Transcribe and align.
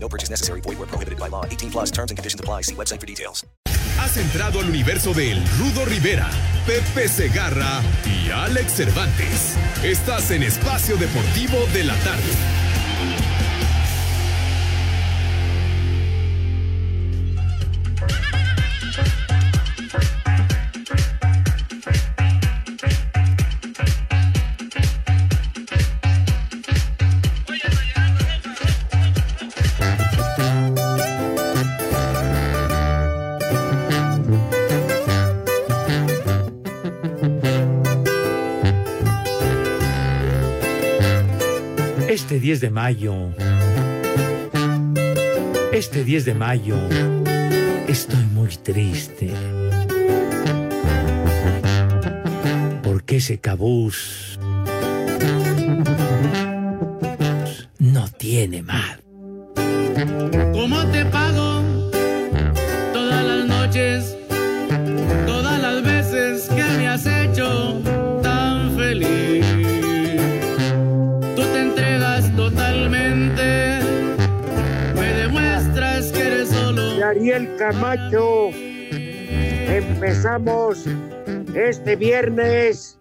No 0.00 0.08
purchase 0.08 0.30
necessary. 0.30 0.60
Void 0.62 0.78
where 0.78 0.88
prohibited 0.88 1.18
by 1.18 1.28
law. 1.28 1.44
18 1.44 1.70
plus 1.70 1.90
terms 1.90 2.10
and 2.10 2.16
conditions 2.16 2.40
apply. 2.40 2.62
See 2.62 2.74
website 2.74 3.00
for 3.00 3.06
details. 3.06 3.44
Has 3.98 4.16
entrado 4.16 4.60
al 4.60 4.68
universo 4.68 5.12
de 5.12 5.34
Rudo 5.58 5.84
Rivera, 5.84 6.30
Pepe 6.66 7.08
Segarra 7.08 7.82
y 8.06 8.30
Alex 8.30 8.72
Cervantes. 8.72 9.56
Estás 9.82 10.30
en 10.30 10.44
Espacio 10.44 10.96
Deportivo 10.96 11.58
de 11.74 11.82
la 11.82 11.96
Tarde. 11.96 12.67
Este 42.28 42.40
10 42.40 42.60
de 42.60 42.68
mayo, 42.68 43.14
este 45.72 46.04
10 46.04 46.26
de 46.26 46.34
mayo, 46.34 46.76
estoy 47.88 48.22
muy 48.34 48.48
triste. 48.48 49.32
Porque 52.82 53.16
ese 53.16 53.38
cabús 53.38 54.38
no 57.78 58.08
tiene 58.18 58.60
más. 58.60 58.98
¿Cómo 60.52 60.84
te 60.92 61.06
pago 61.06 61.62
todas 62.92 63.24
las 63.24 63.46
noches, 63.46 64.17
Ariel 77.38 77.56
Camacho. 77.56 78.50
Empezamos 79.68 80.84
este 81.54 81.94
viernes 81.94 82.98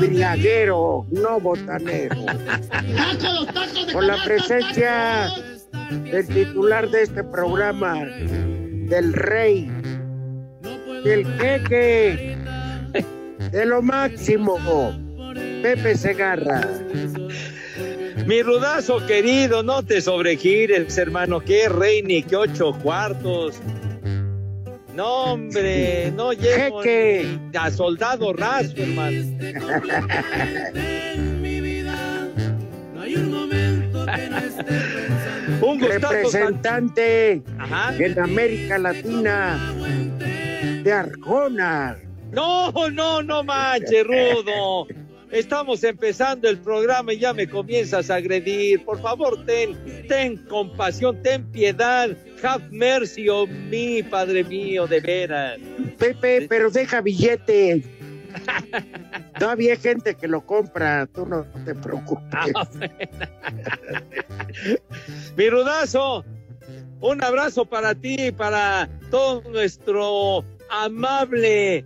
briaguero, 0.00 1.06
no 1.10 1.38
botanero. 1.38 2.16
Con 3.92 4.06
la 4.06 4.16
presencia 4.24 5.28
del 6.10 6.26
titular 6.26 6.88
de 6.88 7.02
este 7.02 7.22
programa, 7.22 8.02
del 8.02 9.12
rey, 9.12 9.70
del 11.04 11.26
jeque, 11.38 12.38
de 13.50 13.66
lo 13.66 13.82
máximo, 13.82 14.56
Pepe 15.62 15.96
Segarra. 15.96 16.62
Mi 18.26 18.42
rudazo 18.42 19.06
querido, 19.06 19.62
no 19.62 19.84
te 19.84 20.00
sobregires, 20.00 20.98
hermano. 20.98 21.38
Qué 21.40 21.68
rey 21.68 22.02
ni 22.02 22.24
qué 22.24 22.34
ocho 22.34 22.72
cuartos. 22.82 23.54
No, 24.94 25.34
hombre, 25.34 26.10
no 26.10 26.32
llego 26.32 26.82
Jeque. 26.82 27.38
a 27.56 27.70
soldado 27.70 28.32
raso, 28.32 28.72
hermano. 28.76 29.20
Un 35.62 35.80
representante 35.80 37.42
Ajá. 37.58 37.94
en 37.96 38.18
América 38.18 38.78
Latina 38.78 39.72
de 40.82 40.92
Arjona. 40.92 41.96
No, 42.32 42.72
no, 42.90 43.22
no 43.22 43.44
manches, 43.44 44.04
rudo. 44.04 44.86
Estamos 45.36 45.84
empezando 45.84 46.48
el 46.48 46.56
programa 46.56 47.12
y 47.12 47.18
ya 47.18 47.34
me 47.34 47.46
comienzas 47.46 48.08
a 48.08 48.14
agredir. 48.14 48.82
Por 48.86 49.02
favor, 49.02 49.44
ten, 49.44 49.76
ten 50.08 50.38
compasión, 50.46 51.22
ten 51.22 51.44
piedad. 51.52 52.16
Have 52.42 52.64
mercy 52.70 53.28
on 53.28 53.68
me, 53.68 54.02
Padre 54.02 54.44
mío, 54.44 54.86
de 54.86 55.00
veras. 55.00 55.58
Pepe, 55.98 56.46
pero 56.48 56.70
deja 56.70 57.02
billete. 57.02 57.82
Todavía 59.38 59.72
hay 59.72 59.78
gente 59.78 60.14
que 60.14 60.26
lo 60.26 60.40
compra, 60.40 61.06
tú 61.06 61.26
no 61.26 61.44
te 61.66 61.74
preocupes. 61.74 62.54
Mi 65.36 65.50
rudazo, 65.50 66.24
un 67.02 67.22
abrazo 67.22 67.66
para 67.66 67.94
ti 67.94 68.16
y 68.18 68.32
para 68.32 68.88
todo 69.10 69.42
nuestro 69.50 70.46
amable 70.70 71.84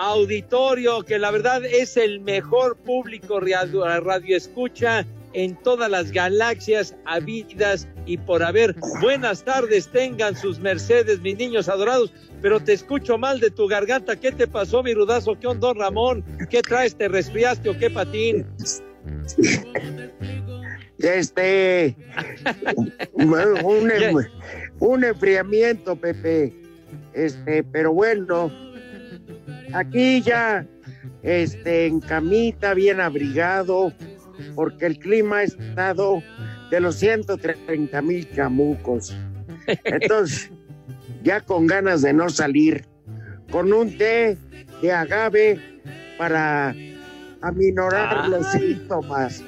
auditorio, 0.00 1.02
que 1.02 1.18
la 1.18 1.30
verdad 1.30 1.62
es 1.62 1.98
el 1.98 2.20
mejor 2.20 2.78
público 2.78 3.38
radio, 3.38 3.84
radio 4.00 4.34
escucha 4.34 5.04
en 5.34 5.54
todas 5.56 5.90
las 5.90 6.10
galaxias 6.10 6.96
habidas 7.04 7.86
y 8.06 8.16
por 8.16 8.42
haber. 8.42 8.74
Buenas 9.02 9.44
tardes, 9.44 9.88
tengan 9.88 10.34
sus 10.34 10.58
mercedes, 10.58 11.20
mis 11.20 11.36
niños 11.36 11.68
adorados, 11.68 12.14
pero 12.40 12.60
te 12.60 12.72
escucho 12.72 13.18
mal 13.18 13.40
de 13.40 13.50
tu 13.50 13.68
garganta. 13.68 14.16
¿Qué 14.16 14.32
te 14.32 14.46
pasó, 14.46 14.82
mi 14.82 14.94
rudazo? 14.94 15.38
¿Qué 15.38 15.46
onda, 15.46 15.74
Ramón? 15.74 16.24
¿Qué 16.48 16.62
traes? 16.62 16.96
¿Te 16.96 17.06
resfriaste 17.06 17.68
o 17.68 17.78
qué 17.78 17.90
patín? 17.90 18.46
Este, 20.98 21.94
un, 23.12 23.90
em- 23.90 24.16
un 24.80 25.04
enfriamiento, 25.04 25.94
Pepe. 25.94 26.54
Este, 27.12 27.62
pero 27.64 27.92
bueno, 27.92 28.50
aquí 29.72 30.22
ya, 30.22 30.66
este, 31.22 31.86
en 31.86 32.00
camita, 32.00 32.74
bien 32.74 33.00
abrigado, 33.00 33.92
porque 34.54 34.86
el 34.86 34.98
clima 34.98 35.38
ha 35.38 35.42
estado 35.44 36.22
de 36.70 36.80
los 36.80 36.96
130 36.96 38.02
mil 38.02 38.30
chamucos. 38.34 39.16
Entonces, 39.84 40.50
ya 41.22 41.40
con 41.40 41.66
ganas 41.66 42.02
de 42.02 42.12
no 42.12 42.28
salir, 42.28 42.84
con 43.50 43.72
un 43.72 43.96
té 43.96 44.36
de 44.80 44.92
agave 44.92 45.60
para 46.18 46.74
aminorar 47.42 48.28
los 48.28 48.46
síntomas. 48.52 49.42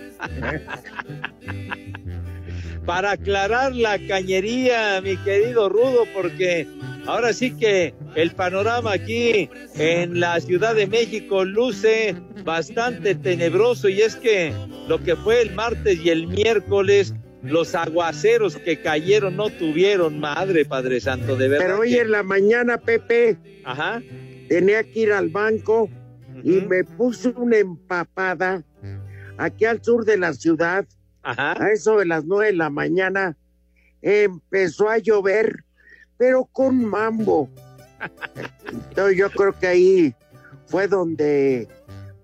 para 2.87 3.13
aclarar 3.13 3.75
la 3.75 3.99
cañería, 4.07 5.01
mi 5.01 5.17
querido 5.19 5.69
Rudo, 5.69 6.05
porque 6.15 6.67
ahora 7.07 7.33
sí 7.33 7.51
que 7.57 7.95
el 8.15 8.31
panorama 8.33 8.93
aquí 8.93 9.49
en 9.75 10.21
la 10.21 10.41
Ciudad 10.41 10.75
de 10.75 10.87
México 10.87 11.45
luce 11.45 12.15
bastante 12.45 13.15
tenebroso 13.15 13.89
y 13.89 14.03
es 14.03 14.17
que 14.17 14.53
lo 14.89 15.03
que 15.03 15.17
fue 15.17 15.43
el 15.43 15.55
martes 15.55 15.99
y 16.05 16.11
el 16.11 16.27
miércoles, 16.29 17.15
los 17.43 17.75
aguaceros 17.75 18.57
que 18.57 18.81
cayeron 18.81 19.37
no 19.37 19.51
tuvieron 19.51 20.19
madre, 20.21 20.65
Padre 20.65 21.01
Santo, 21.01 21.37
de 21.37 21.49
verdad. 21.49 21.67
Pero 21.67 21.81
hoy 21.81 21.91
que- 21.91 22.01
en 22.01 22.11
la 22.11 22.23
mañana, 22.23 22.79
Pepe, 22.79 23.37
Ajá. 23.65 24.01
tenía 24.49 24.85
que 24.85 25.01
ir 25.01 25.13
al 25.13 25.29
banco 25.29 25.89
y 26.45 26.61
me 26.61 26.85
puse 26.85 27.29
una 27.31 27.59
empapada 27.59 28.63
aquí 29.39 29.65
al 29.65 29.83
sur 29.83 30.05
de 30.05 30.17
la 30.19 30.35
ciudad, 30.35 30.87
Ajá. 31.23 31.61
a 31.63 31.71
eso 31.73 31.99
de 31.99 32.07
las 32.07 32.25
nueve 32.25 32.47
de 32.53 32.57
la 32.57 32.71
mañana, 32.71 33.37
empezó 34.03 34.89
a 34.89 34.99
llover, 34.99 35.65
pero 36.23 36.45
con 36.45 36.85
mambo. 36.85 37.51
Entonces 38.73 39.17
yo 39.17 39.29
creo 39.29 39.53
que 39.59 39.67
ahí 39.67 40.15
fue 40.67 40.87
donde, 40.87 41.67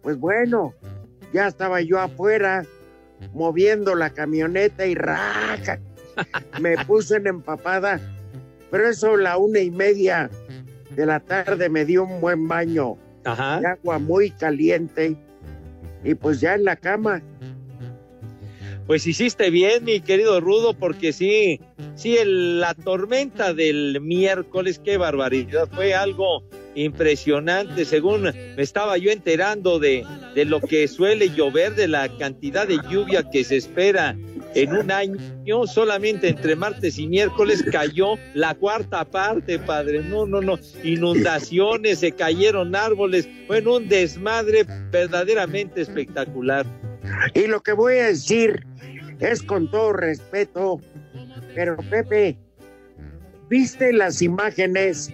pues 0.02 0.16
bueno, 0.16 0.72
ya 1.32 1.48
estaba 1.48 1.80
yo 1.80 1.98
afuera 1.98 2.64
moviendo 3.32 3.96
la 3.96 4.10
camioneta 4.10 4.86
y 4.86 4.94
raja, 4.94 5.80
me 6.60 6.76
puse 6.84 7.16
en 7.16 7.26
empapada, 7.26 8.00
pero 8.70 8.88
eso 8.88 9.14
a 9.14 9.16
la 9.16 9.36
una 9.36 9.58
y 9.58 9.72
media 9.72 10.30
de 10.94 11.04
la 11.04 11.18
tarde 11.18 11.68
me 11.68 11.84
dio 11.84 12.04
un 12.04 12.20
buen 12.20 12.46
baño 12.46 12.96
Ajá. 13.24 13.58
de 13.58 13.66
agua 13.66 13.98
muy 13.98 14.30
caliente 14.30 15.16
y 16.04 16.14
pues 16.14 16.38
ya 16.38 16.54
en 16.54 16.62
la 16.62 16.76
cama. 16.76 17.20
Pues 18.88 19.06
hiciste 19.06 19.50
bien, 19.50 19.84
mi 19.84 20.00
querido 20.00 20.40
Rudo, 20.40 20.72
porque 20.72 21.12
sí, 21.12 21.60
sí, 21.94 22.16
el- 22.16 22.58
la 22.58 22.72
tormenta 22.72 23.52
del 23.52 24.00
miércoles, 24.00 24.80
qué 24.82 24.96
barbaridad, 24.96 25.68
fue 25.70 25.94
algo 25.94 26.42
impresionante, 26.74 27.84
según 27.84 28.22
me 28.22 28.62
estaba 28.62 28.96
yo 28.96 29.10
enterando 29.10 29.78
de, 29.78 30.06
de 30.34 30.44
lo 30.46 30.60
que 30.62 30.88
suele 30.88 31.28
llover, 31.28 31.74
de 31.74 31.86
la 31.86 32.08
cantidad 32.16 32.66
de 32.66 32.78
lluvia 32.90 33.28
que 33.30 33.44
se 33.44 33.58
espera 33.58 34.16
en 34.54 34.72
un 34.72 34.90
año, 34.90 35.18
solamente 35.66 36.28
entre 36.28 36.56
martes 36.56 36.98
y 36.98 37.06
miércoles 37.08 37.62
cayó 37.70 38.14
la 38.32 38.54
cuarta 38.54 39.04
parte, 39.04 39.58
padre, 39.58 40.00
no, 40.00 40.24
no, 40.24 40.40
no, 40.40 40.58
inundaciones, 40.82 41.98
se 41.98 42.12
cayeron 42.12 42.74
árboles, 42.74 43.28
en 43.50 43.68
un 43.68 43.86
desmadre 43.86 44.64
verdaderamente 44.90 45.82
espectacular. 45.82 46.64
Y 47.34 47.46
lo 47.46 47.60
que 47.60 47.72
voy 47.72 47.98
a 47.98 48.06
decir 48.06 48.64
es 49.20 49.42
con 49.42 49.70
todo 49.70 49.92
respeto, 49.92 50.80
pero 51.54 51.76
Pepe, 51.76 52.38
¿viste 53.48 53.92
las 53.92 54.22
imágenes? 54.22 55.12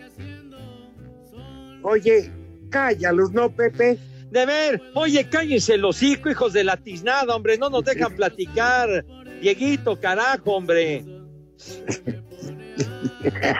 Oye, 1.82 2.30
cállalos, 2.70 3.32
¿no, 3.32 3.50
Pepe? 3.50 3.98
De 4.30 4.46
ver, 4.46 4.82
oye, 4.94 5.28
cállense 5.28 5.74
hocico, 5.82 6.30
hijos 6.30 6.52
de 6.52 6.64
la 6.64 6.76
tiznada, 6.76 7.34
hombre, 7.36 7.56
no 7.58 7.70
nos 7.70 7.84
dejan 7.84 8.14
platicar. 8.16 9.04
Dieguito, 9.40 10.00
carajo, 10.00 10.56
hombre. 10.56 11.04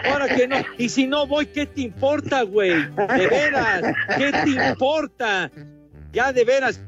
Ahora 0.05 0.35
que 0.35 0.49
no, 0.49 0.56
y 0.79 0.88
si 0.88 1.06
no 1.06 1.26
voy, 1.26 1.46
¿qué 1.46 1.67
te 1.67 1.82
importa, 1.82 2.43
güey? 2.43 2.73
De 2.73 3.26
veras, 3.29 3.94
¿qué 4.17 4.32
te 4.44 4.50
importa? 4.69 5.50
Ya 6.15 6.33
de 6.33 6.45
veras, 6.45 6.81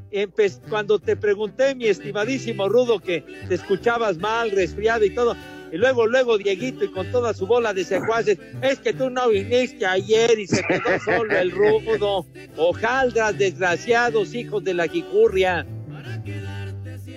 cuando 0.69 0.99
te 0.99 1.17
pregunté, 1.17 1.75
mi 1.75 1.87
estimadísimo 1.87 2.69
Rudo, 2.69 2.99
que 2.99 3.25
te 3.49 3.55
escuchabas 3.55 4.17
mal, 4.17 4.51
resfriado 4.51 5.03
y 5.03 5.09
todo, 5.09 5.35
y 5.71 5.77
luego, 5.77 6.07
luego 6.07 6.37
Dieguito 6.37 6.85
y 6.85 6.91
con 6.91 7.11
toda 7.11 7.33
su 7.33 7.45
bola 7.45 7.73
de 7.73 7.83
secuaces, 7.83 8.37
es 8.61 8.79
que 8.79 8.93
tú 8.93 9.09
no 9.09 9.27
viniste 9.29 9.85
ayer 9.85 10.39
y 10.39 10.47
se 10.47 10.63
quedó 10.63 10.99
solo 11.05 11.37
el 11.37 11.51
Rudo. 11.51 12.25
Ojaldras, 12.55 13.37
desgraciados, 13.37 14.33
hijos 14.33 14.63
de 14.63 14.73
la 14.73 14.87
jicurria. 14.87 15.65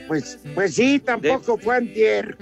Pues, 0.08 0.40
pues 0.54 0.74
sí, 0.74 0.98
tampoco 0.98 1.56
fue 1.56 1.76
antier, 1.76 2.36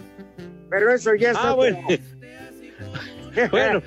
pero 0.71 0.95
eso 0.95 1.15
ya 1.15 1.33
es 1.33 1.37
Ah, 1.39 1.53
bueno, 1.53 1.79
bueno, 3.51 3.83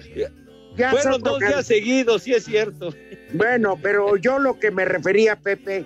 ya 0.78 0.92
fueron 0.92 1.22
dos 1.22 1.40
días 1.40 1.66
seguidos, 1.66 2.24
sí 2.24 2.34
es 2.34 2.46
cierto. 2.46 2.94
Bueno, 3.34 3.78
pero 3.82 4.18
yo 4.18 4.40
lo 4.40 4.60
que 4.60 4.72
me 4.72 4.86
refería, 4.86 5.36
Pepe, 5.36 5.86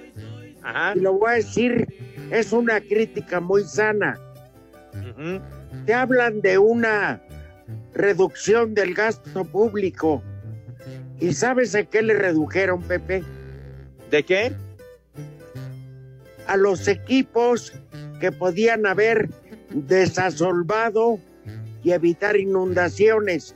Ajá. 0.64 0.94
y 0.96 1.00
lo 1.00 1.14
voy 1.14 1.32
a 1.32 1.36
decir, 1.36 1.88
es 2.32 2.52
una 2.52 2.80
crítica 2.82 3.40
muy 3.40 3.64
sana. 3.64 4.20
Te 5.86 5.94
hablan 5.94 6.42
de 6.42 6.58
una 6.58 7.22
reducción 7.94 8.74
del 8.74 8.94
gasto 8.94 9.46
público. 9.46 10.24
¿Y 11.20 11.34
sabes 11.34 11.76
a 11.76 11.84
qué 11.84 12.02
le 12.02 12.14
redujeron, 12.14 12.82
Pepe? 12.82 13.24
¿De 14.12 14.24
qué? 14.24 14.54
A 16.48 16.58
los 16.58 16.88
equipos 16.88 17.74
que 18.20 18.32
podían 18.32 18.86
haber 18.86 19.30
desasolvado 19.72 21.20
y 21.84 21.92
evitar 21.92 22.36
inundaciones. 22.36 23.56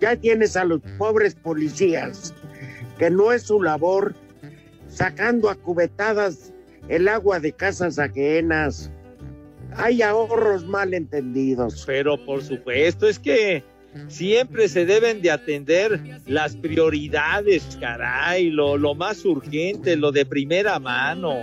Ya 0.00 0.16
tienes 0.16 0.56
a 0.56 0.64
los 0.64 0.80
pobres 0.98 1.34
policías, 1.34 2.34
que 2.98 3.10
no 3.10 3.32
es 3.32 3.42
su 3.42 3.62
labor, 3.62 4.14
sacando 4.88 5.50
a 5.50 5.54
cubetadas 5.54 6.52
el 6.88 7.08
agua 7.08 7.40
de 7.40 7.52
casas 7.52 7.98
ajenas. 7.98 8.90
Hay 9.76 10.02
ahorros 10.02 10.66
mal 10.66 10.94
entendidos. 10.94 11.84
Pero 11.86 12.24
por 12.24 12.42
supuesto, 12.42 13.08
es 13.08 13.18
que 13.18 13.62
siempre 14.08 14.68
se 14.68 14.86
deben 14.86 15.20
de 15.20 15.30
atender 15.30 16.00
las 16.26 16.56
prioridades, 16.56 17.76
caray, 17.80 18.50
lo, 18.50 18.76
lo 18.76 18.94
más 18.94 19.24
urgente, 19.24 19.96
lo 19.96 20.12
de 20.12 20.24
primera 20.24 20.78
mano. 20.78 21.34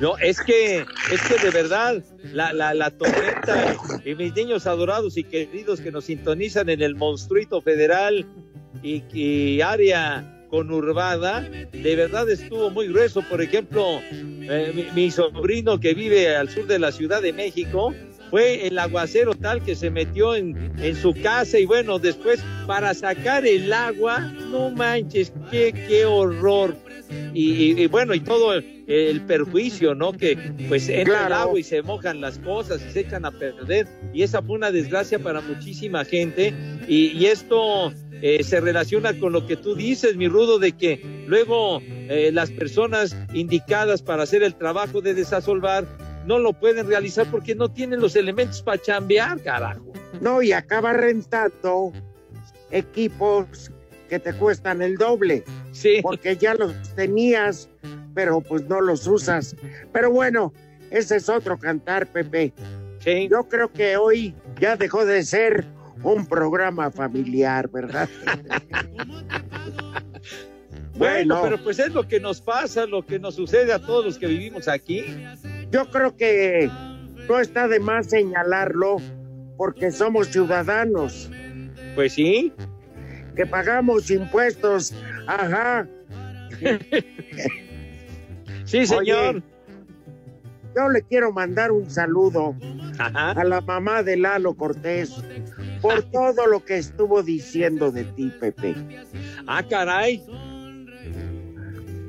No, 0.00 0.16
es 0.18 0.40
que, 0.40 0.84
es 1.12 1.22
que 1.28 1.44
de 1.44 1.50
verdad, 1.50 2.02
la, 2.32 2.52
la, 2.52 2.74
la 2.74 2.90
tormenta 2.90 3.76
y 4.04 4.14
mis 4.14 4.34
niños 4.34 4.66
adorados 4.66 5.16
y 5.16 5.24
queridos 5.24 5.80
que 5.80 5.90
nos 5.90 6.04
sintonizan 6.04 6.68
en 6.68 6.82
el 6.82 6.94
monstruito 6.94 7.60
federal 7.60 8.26
y, 8.82 9.02
y 9.12 9.60
área 9.60 10.34
conurbada, 10.50 11.42
de 11.42 11.96
verdad 11.96 12.28
estuvo 12.30 12.70
muy 12.70 12.88
grueso. 12.88 13.22
Por 13.22 13.42
ejemplo, 13.42 14.00
eh, 14.10 14.72
mi, 14.74 14.86
mi 14.94 15.10
sobrino 15.10 15.78
que 15.78 15.94
vive 15.94 16.34
al 16.34 16.48
sur 16.48 16.66
de 16.66 16.78
la 16.78 16.90
Ciudad 16.90 17.20
de 17.20 17.32
México, 17.32 17.94
fue 18.30 18.66
el 18.66 18.78
aguacero 18.78 19.34
tal 19.34 19.62
que 19.62 19.74
se 19.74 19.90
metió 19.90 20.34
en, 20.34 20.72
en 20.78 20.96
su 20.96 21.14
casa 21.14 21.58
y 21.58 21.66
bueno, 21.66 21.98
después 21.98 22.40
para 22.66 22.92
sacar 22.94 23.46
el 23.46 23.72
agua, 23.72 24.20
no 24.50 24.70
manches, 24.70 25.32
qué, 25.50 25.72
qué 25.88 26.04
horror. 26.04 26.76
Y, 27.32 27.52
y- 27.52 27.82
y 27.82 27.86
bueno, 27.86 28.14
y 28.14 28.20
todo 28.20 28.52
el, 28.54 28.84
el 28.86 29.22
perjuicio, 29.22 29.94
¿no? 29.94 30.12
Que 30.12 30.36
pues 30.68 30.88
entra 30.88 31.00
el 31.00 31.06
Claro. 31.28 31.34
agua 31.36 31.60
y 31.60 31.62
se 31.62 31.80
mojan 31.82 32.20
las 32.20 32.38
cosas 32.38 32.82
y 32.86 32.92
se 32.92 33.00
echan 33.00 33.24
a 33.24 33.30
perder. 33.30 33.86
Y 34.12 34.22
esa 34.22 34.42
fue 34.42 34.56
una 34.56 34.70
desgracia 34.70 35.18
para 35.18 35.40
muchísima 35.40 36.04
gente. 36.04 36.52
Y, 36.86 37.12
y 37.16 37.26
esto 37.26 37.92
eh, 38.20 38.42
se 38.42 38.60
relaciona 38.60 39.18
con 39.18 39.32
lo 39.32 39.46
que 39.46 39.56
tú 39.56 39.74
dices, 39.74 40.16
mi 40.16 40.28
rudo, 40.28 40.58
de 40.58 40.72
que 40.72 41.00
luego 41.26 41.80
eh, 41.86 42.30
las 42.32 42.50
personas 42.50 43.16
indicadas 43.32 44.02
para 44.02 44.24
hacer 44.24 44.42
el 44.42 44.54
trabajo 44.54 45.00
de 45.00 45.14
desasolvar 45.14 45.86
no 46.28 46.38
lo 46.38 46.52
pueden 46.52 46.86
realizar 46.86 47.26
porque 47.30 47.54
no 47.54 47.70
tienen 47.70 48.00
los 48.00 48.14
elementos 48.14 48.60
para 48.60 48.80
chambear, 48.80 49.42
carajo. 49.42 49.94
No, 50.20 50.42
y 50.42 50.52
acaba 50.52 50.92
rentando 50.92 51.90
equipos 52.70 53.72
que 54.10 54.18
te 54.18 54.34
cuestan 54.34 54.82
el 54.82 54.96
doble, 54.96 55.42
Sí, 55.72 56.00
porque 56.02 56.36
ya 56.36 56.54
los 56.54 56.74
tenías, 56.94 57.70
pero 58.14 58.42
pues 58.42 58.68
no 58.68 58.82
los 58.82 59.06
usas. 59.06 59.56
Pero 59.90 60.10
bueno, 60.10 60.52
ese 60.90 61.16
es 61.16 61.30
otro 61.30 61.58
cantar, 61.58 62.06
Pepe. 62.06 62.52
sí. 62.98 63.26
Yo 63.30 63.44
creo 63.44 63.72
que 63.72 63.96
hoy 63.96 64.34
ya 64.60 64.76
dejó 64.76 65.06
de 65.06 65.22
ser 65.22 65.64
un 66.02 66.26
programa 66.26 66.90
familiar, 66.90 67.70
¿verdad? 67.70 68.08
Bueno, 70.98 71.36
bueno. 71.36 71.42
pero 71.44 71.62
pues 71.62 71.78
es 71.78 71.94
lo 71.94 72.08
que 72.08 72.18
nos 72.18 72.40
pasa, 72.40 72.84
lo 72.84 73.06
que 73.06 73.20
nos 73.20 73.36
sucede 73.36 73.72
a 73.72 73.78
todos 73.78 74.04
los 74.04 74.18
que 74.18 74.26
vivimos 74.26 74.66
aquí. 74.66 75.04
Yo 75.70 75.86
creo 75.90 76.16
que 76.16 76.70
no 77.28 77.38
está 77.38 77.68
de 77.68 77.80
más 77.80 78.06
señalarlo 78.06 78.96
porque 79.56 79.90
somos 79.90 80.28
ciudadanos 80.28 81.30
Pues 81.94 82.14
sí, 82.14 82.52
que 83.36 83.46
pagamos 83.46 84.10
impuestos. 84.10 84.94
Ajá. 85.26 85.86
sí, 88.64 88.86
señor. 88.86 89.36
Oye. 89.36 89.42
Yo 90.76 90.88
le 90.88 91.02
quiero 91.02 91.32
mandar 91.32 91.72
un 91.72 91.88
saludo 91.90 92.54
Ajá. 92.98 93.32
a 93.32 93.44
la 93.44 93.60
mamá 93.60 94.02
de 94.02 94.16
Lalo 94.16 94.54
Cortés 94.54 95.12
por 95.80 96.02
todo 96.04 96.46
lo 96.46 96.64
que 96.64 96.78
estuvo 96.78 97.22
diciendo 97.22 97.90
de 97.92 98.04
ti, 98.04 98.32
Pepe. 98.40 98.74
Ah, 99.46 99.62
caray. 99.68 100.22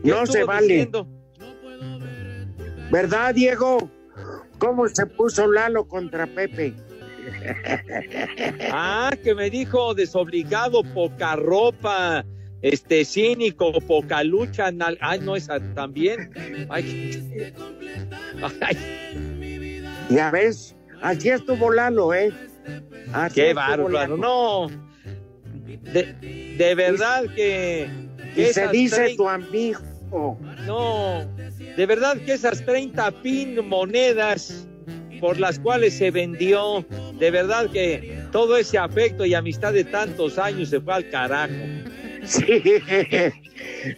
¿Qué 0.03 0.09
No 0.09 0.25
se 0.25 0.43
vale. 0.43 0.67
diciendo? 0.67 1.07
¿Verdad, 2.91 3.35
Diego? 3.35 3.89
¿Cómo 4.57 4.87
se 4.87 5.05
puso 5.05 5.51
Lalo 5.51 5.87
contra 5.87 6.27
Pepe? 6.27 6.73
Ah, 8.71 9.11
que 9.23 9.35
me 9.35 9.49
dijo 9.49 9.93
desobligado, 9.93 10.83
poca 10.83 11.35
ropa, 11.35 12.25
este 12.61 13.05
cínico, 13.05 13.71
poca 13.81 14.23
lucha. 14.23 14.71
Ay, 14.99 15.19
no, 15.19 15.35
esa 15.35 15.59
también. 15.73 16.31
Ay. 16.69 17.53
Ay, 18.61 19.83
Ya 20.09 20.31
ves, 20.31 20.75
así 21.01 21.29
estuvo 21.29 21.71
Lalo, 21.71 22.13
¿eh? 22.13 22.33
Así 23.13 23.35
qué 23.35 23.53
bárbaro. 23.53 24.17
No. 24.17 24.67
De, 25.93 26.55
de 26.57 26.75
verdad 26.75 27.23
que. 27.35 27.89
Y 28.35 28.45
se 28.45 28.67
dice 28.69 29.15
tu 29.15 29.27
amigo. 29.27 29.79
No, 30.65 31.25
de 31.77 31.85
verdad 31.85 32.17
que 32.17 32.33
esas 32.33 32.65
30 32.65 33.11
pin 33.21 33.67
monedas 33.67 34.67
por 35.19 35.39
las 35.39 35.59
cuales 35.59 35.97
se 35.97 36.11
vendió, 36.11 36.85
de 37.19 37.31
verdad 37.31 37.69
que 37.69 38.19
todo 38.31 38.57
ese 38.57 38.77
afecto 38.77 39.25
y 39.25 39.33
amistad 39.33 39.73
de 39.73 39.83
tantos 39.83 40.37
años 40.37 40.69
se 40.69 40.79
fue 40.79 40.93
al 40.93 41.09
carajo. 41.09 41.53
Sí, 42.23 42.63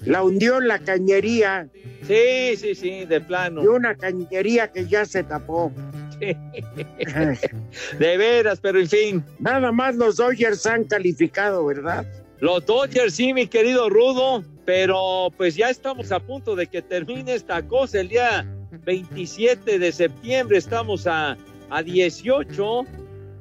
la 0.01 0.24
hundió 0.24 0.60
en 0.60 0.68
la 0.68 0.80
cañería 0.80 1.68
Sí, 2.03 2.56
sí, 2.58 2.75
sí, 2.75 3.06
de 3.06 3.22
plano. 3.22 3.63
y 3.63 3.68
una 3.68 3.96
cañería 3.96 4.72
que 4.72 4.88
ya 4.88 5.06
se 5.06 5.24
tapó. 5.24 5.72
De 6.22 8.18
veras, 8.18 8.60
pero 8.60 8.80
en 8.80 8.88
fin. 8.88 9.24
Nada 9.39 9.72
más 9.72 9.96
los 9.96 10.18
Dodgers 10.18 10.65
han 10.68 10.84
calificado, 10.84 11.65
¿verdad? 11.65 12.06
Los 12.41 12.65
Dodgers, 12.65 13.13
sí, 13.13 13.33
mi 13.33 13.45
querido 13.45 13.88
Rudo, 13.88 14.43
pero 14.65 15.31
pues 15.38 15.55
ya 15.55 15.69
estamos 15.69 16.12
a 16.12 16.19
punto 16.19 16.55
de 16.55 16.65
que 16.65 16.81
termine 16.81 17.36
esta 17.36 17.62
cosa 17.67 18.00
el 18.00 18.10
día 18.10 18.48
27 18.83 19.77
de 19.77 19.91
septiembre, 19.91 20.57
estamos 20.57 21.05
a, 21.05 21.38
a 21.69 21.83
18. 21.83 22.86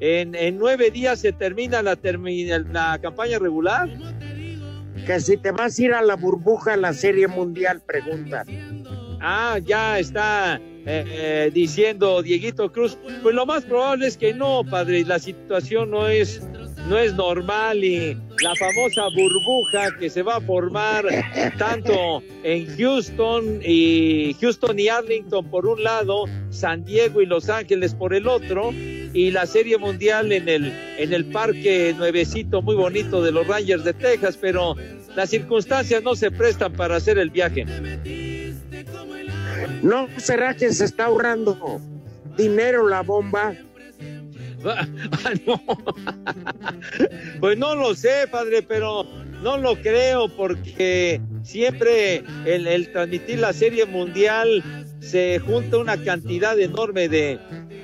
En, 0.00 0.35
en 0.35 0.59
nueve 0.59 0.90
días 0.90 1.21
se 1.21 1.33
termina 1.33 1.83
la, 1.83 1.97
termina 1.97 2.59
la 2.59 2.99
campaña 3.00 3.38
regular. 3.38 3.88
Que 5.07 5.19
si 5.19 5.38
te 5.38 5.50
vas 5.50 5.78
a 5.78 5.83
ir 5.83 5.95
a 5.95 6.02
la 6.02 6.16
burbuja 6.16 6.76
la 6.76 6.92
Serie 6.92 7.26
Mundial, 7.26 7.80
pregunta. 7.80 8.45
Ah, 9.23 9.59
ya 9.64 9.99
está 9.99 10.57
eh, 10.57 11.04
eh, 11.07 11.50
diciendo 11.54 12.21
Dieguito 12.21 12.71
Cruz. 12.71 12.99
Pues 13.23 13.35
lo 13.35 13.47
más 13.47 13.64
probable 13.64 14.09
es 14.09 14.19
que 14.19 14.35
no, 14.35 14.62
padre. 14.62 15.04
La 15.04 15.19
situación 15.19 15.90
no 15.90 16.07
es, 16.07 16.42
no 16.88 16.99
es 16.99 17.14
normal 17.14 17.84
y 17.84 18.14
la 18.42 18.54
famosa 18.56 19.02
burbuja 19.14 19.96
que 19.99 20.08
se 20.08 20.22
va 20.22 20.37
a 20.37 20.40
formar 20.40 21.04
tanto 21.58 22.22
en 22.42 22.66
Houston 22.76 23.60
y 23.64 24.34
Houston 24.40 24.78
y 24.78 24.88
Arlington 24.88 25.49
por 25.50 25.66
un 25.66 25.82
lado, 25.82 26.25
San 26.50 26.84
Diego 26.84 27.20
y 27.20 27.26
Los 27.26 27.49
Ángeles 27.49 27.94
por 27.94 28.14
el 28.14 28.26
otro 28.26 28.72
y 28.72 29.30
la 29.30 29.46
Serie 29.46 29.76
Mundial 29.78 30.32
en 30.32 30.49
el 30.49 30.72
en 30.99 31.12
el 31.12 31.26
parque 31.26 31.94
nuevecito 31.96 32.62
muy 32.62 32.76
bonito 32.76 33.22
de 33.22 33.32
los 33.32 33.46
Rangers 33.46 33.84
de 33.84 33.92
Texas, 33.92 34.38
pero 34.40 34.76
las 35.14 35.30
circunstancias 35.30 36.02
no 36.02 36.14
se 36.14 36.30
prestan 36.30 36.72
para 36.72 36.96
hacer 36.96 37.18
el 37.18 37.30
viaje. 37.30 37.66
¿No 39.82 40.08
será 40.18 40.54
que 40.54 40.72
se 40.72 40.84
está 40.84 41.06
ahorrando 41.06 41.80
dinero 42.37 42.88
la 42.88 43.02
bomba? 43.02 43.54
Ah, 44.64 44.87
no. 45.47 45.61
Pues 47.40 47.59
no 47.59 47.75
lo 47.75 47.95
sé, 47.95 48.26
padre, 48.31 48.62
pero 48.62 49.05
no 49.43 49.59
lo 49.59 49.76
creo 49.76 50.29
porque 50.29 51.21
siempre 51.43 52.23
el, 52.45 52.67
el 52.67 52.93
transmitir 52.93 53.38
la 53.38 53.52
serie 53.52 53.87
mundial 53.87 54.62
se 55.00 55.38
junta 55.38 55.79
una 55.79 55.97
cantidad 56.02 56.59
enorme 56.59 57.09
de, 57.09 57.38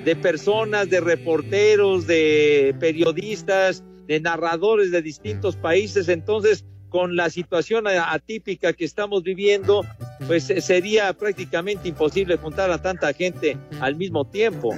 de 0.05 0.15
personas, 0.15 0.89
de 0.89 1.01
reporteros, 1.01 2.07
de 2.07 2.75
periodistas, 2.79 3.83
de 4.07 4.19
narradores 4.19 4.91
de 4.91 5.01
distintos 5.01 5.55
países, 5.55 6.07
entonces 6.07 6.65
con 6.89 7.15
la 7.15 7.29
situación 7.29 7.85
atípica 7.87 8.71
que 8.71 8.85
estamos 8.85 9.23
viviendo, 9.23 9.83
pues 10.25 10.45
sería 10.45 11.11
prácticamente 11.13 11.89
imposible 11.89 12.37
juntar 12.37 12.71
a 12.71 12.81
tanta 12.81 13.11
gente 13.13 13.57
al 13.81 13.95
mismo 13.95 14.25
tiempo. 14.25 14.73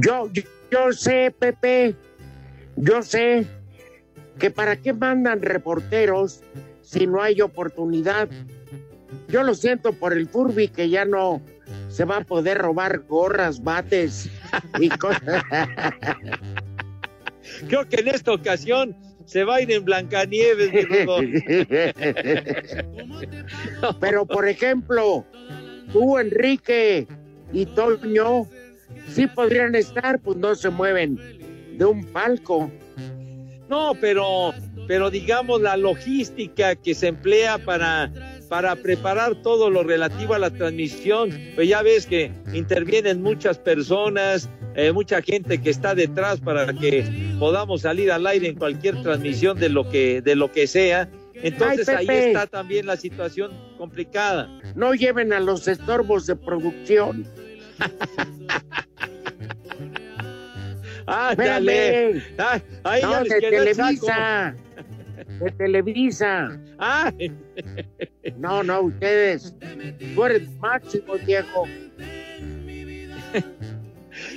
Yo, 0.00 0.30
yo, 0.32 0.42
yo 0.70 0.92
sé, 0.92 1.34
Pepe, 1.38 1.94
yo 2.76 3.02
sé 3.02 3.46
que 4.38 4.50
para 4.50 4.76
qué 4.76 4.92
mandan 4.92 5.42
reporteros 5.42 6.42
si 6.82 7.06
no 7.06 7.22
hay 7.22 7.40
oportunidad. 7.40 8.28
Yo 9.28 9.42
lo 9.42 9.54
siento 9.54 9.92
por 9.92 10.12
el 10.12 10.28
Furby 10.28 10.68
que 10.68 10.88
ya 10.88 11.04
no 11.04 11.40
se 11.88 12.04
va 12.04 12.18
a 12.18 12.24
poder 12.24 12.58
robar 12.58 13.00
gorras, 13.00 13.62
bates 13.62 14.28
y 14.80 14.88
cosas. 14.88 15.44
Creo 17.68 17.88
que 17.88 18.00
en 18.00 18.08
esta 18.08 18.32
ocasión 18.32 18.96
se 19.26 19.44
va 19.44 19.56
a 19.56 19.60
ir 19.60 19.70
en 19.72 19.84
Blancanieves, 19.84 20.72
mi. 20.72 20.80
Pero, 24.00 24.26
por 24.26 24.48
ejemplo, 24.48 25.24
tú, 25.92 26.18
Enrique 26.18 27.06
y 27.52 27.66
Toño, 27.66 28.48
sí 29.08 29.26
podrían 29.26 29.74
estar, 29.74 30.20
pues 30.20 30.36
no 30.36 30.54
se 30.54 30.70
mueven 30.70 31.18
de 31.78 31.84
un 31.84 32.04
palco. 32.04 32.70
No, 33.68 33.92
pero, 34.00 34.52
pero 34.86 35.10
digamos 35.10 35.60
la 35.60 35.76
logística 35.76 36.76
que 36.76 36.94
se 36.94 37.08
emplea 37.08 37.58
para, 37.58 38.12
para 38.48 38.76
preparar 38.76 39.40
todo 39.42 39.70
lo 39.70 39.82
relativo 39.82 40.34
a 40.34 40.38
la 40.38 40.50
transmisión, 40.50 41.30
pues 41.54 41.68
ya 41.68 41.82
ves 41.82 42.06
que 42.06 42.30
intervienen 42.52 43.22
muchas 43.22 43.58
personas, 43.58 44.48
eh, 44.76 44.92
mucha 44.92 45.22
gente 45.22 45.60
que 45.60 45.70
está 45.70 45.94
detrás 45.94 46.40
para 46.40 46.72
que 46.72 47.04
podamos 47.38 47.82
salir 47.82 48.12
al 48.12 48.26
aire 48.26 48.48
en 48.48 48.56
cualquier 48.56 49.02
transmisión 49.02 49.58
de 49.58 49.70
lo 49.70 49.88
que, 49.88 50.20
de 50.20 50.36
lo 50.36 50.52
que 50.52 50.66
sea. 50.66 51.08
Entonces 51.34 51.88
Ay, 51.88 52.06
ahí 52.08 52.16
está 52.28 52.46
también 52.46 52.86
la 52.86 52.96
situación 52.96 53.52
complicada. 53.78 54.48
No 54.74 54.94
lleven 54.94 55.32
a 55.32 55.40
los 55.40 55.66
estorbos 55.66 56.26
de 56.26 56.36
producción. 56.36 57.26
Ah, 61.06 61.34
dale. 61.36 62.16
Espérame. 62.16 62.22
Ah, 62.38 62.60
ahí 62.84 63.00
ya 63.02 63.06
No, 63.08 63.20
les 63.20 63.28
de 63.28 63.40
quedó. 63.40 63.50
Televisa. 63.50 64.56
De 65.40 65.50
Televisa. 65.52 66.60
Ah, 66.78 67.12
No, 68.38 68.62
no, 68.62 68.80
ustedes. 68.82 69.54
Tú 70.14 70.24
eres 70.24 70.48
máximo, 70.58 71.16
Diego. 71.18 71.66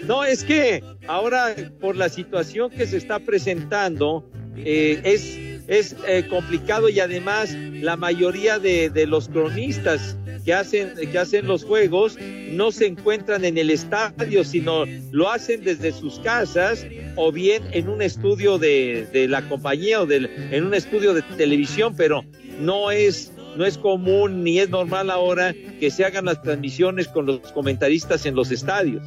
No, 0.06 0.24
es 0.24 0.44
que 0.44 0.84
ahora 1.08 1.56
por 1.79 1.96
la 1.96 2.10
situación 2.10 2.70
que 2.72 2.86
se 2.88 2.98
está 2.98 3.20
presentando 3.20 4.29
eh, 4.58 5.00
es, 5.03 5.38
es 5.67 5.95
eh, 6.07 6.25
complicado 6.29 6.89
y 6.89 7.00
además 7.00 7.53
la 7.53 7.95
mayoría 7.95 8.59
de, 8.59 8.89
de 8.89 9.05
los 9.05 9.29
cronistas 9.29 10.17
que 10.45 10.53
hacen, 10.53 10.93
que 10.95 11.19
hacen 11.19 11.45
los 11.45 11.65
juegos 11.65 12.17
no 12.51 12.71
se 12.71 12.88
encuentran 12.88 13.43
en 13.43 13.57
el 13.57 13.69
estadio, 13.69 14.45
sino 14.45 14.86
lo 15.12 15.29
hacen 15.29 15.63
desde 15.63 15.91
sus 15.91 16.19
casas 16.19 16.86
o 17.17 17.33
bien 17.33 17.63
en 17.71 17.89
un 17.89 18.01
estudio 18.01 18.57
de, 18.57 19.07
de 19.12 19.27
la 19.27 19.41
compañía 19.50 20.01
o 20.01 20.05
del, 20.05 20.29
en 20.51 20.63
un 20.63 20.74
estudio 20.74 21.13
de 21.13 21.21
televisión, 21.36 21.95
pero 21.97 22.24
no 22.62 22.91
es, 22.91 23.33
no 23.57 23.65
es 23.65 23.77
común 23.77 24.45
ni 24.45 24.59
es 24.59 24.69
normal 24.69 25.09
ahora 25.09 25.53
que 25.81 25.91
se 25.91 26.05
hagan 26.05 26.25
las 26.25 26.41
transmisiones 26.41 27.09
con 27.09 27.25
los 27.25 27.39
comentaristas 27.51 28.25
en 28.25 28.36
los 28.36 28.50
estadios. 28.50 29.03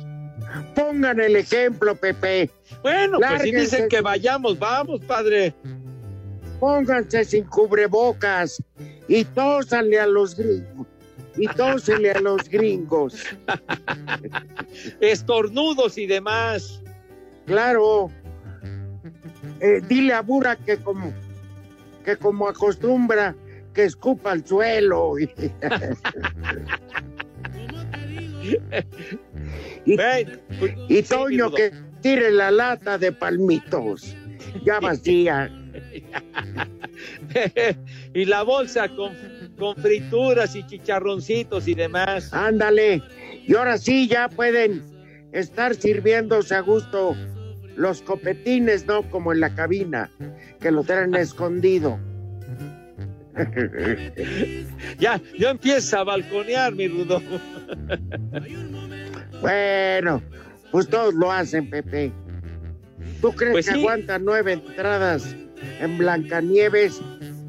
Pongan 0.74 1.20
el 1.20 1.36
ejemplo, 1.36 1.94
Pepe. 1.94 2.50
Bueno, 2.82 3.18
pues 3.18 3.42
si 3.42 3.52
dicen 3.52 3.88
que 3.88 4.00
vayamos, 4.00 4.58
vamos, 4.58 5.00
padre. 5.06 5.54
Pónganse 6.60 7.24
sin 7.24 7.44
cubrebocas 7.44 8.62
y 9.08 9.24
tósanle 9.24 9.98
a 9.98 10.06
los 10.06 10.36
gringos. 10.36 10.86
Y 11.36 11.48
tósenle 11.48 12.10
a 12.12 12.20
los 12.20 12.48
gringos. 12.50 13.24
Estornudos 15.00 15.96
y 15.96 16.06
demás. 16.06 16.82
Claro. 17.46 18.10
Eh, 19.60 19.80
dile 19.88 20.12
a 20.12 20.20
Bura 20.20 20.54
que 20.56 20.76
como, 20.76 21.14
que 22.04 22.16
como 22.16 22.46
acostumbra, 22.46 23.34
que 23.72 23.84
escupa 23.84 24.32
al 24.32 24.46
suelo. 24.46 25.18
y, 29.86 29.94
y 30.88 30.96
sí, 30.96 31.02
Toño 31.08 31.50
que 31.52 31.72
tire 32.02 32.30
la 32.30 32.50
lata 32.50 32.98
de 32.98 33.12
palmitos. 33.12 34.14
Ya 34.64 34.78
vacía. 34.80 35.50
y 38.14 38.24
la 38.24 38.42
bolsa 38.42 38.88
con, 38.88 39.12
con 39.58 39.76
frituras 39.76 40.54
y 40.56 40.66
chicharroncitos 40.66 41.68
y 41.68 41.74
demás. 41.74 42.32
Ándale. 42.32 43.02
Y 43.46 43.54
ahora 43.54 43.78
sí 43.78 44.08
ya 44.08 44.28
pueden 44.28 44.82
estar 45.32 45.74
sirviéndose 45.74 46.54
a 46.54 46.60
gusto 46.60 47.16
los 47.76 48.02
copetines, 48.02 48.86
no 48.86 49.08
como 49.10 49.32
en 49.32 49.40
la 49.40 49.54
cabina, 49.54 50.10
que 50.60 50.70
lo 50.70 50.82
traen 50.84 51.14
escondido. 51.14 51.98
Ya, 54.98 55.20
ya 55.38 55.50
empieza 55.50 56.00
a 56.00 56.04
balconear, 56.04 56.74
mi 56.74 56.88
Rudo. 56.88 57.22
Bueno, 59.40 60.22
pues 60.70 60.88
todos 60.88 61.14
lo 61.14 61.32
hacen, 61.32 61.70
Pepe. 61.70 62.12
¿Tú 63.22 63.32
crees 63.32 63.52
Pues 63.52 63.66
que 63.66 63.72
sí. 63.72 63.80
aguanta 63.80 64.18
nueve 64.18 64.52
entradas 64.52 65.34
en 65.80 65.98
Blancanieves 65.98 67.00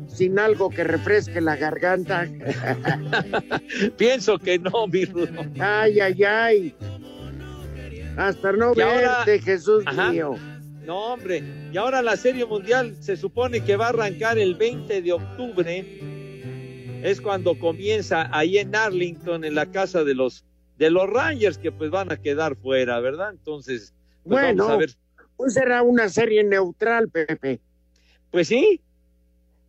sin 0.07 0.37
algo 0.39 0.69
que 0.69 0.83
refresque 0.83 1.41
la 1.41 1.55
garganta? 1.55 2.27
Pienso 3.97 4.37
que 4.39 4.59
no, 4.59 4.87
mi 4.87 5.05
Rudo. 5.05 5.43
Ay, 5.59 5.99
ay, 5.99 6.23
ay. 6.23 6.75
Hasta 8.17 8.51
no 8.51 8.73
Y 8.75 8.81
ahora- 8.81 9.23
verte, 9.25 9.39
Jesús 9.39 9.83
Ajá. 9.85 10.11
mío. 10.11 10.35
No, 10.85 11.13
hombre. 11.13 11.43
Y 11.71 11.77
ahora 11.77 12.01
la 12.01 12.17
Serie 12.17 12.45
Mundial 12.45 12.95
se 12.99 13.15
supone 13.15 13.63
que 13.63 13.77
va 13.77 13.85
a 13.85 13.89
arrancar 13.89 14.37
el 14.37 14.55
20 14.55 15.01
de 15.01 15.11
octubre. 15.13 15.99
Es 17.03 17.21
cuando 17.21 17.57
comienza 17.57 18.29
ahí 18.35 18.57
en 18.57 18.75
Arlington, 18.75 19.43
en 19.45 19.55
la 19.55 19.65
casa 19.67 20.03
de 20.03 20.13
los 20.15 20.45
de 20.77 20.89
los 20.89 21.07
Rangers, 21.07 21.59
que 21.59 21.71
pues 21.71 21.91
van 21.91 22.11
a 22.11 22.17
quedar 22.17 22.55
fuera, 22.55 22.99
¿verdad? 22.99 23.29
Entonces, 23.29 23.93
pues 24.23 24.31
Bueno. 24.41 24.63
vamos 24.63 24.75
a 24.75 24.79
ver. 24.79 24.89
Pues 25.37 25.53
será 25.53 25.83
una 25.83 26.09
serie 26.09 26.43
neutral, 26.43 27.07
Pepe. 27.09 27.59
Pues 28.31 28.47
sí, 28.47 28.81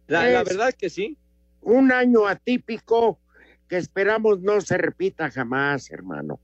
la, 0.06 0.28
la 0.28 0.42
Es- 0.42 0.48
verdad 0.48 0.72
que 0.76 0.88
sí. 0.90 1.16
Un 1.60 1.92
año 1.92 2.26
atípico 2.26 3.18
que 3.68 3.76
esperamos 3.76 4.40
no 4.40 4.60
se 4.60 4.76
repita 4.78 5.30
jamás, 5.30 5.90
hermano. 5.90 6.40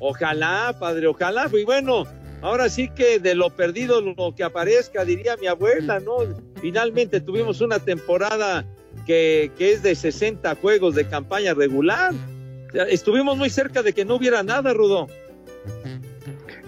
Ojalá, 0.00 0.76
padre, 0.78 1.06
ojalá. 1.08 1.48
Y 1.52 1.64
bueno, 1.64 2.04
ahora 2.40 2.68
sí 2.68 2.88
que 2.88 3.18
de 3.18 3.34
lo 3.34 3.50
perdido 3.50 4.00
lo 4.00 4.34
que 4.34 4.44
aparezca, 4.44 5.04
diría 5.04 5.36
mi 5.36 5.46
abuela, 5.48 6.00
¿no? 6.00 6.18
Finalmente 6.60 7.20
tuvimos 7.20 7.60
una 7.60 7.78
temporada 7.80 8.64
que, 9.06 9.50
que 9.58 9.72
es 9.72 9.82
de 9.82 9.94
60 9.94 10.54
juegos 10.56 10.94
de 10.94 11.06
campaña 11.08 11.52
regular. 11.54 12.12
Estuvimos 12.88 13.36
muy 13.36 13.50
cerca 13.50 13.82
de 13.82 13.92
que 13.92 14.04
no 14.04 14.14
hubiera 14.16 14.42
nada, 14.44 14.72
Rudo. 14.72 15.08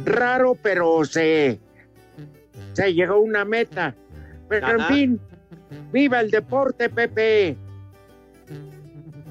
Raro, 0.04 0.56
pero 0.60 1.04
se, 1.04 1.60
se 2.72 2.92
llegó 2.94 3.14
a 3.14 3.18
una 3.18 3.44
meta. 3.44 3.94
Pero 4.60 4.80
en 4.80 4.86
fin, 4.86 5.20
viva 5.92 6.20
el 6.20 6.30
deporte, 6.30 6.88
Pepe. 6.88 7.56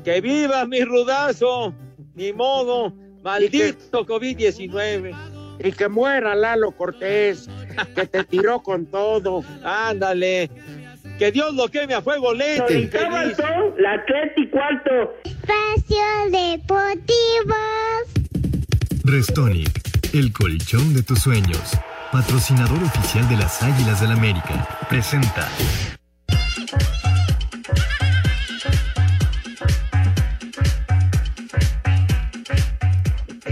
¡Que 0.04 0.22
viva 0.22 0.66
mi 0.66 0.82
rudazo! 0.84 1.74
Ni 2.16 2.34
modo. 2.34 2.94
Maldito 3.24 4.06
COVID-19. 4.06 5.16
Y 5.63 5.72
que 5.72 5.88
muera 5.88 6.34
Lalo 6.34 6.72
Cortés, 6.72 7.48
que 7.96 8.08
te 8.08 8.24
tiró 8.24 8.62
con 8.62 8.88
todo. 8.88 9.44
Ándale. 9.63 10.50
Que 11.20 11.32
Dios 11.32 11.54
lo 11.54 11.68
queme 11.68 11.94
a 11.94 12.01
fuego 12.01 12.34
lento. 12.34 12.66
la 12.68 14.04
tres 14.08 14.32
y 14.38 14.50
cuarto. 14.50 15.13
Espacio 15.24 16.04
Deportivo. 16.32 17.56
Restonic, 19.04 19.82
el 20.13 20.34
colchón 20.34 20.96
de 20.96 21.04
tus 21.04 21.20
sueños. 21.20 21.80
Patrocinador 22.12 22.84
oficial 22.84 23.27
de 23.30 23.38
las 23.38 23.63
Águilas 23.63 24.01
del 24.01 24.12
América. 24.12 24.68
Presenta. 24.89 25.48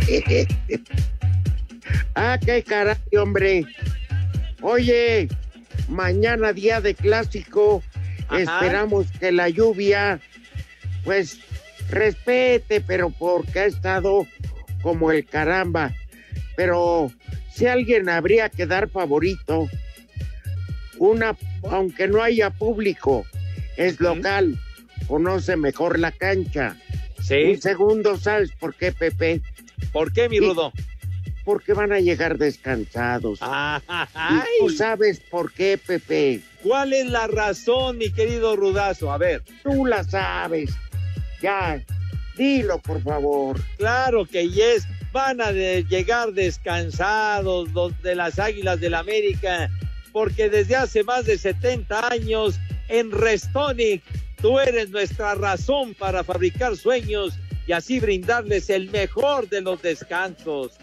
ah, 2.15 2.37
qué 2.45 2.61
caray, 2.63 2.97
hombre. 3.17 3.63
Oye, 4.61 5.29
mañana 5.87 6.51
día 6.51 6.81
de 6.81 6.95
clásico, 6.95 7.81
Ajá. 8.27 8.41
esperamos 8.41 9.05
que 9.21 9.31
la 9.31 9.47
lluvia, 9.47 10.19
pues, 11.05 11.39
respete, 11.89 12.81
pero 12.81 13.09
porque 13.09 13.59
ha 13.59 13.65
estado 13.65 14.27
como 14.81 15.11
el 15.11 15.25
caramba. 15.25 15.93
Pero 16.57 17.09
si 17.59 17.67
alguien 17.67 18.07
habría 18.07 18.47
que 18.47 18.65
dar 18.65 18.87
favorito, 18.87 19.67
una, 20.97 21.35
aunque 21.69 22.07
no 22.07 22.23
haya 22.23 22.51
público, 22.51 23.25
es 23.75 23.99
local, 23.99 24.57
conoce 25.09 25.57
mejor 25.57 25.99
la 25.99 26.13
cancha. 26.13 26.77
Sí. 27.21 27.43
Un 27.43 27.61
segundo, 27.61 28.17
¿sabes 28.17 28.51
por 28.57 28.73
qué, 28.75 28.93
Pepe? 28.93 29.41
¿Por 29.91 30.13
qué, 30.13 30.29
mi. 30.29 30.39
Rudo? 30.39 30.71
Porque 31.43 31.73
van 31.73 31.91
a 31.91 31.99
llegar 31.99 32.37
descansados. 32.37 33.39
Ay. 33.41 33.81
¿Y 34.15 34.59
tú 34.61 34.69
sabes 34.69 35.19
por 35.19 35.51
qué, 35.51 35.77
Pepe? 35.77 36.39
¿Cuál 36.63 36.93
es 36.93 37.07
la 37.07 37.27
razón, 37.27 37.97
mi 37.97 38.09
querido 38.09 38.55
rudazo? 38.55 39.11
A 39.11 39.17
ver. 39.17 39.43
Tú 39.63 39.85
la 39.85 40.05
sabes. 40.05 40.69
Ya, 41.41 41.83
dilo, 42.37 42.79
por 42.79 43.03
favor. 43.03 43.59
Claro 43.77 44.25
que 44.25 44.47
yes, 44.47 44.87
van 45.11 45.41
a 45.41 45.51
llegar 45.51 46.33
descansados 46.33 47.71
los 47.71 47.99
de 48.01 48.15
las 48.15 48.39
Águilas 48.39 48.79
del 48.79 48.93
América, 48.93 49.69
porque 50.11 50.49
desde 50.49 50.75
hace 50.75 51.03
más 51.03 51.25
de 51.25 51.37
70 51.37 52.09
años 52.09 52.59
en 52.87 53.11
Restonic 53.11 54.03
tú 54.41 54.59
eres 54.59 54.89
nuestra 54.89 55.35
razón 55.35 55.93
para 55.93 56.23
fabricar 56.23 56.75
sueños 56.75 57.33
y 57.67 57.71
así 57.71 57.99
brindarles 57.99 58.69
el 58.69 58.89
mejor 58.89 59.47
de 59.49 59.61
los 59.61 59.81
descansos. 59.81 60.73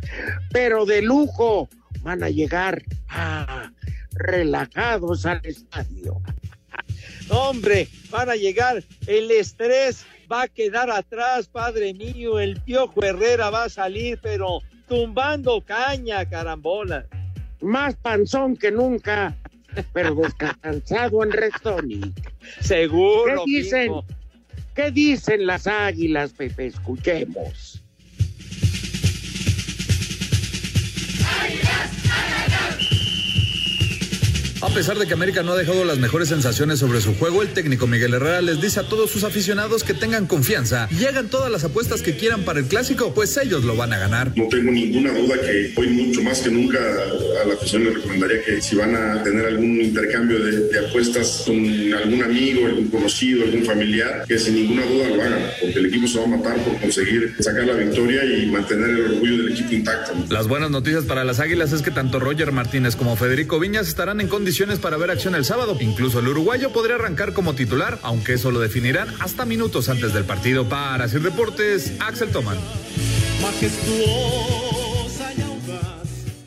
pero 0.52 0.86
de 0.86 1.02
lujo 1.02 1.68
van 2.02 2.22
a 2.22 2.30
llegar 2.30 2.82
ah, 3.08 3.70
relajados 4.12 5.26
al 5.26 5.40
estadio. 5.44 6.20
Hombre, 7.30 7.88
van 8.10 8.30
a 8.30 8.36
llegar, 8.36 8.82
el 9.06 9.30
estrés 9.30 10.04
va 10.30 10.42
a 10.42 10.48
quedar 10.48 10.90
atrás, 10.90 11.48
padre 11.48 11.94
mío, 11.94 12.38
el 12.38 12.60
Piojo 12.60 13.02
Herrera 13.02 13.50
va 13.50 13.64
a 13.64 13.68
salir, 13.68 14.18
pero 14.22 14.60
tumbando 14.88 15.60
caña, 15.60 16.24
carambola. 16.28 17.06
Más 17.60 17.94
panzón 17.96 18.56
que 18.56 18.70
nunca, 18.70 19.36
pero 19.92 20.14
descansado 20.14 21.22
en 21.24 21.32
Restonic. 21.32 22.32
Seguro. 22.60 23.44
¿Qué 23.44 23.52
dicen? 23.52 23.92
¿Qué 24.74 24.90
dicen 24.90 25.46
las 25.46 25.66
águilas, 25.66 26.32
Pepe? 26.32 26.66
Escuchemos. 26.66 27.79
A 34.62 34.68
pesar 34.68 34.98
de 34.98 35.06
que 35.06 35.14
América 35.14 35.42
no 35.42 35.52
ha 35.52 35.56
dejado 35.56 35.86
las 35.86 35.96
mejores 35.96 36.28
sensaciones 36.28 36.78
sobre 36.78 37.00
su 37.00 37.14
juego, 37.14 37.40
el 37.40 37.48
técnico 37.48 37.86
Miguel 37.86 38.12
Herrera 38.12 38.42
les 38.42 38.60
dice 38.60 38.80
a 38.80 38.82
todos 38.82 39.10
sus 39.10 39.24
aficionados 39.24 39.84
que 39.84 39.94
tengan 39.94 40.26
confianza 40.26 40.86
y 40.90 41.06
hagan 41.06 41.28
todas 41.30 41.50
las 41.50 41.64
apuestas 41.64 42.02
que 42.02 42.14
quieran 42.14 42.42
para 42.42 42.58
el 42.60 42.66
clásico, 42.66 43.14
pues 43.14 43.34
ellos 43.38 43.64
lo 43.64 43.74
van 43.74 43.94
a 43.94 43.98
ganar. 43.98 44.32
No 44.36 44.48
tengo 44.48 44.70
ninguna 44.70 45.14
duda 45.14 45.36
que 45.40 45.72
hoy 45.76 45.88
mucho 45.88 46.22
más 46.22 46.40
que 46.40 46.50
nunca 46.50 46.78
a 46.78 47.48
la 47.48 47.54
afición 47.54 47.84
le 47.84 47.90
recomendaría 47.92 48.44
que 48.44 48.60
si 48.60 48.76
van 48.76 48.94
a 48.94 49.22
tener 49.22 49.46
algún 49.46 49.80
intercambio 49.80 50.44
de, 50.44 50.68
de 50.68 50.78
apuestas 50.86 51.44
con 51.46 51.56
algún 51.94 52.22
amigo, 52.22 52.66
algún 52.66 52.88
conocido, 52.88 53.44
algún 53.44 53.64
familiar, 53.64 54.26
que 54.28 54.38
sin 54.38 54.56
ninguna 54.56 54.84
duda 54.84 55.08
lo 55.08 55.22
hagan, 55.22 55.50
porque 55.58 55.78
el 55.78 55.86
equipo 55.86 56.06
se 56.06 56.18
va 56.18 56.24
a 56.24 56.28
matar 56.28 56.56
por 56.62 56.78
conseguir 56.78 57.34
sacar 57.40 57.64
la 57.64 57.74
victoria 57.74 58.26
y 58.26 58.44
mantener 58.50 58.90
el 58.90 59.04
orgullo 59.06 59.38
del 59.38 59.52
equipo 59.52 59.72
intacto. 59.72 60.12
Las 60.28 60.48
buenas 60.48 60.70
noticias 60.70 61.04
para 61.04 61.24
las 61.24 61.40
Águilas 61.40 61.72
es 61.72 61.80
que 61.80 61.90
tanto 61.90 62.20
Roger 62.20 62.52
Martínez 62.52 62.94
como 62.94 63.16
Federico 63.16 63.58
Viñas 63.58 63.88
estarán 63.88 64.20
en 64.20 64.28
condiciones 64.28 64.49
para 64.80 64.96
ver 64.96 65.10
acción 65.10 65.34
el 65.34 65.44
sábado. 65.44 65.76
Incluso 65.80 66.18
el 66.18 66.28
uruguayo 66.28 66.72
podría 66.72 66.96
arrancar 66.96 67.32
como 67.32 67.54
titular, 67.54 67.98
aunque 68.02 68.34
eso 68.34 68.50
lo 68.50 68.60
definirán 68.60 69.08
hasta 69.20 69.44
minutos 69.44 69.88
antes 69.88 70.12
del 70.12 70.24
partido. 70.24 70.68
Para 70.68 71.08
Sir 71.08 71.22
Deportes, 71.22 71.92
Axel 72.00 72.30
Toman. 72.30 72.58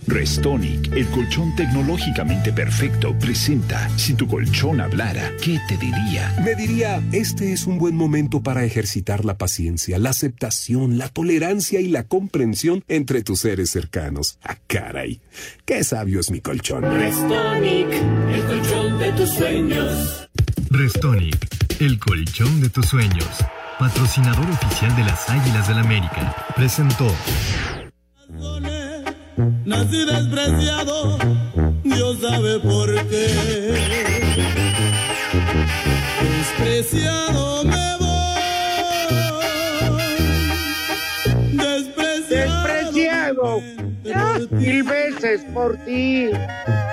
Restonic, 0.08 0.92
el 0.94 1.08
colchón 1.08 1.56
tecnológicamente 1.56 2.52
perfecto, 2.52 3.18
presenta 3.18 3.90
Si 3.98 4.14
tu 4.14 4.28
colchón 4.28 4.82
hablara, 4.82 5.32
¿qué 5.42 5.60
te 5.68 5.78
diría? 5.78 6.36
Me 6.44 6.56
diría, 6.56 7.02
este 7.12 7.54
es 7.54 7.66
un 7.66 7.78
buen 7.78 7.96
momento 7.96 8.42
para 8.42 8.64
ejercitar 8.66 9.26
la 9.26 9.38
paciencia, 9.38 9.98
la 10.00 10.10
aceptación, 10.10 10.98
la 10.98 11.10
tolerancia 11.10 11.80
y 11.80 11.88
la 11.88 12.04
comprensión 12.04 12.84
entre 12.88 13.24
tus 13.24 13.40
seres 13.40 13.70
cercanos. 13.70 14.38
Ah, 14.44 14.58
caray, 14.68 15.22
qué 15.66 15.84
sabio 15.84 16.20
es 16.20 16.32
mi 16.32 16.42
colchón. 16.42 16.84
Restonic, 16.84 17.88
el 18.34 18.44
colchón 18.44 19.00
de 19.00 19.12
tus 19.14 19.30
sueños. 19.30 20.30
Restonic, 20.70 21.48
el 21.80 22.00
colchón 22.00 22.62
de 22.62 22.70
tus 22.70 22.88
sueños. 22.88 23.28
Patrocinador 23.80 24.50
oficial 24.50 24.96
de 24.96 25.04
las 25.04 25.30
Águilas 25.30 25.68
del 25.68 25.80
América. 25.80 26.36
Presentó. 26.56 27.14
Nací 29.66 30.06
despreciado, 30.06 31.18
Dios 31.84 32.20
sabe 32.20 32.60
por 32.60 32.94
qué. 33.08 33.28
Despreciado 36.22 37.64
me 37.64 37.98
voy. 38.00 38.44
Despreciado. 41.54 43.62
Despreciado. 44.04 44.48
Mil 44.52 44.84
veces 44.84 45.46
por 45.54 45.78
ti. 45.86 46.30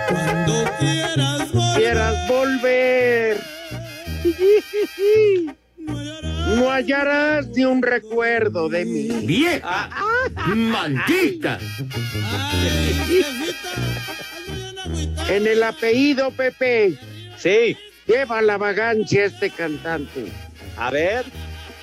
Cuando 0.08 0.64
quieras 0.78 1.52
volver. 1.52 1.76
Quieras 1.76 2.28
volver. 2.28 3.40
No 6.56 6.70
hallarás 6.70 7.48
ni 7.48 7.64
un 7.64 7.82
recuerdo 7.82 8.68
de 8.68 8.84
mí. 8.84 9.08
¡Vieja! 9.26 9.88
¡Maldita! 10.54 11.58
En 15.28 15.46
el 15.46 15.62
apellido, 15.62 16.30
Pepe. 16.32 16.98
Sí. 17.36 17.76
Lleva 18.06 18.42
la 18.42 18.58
vagancia 18.58 19.26
este 19.26 19.50
cantante. 19.50 20.26
A 20.76 20.90
ver. 20.90 21.24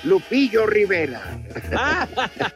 Lupillo 0.04 0.66
Rivera. 0.66 1.22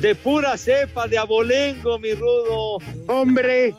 De 0.00 0.14
pura 0.14 0.56
cepa 0.56 1.06
de 1.08 1.18
abolengo, 1.18 1.98
mi 1.98 2.14
rudo. 2.14 2.78
Hombre, 3.06 3.74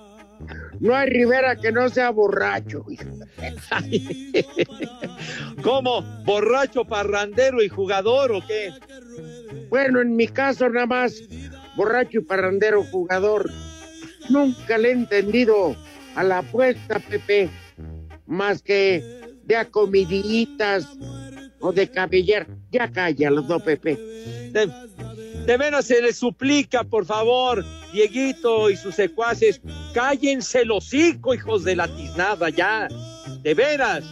no 0.80 0.96
hay 0.96 1.10
Rivera 1.10 1.56
que 1.56 1.72
no 1.72 1.90
sea 1.90 2.10
borracho. 2.10 2.86
¿Cómo? 5.64 6.02
¿Borracho, 6.26 6.86
parrandero 6.86 7.64
y 7.64 7.70
jugador 7.70 8.32
o 8.32 8.46
qué? 8.46 8.72
Bueno, 9.70 10.02
en 10.02 10.16
mi 10.16 10.28
caso 10.28 10.70
nada 10.70 10.86
más, 10.86 11.22
borracho 11.76 12.20
y 12.20 12.24
parrandero 12.24 12.84
jugador. 12.84 13.50
Nunca 14.30 14.78
le 14.78 14.90
he 14.90 14.94
entendido 14.94 15.76
a 16.16 16.24
la 16.24 16.40
apuesta, 16.40 17.00
Pepe, 17.00 17.50
más 18.26 18.62
que 18.62 19.04
de 19.44 19.56
a 19.56 19.66
comiditas, 19.66 20.88
o 21.66 21.72
de 21.72 21.90
cabellera. 21.90 22.46
Ya 22.72 22.92
calla 22.92 23.32
los 23.32 23.48
dos, 23.48 23.62
Pepe. 23.64 23.98
De, 25.46 25.58
veras 25.58 25.86
se 25.86 26.02
les 26.02 26.18
suplica, 26.18 26.84
por 26.84 27.06
favor, 27.06 27.64
Dieguito 27.94 28.70
y 28.70 28.78
sus 28.78 28.96
secuaces, 28.96 29.62
cállense 29.94 30.62
el 30.62 30.72
hocico, 30.72 31.34
hijos 31.34 31.64
de 31.64 31.76
la 31.76 31.88
tiznada, 31.88 32.50
ya. 32.50 32.88
De 33.42 33.54
veras. 33.54 34.04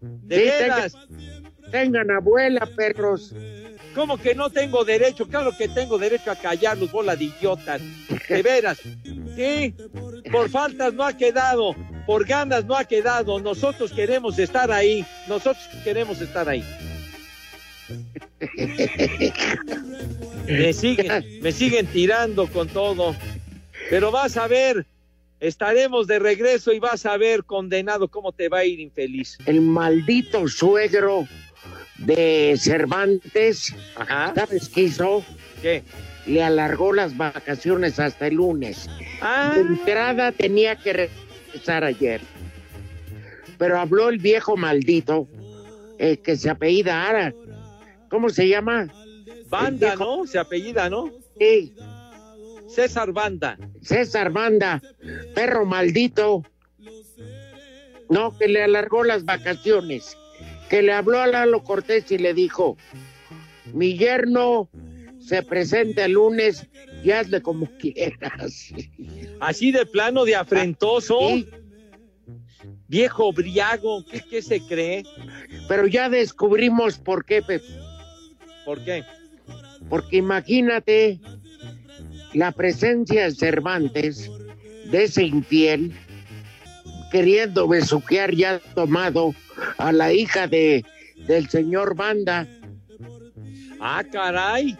De 0.00 0.36
Sí, 0.36 0.42
veras. 0.44 0.92
tengan, 0.92 1.70
tengan 1.70 2.10
abuela, 2.10 2.68
perros. 2.76 3.32
¿Cómo 3.94 4.18
que 4.18 4.34
no 4.34 4.50
tengo 4.50 4.84
derecho? 4.84 5.26
Claro 5.28 5.52
que 5.56 5.68
tengo 5.68 5.98
derecho 5.98 6.30
a 6.30 6.36
callarlos, 6.36 6.90
bola 6.90 7.14
de 7.14 7.26
idiotas. 7.26 7.80
De 8.28 8.42
veras. 8.42 8.78
Sí, 9.36 9.74
por 10.30 10.50
faltas 10.50 10.92
no 10.94 11.04
ha 11.04 11.16
quedado, 11.16 11.74
por 12.06 12.26
ganas 12.26 12.64
no 12.64 12.76
ha 12.76 12.84
quedado. 12.84 13.38
Nosotros 13.40 13.92
queremos 13.92 14.38
estar 14.38 14.70
ahí. 14.72 15.06
Nosotros 15.28 15.64
queremos 15.84 16.20
estar 16.20 16.48
ahí. 16.48 16.64
Me 20.46 20.72
siguen, 20.72 21.40
me 21.40 21.52
siguen 21.52 21.86
tirando 21.86 22.46
con 22.48 22.68
todo. 22.68 23.14
Pero 23.90 24.10
vas 24.10 24.36
a 24.36 24.46
ver, 24.46 24.86
estaremos 25.40 26.06
de 26.06 26.18
regreso 26.18 26.72
y 26.72 26.78
vas 26.78 27.06
a 27.06 27.16
ver, 27.16 27.44
condenado, 27.44 28.08
cómo 28.08 28.32
te 28.32 28.48
va 28.48 28.58
a 28.58 28.64
ir 28.64 28.80
infeliz. 28.80 29.38
El 29.46 29.60
maldito 29.60 30.48
suegro 30.48 31.26
de 31.98 32.56
Cervantes, 32.58 33.74
¿sabes 34.34 34.68
qué 34.68 34.82
hizo? 34.82 35.24
¿Qué? 35.62 35.82
Le 36.26 36.42
alargó 36.42 36.92
las 36.92 37.16
vacaciones 37.16 37.98
hasta 37.98 38.26
el 38.26 38.36
lunes. 38.36 38.88
Ah. 39.20 39.52
De 39.54 39.60
entrada 39.60 40.32
tenía 40.32 40.76
que 40.76 41.10
regresar 41.52 41.84
ayer. 41.84 42.20
Pero 43.58 43.78
habló 43.78 44.08
el 44.08 44.18
viejo 44.18 44.56
maldito, 44.56 45.28
eh, 45.98 46.16
que 46.16 46.36
se 46.36 46.50
apellida 46.50 47.06
Ara. 47.06 47.34
¿Cómo 48.08 48.30
se 48.30 48.48
llama? 48.48 48.88
Banda, 49.54 49.94
¿no? 49.94 50.26
Se 50.26 50.38
apellida, 50.38 50.90
¿no? 50.90 51.12
Sí. 51.38 51.74
César 52.68 53.12
Banda. 53.12 53.56
César 53.82 54.32
Banda, 54.32 54.82
perro 55.32 55.64
maldito. 55.64 56.42
No, 58.10 58.36
que 58.36 58.48
le 58.48 58.64
alargó 58.64 59.04
las 59.04 59.24
vacaciones. 59.24 60.16
Que 60.68 60.82
le 60.82 60.92
habló 60.92 61.20
a 61.20 61.28
Lalo 61.28 61.62
Cortés 61.62 62.10
y 62.10 62.18
le 62.18 62.34
dijo, 62.34 62.76
mi 63.72 63.96
yerno 63.96 64.68
se 65.20 65.42
presenta 65.42 66.04
el 66.04 66.12
lunes 66.12 66.66
y 67.04 67.12
hazle 67.12 67.40
como 67.40 67.66
quieras. 67.78 68.72
Así 69.40 69.70
de 69.70 69.86
plano, 69.86 70.24
de 70.24 70.34
afrentoso. 70.34 71.18
Viejo 72.88 73.32
briago, 73.32 74.04
¿qué, 74.04 74.20
qué 74.28 74.42
se 74.42 74.60
cree? 74.60 75.04
Pero 75.68 75.86
ya 75.86 76.08
descubrimos 76.08 76.98
por 76.98 77.24
qué, 77.24 77.40
Pepe. 77.40 77.64
¿Por 78.64 78.84
qué? 78.84 79.04
Porque 79.88 80.16
imagínate 80.16 81.20
la 82.32 82.52
presencia 82.52 83.24
de 83.24 83.34
Cervantes, 83.34 84.30
de 84.90 85.04
ese 85.04 85.24
infiel, 85.24 85.92
queriendo 87.10 87.68
besuquear 87.68 88.34
ya 88.34 88.58
tomado 88.74 89.34
a 89.78 89.92
la 89.92 90.12
hija 90.12 90.46
de 90.48 90.84
del 91.28 91.48
señor 91.48 91.94
Banda. 91.94 92.46
Ah, 93.80 94.02
caray. 94.10 94.76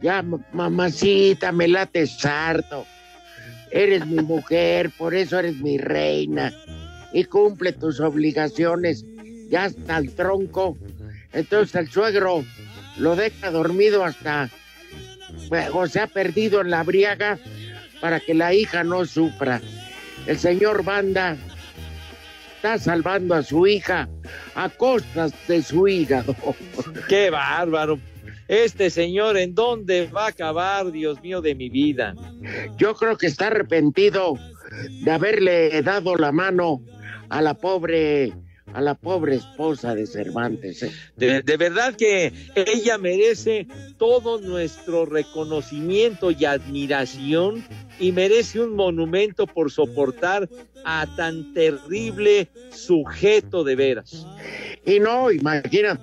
Ya, 0.00 0.22
ma- 0.22 0.38
mamacita, 0.52 1.52
me 1.52 1.68
late 1.68 2.06
sarto. 2.06 2.86
Eres 3.70 4.06
mi 4.06 4.22
mujer, 4.22 4.90
por 4.96 5.14
eso 5.14 5.38
eres 5.38 5.56
mi 5.56 5.78
reina. 5.78 6.52
Y 7.12 7.24
cumple 7.24 7.72
tus 7.72 8.00
obligaciones. 8.00 9.04
Ya 9.50 9.64
hasta 9.64 9.98
el 9.98 10.12
tronco. 10.14 10.76
Entonces 11.32 11.74
el 11.74 11.88
suegro 11.88 12.44
lo 12.98 13.16
deja 13.16 13.50
dormido 13.50 14.04
hasta. 14.04 14.48
O 15.72 15.86
se 15.86 16.00
ha 16.00 16.06
perdido 16.06 16.60
en 16.60 16.70
la 16.70 16.82
briaga 16.82 17.38
para 18.00 18.20
que 18.20 18.34
la 18.34 18.52
hija 18.52 18.84
no 18.84 19.04
sufra. 19.04 19.60
El 20.26 20.38
señor 20.38 20.84
Banda 20.84 21.36
está 22.56 22.78
salvando 22.78 23.34
a 23.34 23.42
su 23.42 23.66
hija 23.66 24.08
a 24.54 24.68
costas 24.68 25.32
de 25.48 25.62
su 25.62 25.88
hígado. 25.88 26.36
Qué 27.08 27.30
bárbaro. 27.30 27.98
Este 28.48 28.90
señor, 28.90 29.36
¿en 29.36 29.54
dónde 29.54 30.06
va 30.06 30.26
a 30.26 30.28
acabar, 30.28 30.92
Dios 30.92 31.22
mío, 31.22 31.40
de 31.40 31.54
mi 31.54 31.70
vida? 31.70 32.14
Yo 32.76 32.94
creo 32.94 33.16
que 33.16 33.26
está 33.26 33.46
arrepentido 33.46 34.34
de 35.04 35.10
haberle 35.10 35.82
dado 35.82 36.16
la 36.16 36.32
mano 36.32 36.82
a 37.30 37.40
la 37.40 37.54
pobre, 37.54 38.32
a 38.72 38.80
la 38.80 38.94
pobre 38.94 39.36
esposa 39.36 39.94
de 39.94 40.06
Cervantes. 40.06 40.82
¿eh? 40.82 40.92
De, 41.16 41.42
de 41.42 41.56
verdad 41.56 41.94
que 41.94 42.32
ella 42.54 42.98
merece 42.98 43.66
todo 43.98 44.40
nuestro 44.40 45.06
reconocimiento 45.06 46.30
y 46.30 46.44
admiración 46.44 47.64
y 47.98 48.12
merece 48.12 48.60
un 48.60 48.74
monumento 48.74 49.46
por 49.46 49.70
soportar 49.70 50.48
a 50.84 51.06
tan 51.16 51.52
terrible 51.54 52.48
sujeto 52.70 53.64
de 53.64 53.76
veras. 53.76 54.26
Y 54.84 55.00
no, 55.00 55.30
imagina, 55.30 56.00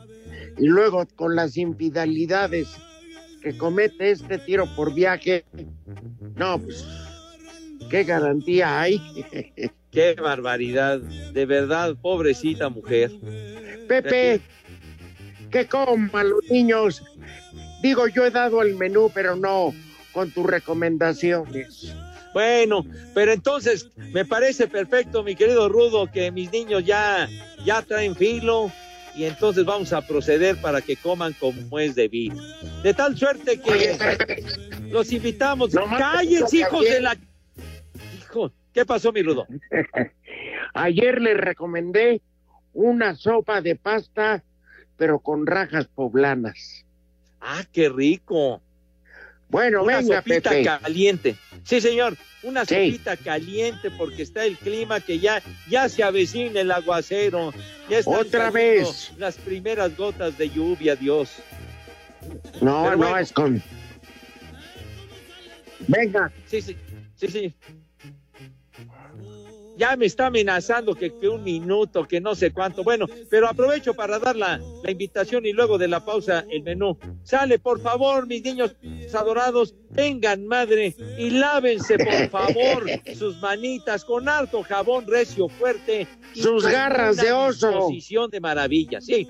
y 0.57 0.67
luego 0.67 1.05
con 1.15 1.35
las 1.35 1.57
infidelidades 1.57 2.69
que 3.41 3.57
comete 3.57 4.11
este 4.11 4.37
tiro 4.37 4.65
por 4.75 4.93
viaje, 4.93 5.45
no, 6.35 6.59
pues, 6.59 6.85
¿qué 7.89 8.03
garantía 8.03 8.81
hay? 8.81 9.01
Qué 9.91 10.13
barbaridad, 10.13 10.99
de 10.99 11.45
verdad, 11.45 11.95
pobrecita 12.01 12.69
mujer. 12.69 13.11
Pepe, 13.87 14.41
que 15.49 15.65
coman 15.67 16.29
los 16.29 16.43
niños. 16.49 17.03
Digo, 17.81 18.07
yo 18.07 18.25
he 18.25 18.31
dado 18.31 18.61
el 18.61 18.75
menú, 18.75 19.11
pero 19.13 19.35
no 19.35 19.73
con 20.11 20.31
tus 20.31 20.45
recomendaciones. 20.45 21.93
Bueno, 22.33 22.85
pero 23.13 23.33
entonces 23.33 23.89
me 24.13 24.25
parece 24.25 24.67
perfecto, 24.67 25.23
mi 25.23 25.35
querido 25.35 25.67
Rudo, 25.69 26.11
que 26.11 26.31
mis 26.31 26.51
niños 26.51 26.85
ya, 26.85 27.27
ya 27.65 27.81
traen 27.81 28.15
filo 28.15 28.71
y 29.15 29.25
entonces 29.25 29.65
vamos 29.65 29.91
a 29.93 30.05
proceder 30.05 30.55
para 30.61 30.81
que 30.81 30.95
coman 30.95 31.33
como 31.33 31.79
es 31.79 31.95
debido. 31.95 32.37
De 32.83 32.93
tal 32.93 33.17
suerte 33.17 33.59
que 33.59 33.97
los 34.91 35.11
invitamos. 35.11 35.71
¡Cállense, 35.97 36.57
hijos 36.57 36.83
de 36.83 37.01
la... 37.01 37.17
¿qué 38.79 38.85
pasó, 38.85 39.11
mi 39.11 39.21
Rudo? 39.21 39.45
Ayer 40.73 41.21
le 41.21 41.33
recomendé 41.33 42.21
una 42.73 43.15
sopa 43.15 43.61
de 43.61 43.75
pasta, 43.75 44.41
pero 44.95 45.19
con 45.19 45.45
rajas 45.45 45.87
poblanas. 45.87 46.85
Ah, 47.41 47.63
qué 47.73 47.89
rico. 47.89 48.61
Bueno, 49.49 49.83
una 49.83 49.97
venga, 49.97 50.17
sopita 50.17 50.49
Pepe. 50.51 50.63
caliente. 50.63 51.35
Sí, 51.63 51.81
señor, 51.81 52.15
una 52.43 52.63
Sí. 52.65 52.75
sopita 52.91 53.17
caliente 53.17 53.89
porque 53.91 54.21
está 54.21 54.45
el 54.45 54.57
clima 54.57 54.99
que 55.01 55.19
ya, 55.19 55.41
ya 55.67 55.89
se 55.89 56.03
avecina 56.03 56.61
el 56.61 56.71
aguacero. 56.71 57.51
Ya 57.89 57.99
están 57.99 58.13
Otra 58.13 58.51
vez. 58.51 59.11
Las 59.17 59.37
primeras 59.37 59.97
gotas 59.97 60.37
de 60.37 60.49
lluvia, 60.49 60.95
Dios. 60.95 61.41
No, 62.61 62.95
no, 62.95 63.17
es 63.17 63.31
con. 63.33 63.61
Venga, 65.87 66.31
Sí, 66.45 66.61
sí, 66.61 66.77
sí, 67.15 67.27
sí. 67.27 67.55
Ya 69.79 69.95
me 69.95 70.05
está 70.07 70.27
amenazando 70.27 70.93
que, 70.93 71.17
que 71.17 71.29
un 71.29 71.41
minuto, 71.43 72.05
que 72.05 72.19
no 72.19 72.35
sé 72.35 72.51
cuánto. 72.51 72.83
Bueno, 72.83 73.05
pero 73.29 73.47
aprovecho 73.47 73.93
para 73.93 74.19
dar 74.19 74.35
la, 74.35 74.59
la 74.83 74.91
invitación 74.91 75.45
y 75.45 75.53
luego 75.53 75.77
de 75.77 75.87
la 75.87 76.03
pausa 76.03 76.45
el 76.51 76.63
menú. 76.63 76.97
Sale, 77.23 77.59
por 77.59 77.79
favor, 77.79 78.27
mis 78.27 78.43
niños 78.43 78.75
adorados, 79.13 79.73
tengan 79.95 80.45
madre 80.45 80.95
y 81.17 81.29
lávense, 81.29 81.97
por 81.97 82.29
favor, 82.29 82.85
sus 83.15 83.37
manitas 83.41 84.03
con 84.03 84.27
harto 84.27 84.61
jabón 84.63 85.07
recio 85.07 85.47
fuerte. 85.47 86.05
y 86.35 86.41
Sus 86.41 86.65
garras 86.67 87.15
de 87.15 87.31
oso. 87.31 87.69
disposición 87.69 88.29
de 88.29 88.41
maravilla, 88.41 88.99
sí. 88.99 89.29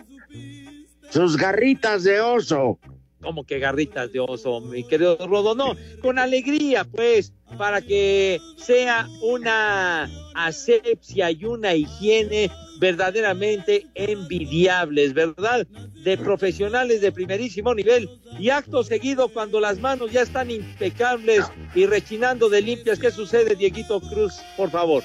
sus 1.12 1.38
garritas 1.38 2.04
de 2.04 2.22
oso. 2.22 2.80
Como 3.22 3.44
que 3.44 3.60
garritas 3.60 4.12
de 4.12 4.20
oso, 4.20 4.62
mi 4.62 4.84
querido 4.84 5.18
Rodo, 5.28 5.56
no, 5.56 5.76
con 6.02 6.20
alegría, 6.20 6.84
pues, 6.84 7.34
para 7.58 7.82
que 7.82 8.40
sea 8.58 9.08
una 9.22 10.10
asepsia 10.36 11.32
y 11.32 11.46
una 11.46 11.74
higiene 11.74 12.50
verdaderamente 12.80 13.86
envidiables, 13.96 15.14
¿verdad? 15.14 15.68
De 16.04 16.18
profesionales 16.18 17.02
de 17.02 17.12
primerísimo 17.12 17.76
nivel. 17.76 18.10
Y 18.40 18.50
acto 18.50 18.84
seguido, 18.84 19.28
cuando 19.28 19.60
las 19.60 19.80
manos 19.80 20.12
ya 20.12 20.22
están 20.22 20.50
impecables 20.50 21.46
y 21.76 21.86
rechinando 21.86 22.48
de 22.48 22.62
limpias, 22.62 23.00
¿qué 23.00 23.12
sucede, 23.12 23.56
Dieguito 23.56 24.00
Cruz? 24.00 24.36
Por 24.56 24.70
favor. 24.70 25.04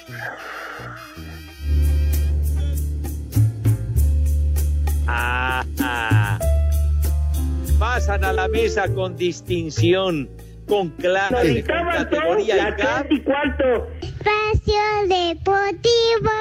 Ah, 5.07 5.65
ah. 5.79 6.54
Pasan 7.79 8.23
a 8.23 8.31
la 8.31 8.47
mesa 8.47 8.87
con 8.93 9.17
distinción, 9.17 10.29
con 10.65 10.91
clase, 10.91 11.63
con 11.63 11.89
categoría 11.91 12.75
y 13.09 13.15
y 13.15 13.21
cuarto. 13.21 13.87
Espacio 14.01 14.81
Deportivo. 15.09 16.31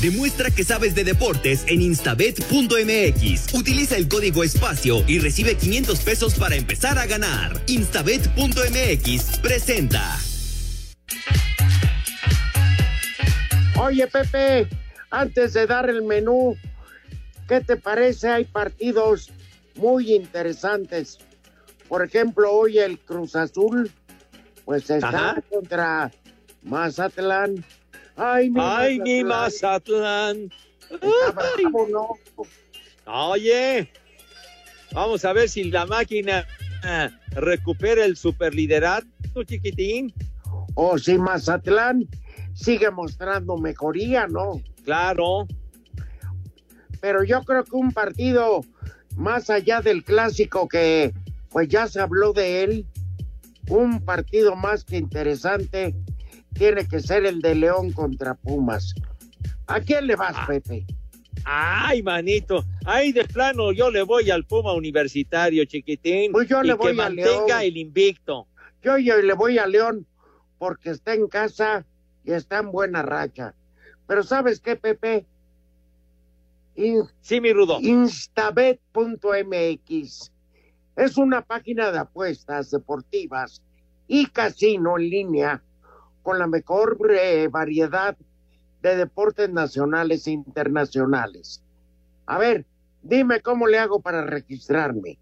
Demuestra 0.00 0.50
que 0.50 0.64
sabes 0.64 0.94
de 0.94 1.04
deportes 1.04 1.64
en 1.68 1.80
instabet.mx. 1.82 3.54
Utiliza 3.54 3.96
el 3.96 4.08
código 4.08 4.42
espacio 4.42 5.02
y 5.06 5.18
recibe 5.18 5.56
500 5.56 6.00
pesos 6.00 6.34
para 6.34 6.56
empezar 6.56 6.98
a 6.98 7.06
ganar. 7.06 7.52
Instabet.mx 7.66 9.38
presenta. 9.38 10.18
Oye, 13.80 14.06
Pepe, 14.08 14.68
antes 15.10 15.52
de 15.52 15.66
dar 15.66 15.88
el 15.88 16.02
menú, 16.02 16.56
¿qué 17.48 17.60
te 17.62 17.76
parece? 17.76 18.28
Hay 18.28 18.44
partidos 18.44 19.30
muy 19.74 20.14
interesantes. 20.14 21.18
Por 21.88 22.04
ejemplo, 22.04 22.52
hoy 22.52 22.78
el 22.78 22.98
Cruz 22.98 23.34
Azul, 23.34 23.90
pues 24.64 24.90
está 24.90 25.30
Ajá. 25.30 25.42
contra 25.48 26.12
Mazatlán. 26.62 27.64
Ay, 28.14 28.50
mi 28.50 28.60
Ay, 28.62 29.00
mi 29.00 29.24
Mazatlán. 29.24 30.52
Bravo, 30.90 31.88
¿no? 31.90 32.08
Oye, 33.06 33.90
vamos 34.92 35.24
a 35.24 35.32
ver 35.32 35.48
si 35.48 35.64
la 35.64 35.86
máquina 35.86 36.46
ah, 36.82 37.08
recupera 37.30 38.04
el 38.04 38.16
superliderato, 38.16 39.06
chiquitín. 39.44 40.12
O 40.74 40.98
si 40.98 41.16
Mazatlán 41.16 42.06
sigue 42.54 42.90
mostrando 42.90 43.56
mejoría, 43.56 44.26
¿no? 44.26 44.60
Claro. 44.84 45.46
Pero 47.00 47.24
yo 47.24 47.42
creo 47.42 47.64
que 47.64 47.76
un 47.76 47.92
partido 47.92 48.64
más 49.16 49.50
allá 49.50 49.80
del 49.80 50.04
clásico 50.04 50.68
que 50.68 51.12
pues 51.50 51.68
ya 51.68 51.86
se 51.86 52.00
habló 52.00 52.32
de 52.32 52.62
él, 52.62 52.86
un 53.68 54.00
partido 54.04 54.56
más 54.56 54.84
que 54.84 54.96
interesante 54.96 55.94
tiene 56.54 56.86
que 56.86 57.00
ser 57.00 57.24
el 57.26 57.40
de 57.40 57.54
León 57.54 57.92
contra 57.92 58.34
Pumas. 58.34 58.94
¿A 59.66 59.80
quién 59.80 60.06
le 60.06 60.16
vas, 60.16 60.36
Pepe? 60.46 60.86
Ay, 61.44 62.02
manito. 62.02 62.64
Ay, 62.84 63.12
de 63.12 63.24
plano, 63.24 63.72
yo 63.72 63.90
le 63.90 64.02
voy 64.02 64.30
al 64.30 64.44
Puma 64.44 64.72
Universitario, 64.72 65.64
chiquitín. 65.64 66.32
Pues 66.32 66.48
yo 66.48 66.62
y 66.62 66.66
le 66.66 66.72
que 66.72 66.78
voy 66.78 66.92
a 66.92 66.94
mantenga 66.94 67.46
León. 67.46 67.62
el 67.62 67.76
invicto. 67.76 68.46
Yo, 68.82 68.98
yo 68.98 69.18
le 69.18 69.34
voy 69.34 69.58
a 69.58 69.66
León 69.66 70.06
porque 70.58 70.90
está 70.90 71.14
en 71.14 71.28
casa 71.28 71.84
y 72.24 72.32
está 72.32 72.58
en 72.58 72.70
buena 72.72 73.02
racha. 73.02 73.54
Pero 74.06 74.22
¿sabes 74.22 74.60
qué, 74.60 74.76
Pepe? 74.76 75.26
In- 76.78 77.08
sí, 77.20 77.40
mi 77.40 77.52
rudo. 77.52 77.80
Instabet.mx 77.80 80.32
es 80.96 81.16
una 81.16 81.42
página 81.42 81.90
de 81.90 81.98
apuestas 81.98 82.70
deportivas 82.70 83.60
y 84.06 84.26
casino 84.26 84.96
en 84.96 85.10
línea 85.10 85.60
con 86.22 86.38
la 86.38 86.46
mejor 86.46 86.96
eh, 87.10 87.48
variedad 87.48 88.16
de 88.80 88.96
deportes 88.96 89.50
nacionales 89.50 90.28
e 90.28 90.30
internacionales. 90.30 91.62
A 92.26 92.38
ver, 92.38 92.64
dime 93.02 93.40
cómo 93.40 93.66
le 93.66 93.78
hago 93.78 94.00
para 94.00 94.24
registrarme. 94.24 95.18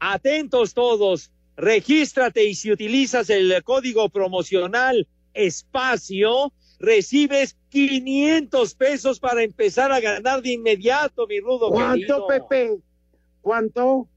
Atentos 0.00 0.74
todos. 0.74 1.30
Regístrate 1.56 2.44
y 2.44 2.56
si 2.56 2.72
utilizas 2.72 3.30
el 3.30 3.62
código 3.62 4.08
promocional 4.08 5.06
espacio, 5.32 6.52
recibes 6.82 7.56
500 7.70 8.74
pesos 8.74 9.18
para 9.20 9.42
empezar 9.42 9.90
a 9.92 10.00
ganar 10.00 10.42
de 10.42 10.50
inmediato, 10.50 11.26
mi 11.28 11.40
rudo. 11.40 11.70
¿Cuánto, 11.70 12.26
querido. 12.26 12.26
Pepe? 12.26 12.78
¿Cuánto? 13.40 14.08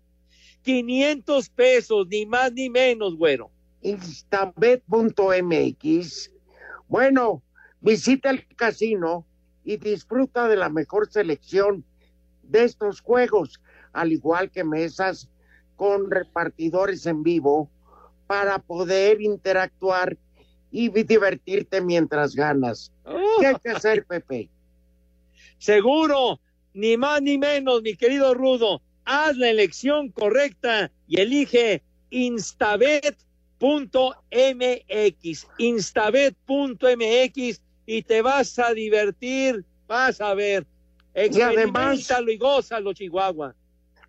500 0.63 1.47
pesos, 1.49 2.07
ni 2.09 2.25
más 2.25 2.51
ni 2.51 2.71
menos, 2.71 3.15
güero. 3.15 3.51
instabet.mx. 3.81 6.31
Bueno, 6.87 7.43
visita 7.81 8.31
el 8.31 8.47
casino 8.55 9.27
y 9.63 9.77
disfruta 9.77 10.47
de 10.47 10.55
la 10.55 10.69
mejor 10.69 11.11
selección 11.11 11.85
de 12.41 12.63
estos 12.63 13.01
juegos, 13.01 13.61
al 13.93 14.11
igual 14.11 14.49
que 14.49 14.63
mesas 14.63 15.29
con 15.75 16.09
repartidores 16.09 17.05
en 17.05 17.21
vivo 17.21 17.69
para 18.25 18.57
poder 18.57 19.21
interactuar 19.21 20.17
y 20.77 20.89
divertirte 20.89 21.79
mientras 21.79 22.35
ganas. 22.35 22.91
¿Qué 23.39 23.47
hay 23.47 23.55
que 23.63 23.69
hacer, 23.69 24.05
Pepe? 24.05 24.49
Seguro, 25.57 26.41
ni 26.73 26.97
más 26.97 27.21
ni 27.21 27.37
menos, 27.37 27.81
mi 27.81 27.95
querido 27.95 28.33
Rudo. 28.33 28.81
Haz 29.05 29.37
la 29.37 29.49
elección 29.49 30.09
correcta 30.09 30.91
y 31.07 31.21
elige 31.21 31.81
instabet.mx. 32.09 33.15
Instabet.mx 35.57 37.61
y 37.85 38.01
te 38.01 38.21
vas 38.21 38.59
a 38.59 38.73
divertir, 38.73 39.63
vas 39.87 40.19
a 40.19 40.33
ver. 40.33 40.65
Y 41.15 41.39
además- 41.41 41.99
Experimentalo 41.99 42.31
y 42.31 42.37
gózalo, 42.37 42.93
Chihuahua. 42.93 43.55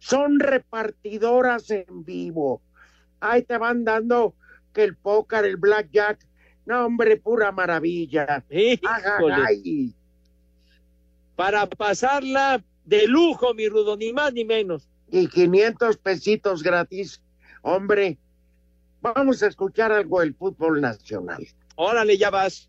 Son 0.01 0.41
repartidoras 0.41 1.71
en 1.71 2.05
vivo. 2.05 2.61
Ahí 3.21 3.43
te 3.43 3.57
van 3.57 3.85
dando 3.85 4.35
que 4.73 4.83
el 4.83 4.97
póker, 4.97 5.45
el 5.45 5.57
blackjack. 5.57 6.27
No, 6.67 6.87
hombre, 6.87 7.17
pura 7.17 7.53
maravilla. 7.53 8.45
Para 11.37 11.67
pasarla 11.67 12.63
de 12.85 13.07
lujo, 13.07 13.55
mi 13.55 13.69
Rudo, 13.69 13.97
ni 13.97 14.13
más 14.13 14.33
ni 14.33 14.45
menos. 14.45 14.89
y 15.11 15.29
500 15.29 15.97
pesitos 15.99 16.63
gratis. 16.63 17.23
Hombre, 17.63 18.19
vamos 19.01 19.43
a 19.43 19.47
escuchar 19.47 19.93
algo 19.93 20.21
del 20.21 20.35
fútbol 20.35 20.81
nacional. 20.81 21.47
Órale, 21.77 22.19
ya 22.19 22.31
vas. 22.31 22.69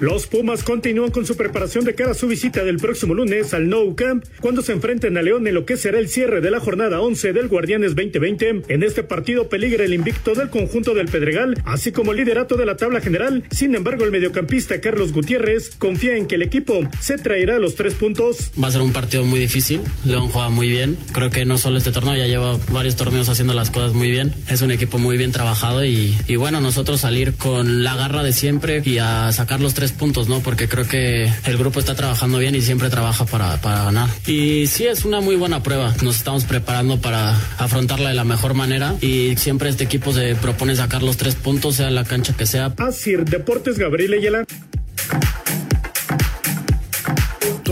Los 0.00 0.26
Pumas 0.26 0.62
continúan 0.62 1.10
con 1.10 1.24
su 1.24 1.36
preparación 1.36 1.84
de 1.84 1.94
cara 1.94 2.10
a 2.10 2.14
su 2.14 2.28
visita 2.28 2.64
del 2.64 2.76
próximo 2.76 3.14
lunes 3.14 3.54
al 3.54 3.70
Nou 3.70 3.94
Camp, 3.94 4.26
cuando 4.40 4.60
se 4.60 4.72
enfrenten 4.72 5.16
a 5.16 5.22
León 5.22 5.46
en 5.46 5.54
lo 5.54 5.64
que 5.64 5.78
será 5.78 5.98
el 5.98 6.10
cierre 6.10 6.42
de 6.42 6.50
la 6.50 6.60
jornada 6.60 7.00
11 7.00 7.32
del 7.32 7.48
Guardianes 7.48 7.94
2020. 7.96 8.64
En 8.68 8.82
este 8.82 9.02
partido 9.02 9.48
peligra 9.48 9.84
el 9.84 9.94
invicto 9.94 10.34
del 10.34 10.50
conjunto 10.50 10.92
del 10.92 11.06
Pedregal, 11.06 11.62
así 11.64 11.92
como 11.92 12.12
el 12.12 12.18
liderato 12.18 12.56
de 12.56 12.66
la 12.66 12.76
tabla 12.76 13.00
general. 13.00 13.44
Sin 13.50 13.74
embargo, 13.74 14.04
el 14.04 14.10
mediocampista 14.10 14.82
Carlos 14.82 15.12
Gutiérrez 15.12 15.74
confía 15.78 16.16
en 16.16 16.26
que 16.26 16.34
el 16.34 16.42
equipo 16.42 16.80
se 17.00 17.16
traerá 17.16 17.58
los 17.58 17.74
tres 17.74 17.94
puntos. 17.94 18.50
Va 18.62 18.68
a 18.68 18.72
ser 18.72 18.82
un 18.82 18.92
partido 18.92 19.24
muy 19.24 19.40
difícil. 19.40 19.80
León 20.04 20.28
juega 20.28 20.50
muy 20.50 20.68
bien. 20.68 20.98
Creo 21.12 21.30
que 21.30 21.46
no 21.46 21.56
solo 21.56 21.78
este 21.78 21.92
torneo, 21.92 22.16
ya 22.16 22.26
lleva 22.26 22.58
varios 22.70 22.96
torneos 22.96 23.30
haciendo 23.30 23.54
las 23.54 23.70
cosas 23.70 23.94
muy 23.94 24.10
bien. 24.10 24.34
Es 24.50 24.60
un 24.60 24.70
equipo 24.72 24.98
muy 24.98 25.16
bien 25.16 25.32
trabajado 25.32 25.86
y, 25.86 26.14
y 26.28 26.36
bueno, 26.36 26.60
nosotros 26.60 27.00
salir 27.00 27.32
con 27.34 27.82
la 27.82 27.96
garra 27.96 28.22
de 28.22 28.34
siempre 28.34 28.82
y 28.84 28.98
a 28.98 29.32
sacar 29.32 29.60
los 29.60 29.72
tres 29.72 29.85
puntos, 29.92 30.28
¿no? 30.28 30.40
Porque 30.40 30.68
creo 30.68 30.86
que 30.86 31.30
el 31.44 31.58
grupo 31.58 31.80
está 31.80 31.94
trabajando 31.94 32.38
bien 32.38 32.54
y 32.54 32.62
siempre 32.62 32.90
trabaja 32.90 33.24
para, 33.24 33.60
para 33.60 33.84
ganar. 33.84 34.08
Y 34.26 34.66
sí, 34.66 34.86
es 34.86 35.04
una 35.04 35.20
muy 35.20 35.36
buena 35.36 35.62
prueba. 35.62 35.94
Nos 36.02 36.16
estamos 36.16 36.44
preparando 36.44 37.00
para 37.00 37.30
afrontarla 37.58 38.10
de 38.10 38.14
la 38.14 38.24
mejor 38.24 38.54
manera 38.54 38.94
y 39.00 39.36
siempre 39.36 39.68
este 39.68 39.84
equipo 39.84 40.12
se 40.12 40.34
propone 40.36 40.76
sacar 40.76 41.02
los 41.02 41.16
tres 41.16 41.34
puntos, 41.34 41.76
sea 41.76 41.90
la 41.90 42.04
cancha 42.04 42.34
que 42.36 42.46
sea. 42.46 42.72
Asir 42.78 43.24
Deportes 43.24 43.78
Gabriel 43.78 44.14
Ayala. 44.14 44.44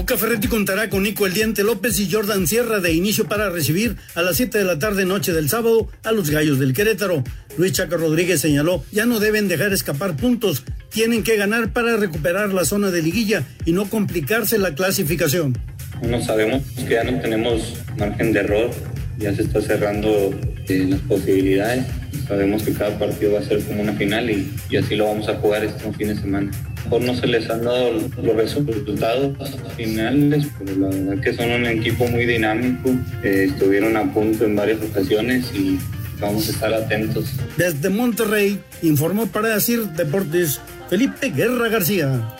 Tuca 0.04 0.18
Ferretti 0.18 0.48
contará 0.48 0.90
con 0.90 1.02
Nico 1.02 1.24
El 1.24 1.32
Diente 1.32 1.62
López 1.62 1.98
y 1.98 2.12
Jordan 2.12 2.46
Sierra 2.46 2.78
de 2.78 2.92
inicio 2.92 3.26
para 3.26 3.48
recibir 3.48 3.96
a 4.14 4.20
las 4.20 4.36
7 4.36 4.58
de 4.58 4.64
la 4.64 4.78
tarde 4.78 5.06
noche 5.06 5.32
del 5.32 5.48
sábado 5.48 5.88
a 6.02 6.12
los 6.12 6.28
Gallos 6.28 6.58
del 6.58 6.74
Querétaro. 6.74 7.24
Luis 7.56 7.72
Chaco 7.72 7.96
Rodríguez 7.96 8.38
señaló, 8.38 8.84
ya 8.92 9.06
no 9.06 9.18
deben 9.18 9.48
dejar 9.48 9.72
escapar 9.72 10.14
puntos, 10.14 10.62
tienen 10.90 11.22
que 11.22 11.38
ganar 11.38 11.72
para 11.72 11.96
recuperar 11.96 12.52
la 12.52 12.66
zona 12.66 12.90
de 12.90 13.00
liguilla 13.00 13.44
y 13.64 13.72
no 13.72 13.88
complicarse 13.88 14.58
la 14.58 14.74
clasificación. 14.74 15.56
Bueno, 16.00 16.22
sabemos 16.22 16.60
que 16.76 16.92
ya 16.92 17.04
no 17.04 17.18
tenemos 17.22 17.72
margen 17.98 18.34
de 18.34 18.40
error, 18.40 18.72
ya 19.16 19.34
se 19.34 19.40
está 19.40 19.62
cerrando 19.62 20.38
eh, 20.68 20.86
las 20.86 21.00
posibilidades. 21.00 21.86
Sabemos 22.28 22.62
que 22.62 22.74
cada 22.74 22.98
partido 22.98 23.32
va 23.32 23.40
a 23.40 23.42
ser 23.42 23.64
como 23.64 23.80
una 23.80 23.94
final 23.94 24.28
y 24.30 24.76
así 24.76 24.96
lo 24.96 25.06
vamos 25.06 25.30
a 25.30 25.36
jugar 25.36 25.64
este 25.64 25.90
fin 25.94 26.08
de 26.08 26.16
semana. 26.16 26.50
A 26.86 26.88
lo 26.90 27.00
mejor 27.00 27.14
no 27.14 27.20
se 27.20 27.26
les 27.26 27.48
han 27.50 27.64
dado 27.64 27.92
los 27.92 28.36
resultados 28.36 29.32
finales, 29.76 30.46
pero 30.58 30.76
la 30.76 30.88
verdad 30.88 31.22
que 31.22 31.34
son 31.34 31.50
un 31.50 31.66
equipo 31.66 32.06
muy 32.06 32.26
dinámico. 32.26 32.90
eh, 33.22 33.46
estuvieron 33.50 33.96
a 33.96 34.12
punto 34.12 34.44
en 34.44 34.54
varias 34.56 34.80
ocasiones 34.82 35.46
y 35.54 35.78
vamos 36.20 36.48
a 36.48 36.52
estar 36.52 36.74
atentos. 36.74 37.26
Desde 37.56 37.88
Monterrey 37.88 38.60
informó 38.82 39.26
para 39.26 39.48
decir 39.48 39.84
Deportes 39.88 40.60
Felipe 40.90 41.30
Guerra 41.30 41.68
García. 41.68 42.36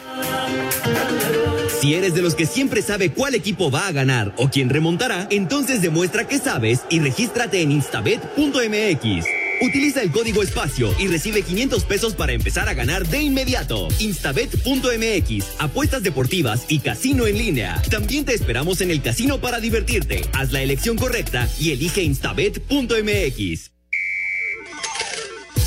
Si 1.80 1.94
eres 1.94 2.14
de 2.14 2.22
los 2.22 2.34
que 2.34 2.46
siempre 2.46 2.82
sabe 2.82 3.10
cuál 3.10 3.34
equipo 3.34 3.70
va 3.70 3.88
a 3.88 3.92
ganar 3.92 4.32
o 4.36 4.48
quién 4.48 4.70
remontará, 4.70 5.26
entonces 5.30 5.82
demuestra 5.82 6.26
que 6.26 6.38
sabes 6.38 6.80
y 6.88 7.00
regístrate 7.00 7.60
en 7.60 7.72
instabet.mx. 7.72 9.43
Utiliza 9.60 10.02
el 10.02 10.10
código 10.10 10.42
espacio 10.42 10.94
y 10.98 11.08
recibe 11.08 11.42
500 11.42 11.84
pesos 11.84 12.14
para 12.14 12.32
empezar 12.32 12.68
a 12.68 12.74
ganar 12.74 13.06
de 13.06 13.22
inmediato. 13.22 13.88
Instabet.mx, 13.98 15.44
apuestas 15.58 16.02
deportivas 16.02 16.64
y 16.68 16.80
casino 16.80 17.26
en 17.26 17.38
línea. 17.38 17.82
También 17.90 18.24
te 18.24 18.34
esperamos 18.34 18.80
en 18.80 18.90
el 18.90 19.02
casino 19.02 19.40
para 19.40 19.60
divertirte. 19.60 20.22
Haz 20.32 20.52
la 20.52 20.62
elección 20.62 20.96
correcta 20.96 21.48
y 21.58 21.72
elige 21.72 22.02
instabet.mx. 22.02 23.70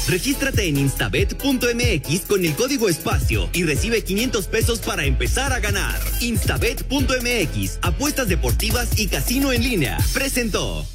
Regístrate 0.08 0.68
en 0.68 0.78
instabet.mx 0.78 2.22
con 2.28 2.46
el 2.46 2.54
código 2.56 2.88
espacio 2.88 3.50
y 3.52 3.64
recibe 3.64 4.04
500 4.04 4.48
pesos 4.48 4.80
para 4.80 5.06
empezar 5.06 5.52
a 5.52 5.60
ganar. 5.60 6.00
Instabet.mx, 6.22 7.80
apuestas 7.82 8.30
deportivas 8.30 8.98
y 8.98 9.08
casino 9.08 9.52
en 9.52 9.64
línea. 9.64 9.98
Presentó. 10.14 10.86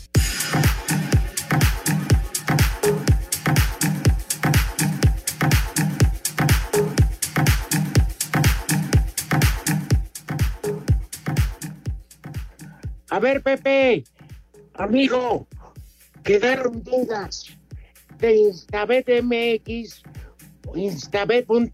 Ver, 13.23 13.41
Pepe, 13.41 14.05
amigo, 14.75 15.47
quedaron 16.25 16.83
dudas 16.83 17.57
de 18.19 18.37
Instabet 18.37 19.09
MX, 19.23 20.03
instabet.mx, 20.75 21.73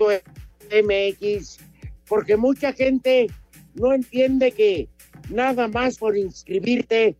porque 2.06 2.36
mucha 2.36 2.72
gente 2.74 3.28
no 3.74 3.94
entiende 3.94 4.52
que 4.52 4.88
nada 5.30 5.68
más 5.68 5.96
por 5.96 6.16
inscribirte, 6.18 7.16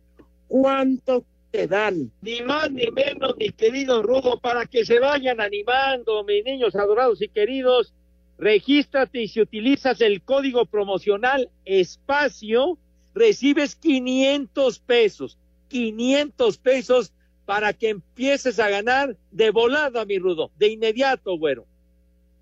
¿cuánto 0.47 1.25
te 1.49 1.65
dan? 1.65 2.11
Ni 2.21 2.41
más 2.43 2.71
ni 2.71 2.85
menos, 2.91 3.35
mi 3.37 3.49
querido 3.49 4.03
Rudo, 4.03 4.39
para 4.39 4.67
que 4.67 4.85
se 4.85 4.99
vayan 4.99 5.41
animando, 5.41 6.23
mis 6.23 6.45
niños 6.45 6.75
adorados 6.75 7.19
y 7.21 7.29
queridos. 7.29 7.95
Regístrate 8.37 9.23
y 9.23 9.27
si 9.27 9.41
utilizas 9.41 9.99
el 10.01 10.21
código 10.21 10.67
promocional 10.67 11.49
espacio, 11.65 12.77
recibes 13.19 13.75
500 13.75 14.79
pesos. 14.79 15.37
500 15.67 16.57
pesos 16.57 17.13
para 17.45 17.73
que 17.73 17.89
empieces 17.89 18.59
a 18.59 18.69
ganar 18.69 19.15
de 19.31 19.51
volada, 19.51 20.05
mi 20.05 20.17
Rudo, 20.17 20.49
de 20.57 20.69
inmediato, 20.69 21.37
güero. 21.37 21.65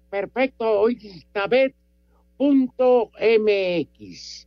Perfecto, 0.09 0.79
hoy 0.79 0.97
instabet.mx. 1.01 1.75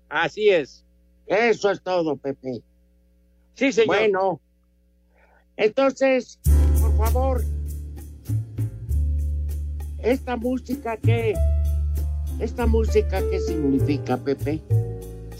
Así 0.08 0.48
es. 0.48 0.84
Eso 1.26 1.70
es 1.70 1.82
todo, 1.82 2.16
Pepe. 2.16 2.62
Sí, 3.54 3.72
señor. 3.72 3.86
Bueno, 3.86 4.40
entonces, 5.56 6.38
por 6.80 6.96
favor, 6.96 7.44
esta 9.98 10.36
música 10.36 10.96
qué, 10.96 11.34
esta 12.38 12.66
música 12.66 13.20
qué 13.30 13.40
significa, 13.40 14.16
Pepe? 14.16 14.60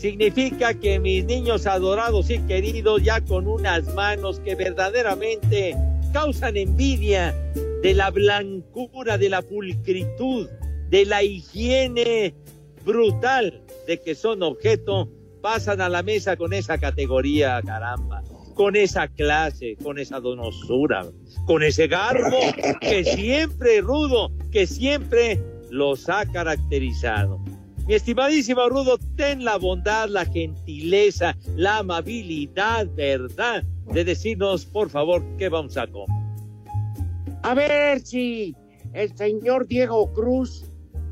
Significa 0.01 0.73
que 0.73 0.99
mis 0.99 1.27
niños 1.27 1.67
adorados 1.67 2.31
y 2.31 2.39
queridos, 2.39 3.03
ya 3.03 3.21
con 3.21 3.47
unas 3.47 3.95
manos 3.95 4.41
que 4.41 4.55
verdaderamente 4.55 5.77
causan 6.15 6.57
envidia 6.57 7.37
de 7.83 7.93
la 7.93 8.11
blancura, 8.11 9.19
de 9.19 9.29
la 9.29 9.43
pulcritud, 9.43 10.49
de 10.89 11.05
la 11.05 11.23
higiene 11.23 12.35
brutal 12.83 13.63
de 13.87 14.01
que 14.01 14.15
son 14.15 14.43
objeto, 14.43 15.11
pasan 15.43 15.83
a 15.83 15.91
la 15.91 16.03
mesa 16.03 16.35
con 16.35 16.55
esa 16.55 16.79
categoría, 16.79 17.61
caramba, 17.61 18.23
con 18.55 18.77
esa 18.77 19.07
clase, 19.07 19.77
con 19.83 19.99
esa 19.99 20.19
donosura, 20.19 21.05
con 21.45 21.63
ese 21.63 21.89
garbo 21.89 22.39
que 22.81 23.05
siempre, 23.05 23.83
Rudo, 23.83 24.33
que 24.51 24.67
siempre 24.67 25.39
los 25.69 26.09
ha 26.09 26.25
caracterizado. 26.25 27.39
Mi 27.87 27.95
estimadísimo 27.95 28.69
Rudo, 28.69 28.99
ten 29.17 29.45
la 29.45 29.57
bondad, 29.57 30.09
la 30.09 30.25
gentileza, 30.25 31.37
la 31.57 31.79
amabilidad, 31.79 32.87
¿verdad? 32.95 33.65
De 33.93 34.05
decirnos, 34.05 34.65
por 34.65 34.91
favor, 34.91 35.25
qué 35.39 35.49
vamos 35.49 35.77
a 35.77 35.87
comer. 35.87 36.09
A 37.43 37.55
ver 37.55 38.01
si 38.01 38.55
el 38.93 39.17
señor 39.17 39.67
Diego 39.67 40.13
Cruz 40.13 40.65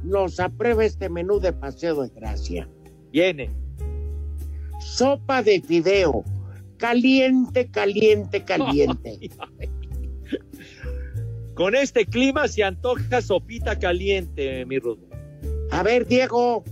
nos 0.05 0.39
aprueba 0.39 0.85
este 0.85 1.09
menú 1.09 1.41
de 1.41 1.53
paseo 1.53 2.03
de 2.03 2.11
gracia. 2.11 2.69
Viene. 3.11 3.51
Sopa 4.81 5.43
de 5.43 5.61
fideo. 5.61 6.23
Caliente, 6.77 7.69
caliente, 7.69 8.45
caliente. 8.45 9.19
Ay, 9.21 9.31
ay. 9.61 9.69
Con 11.55 11.75
este 11.75 12.07
clima 12.07 12.47
se 12.47 12.63
antoja 12.63 13.21
sopita 13.21 13.77
caliente, 13.77 14.65
mi 14.65 14.79
Rudo. 14.79 15.08
A 15.71 15.83
ver, 15.83 16.07
Diego. 16.07 16.65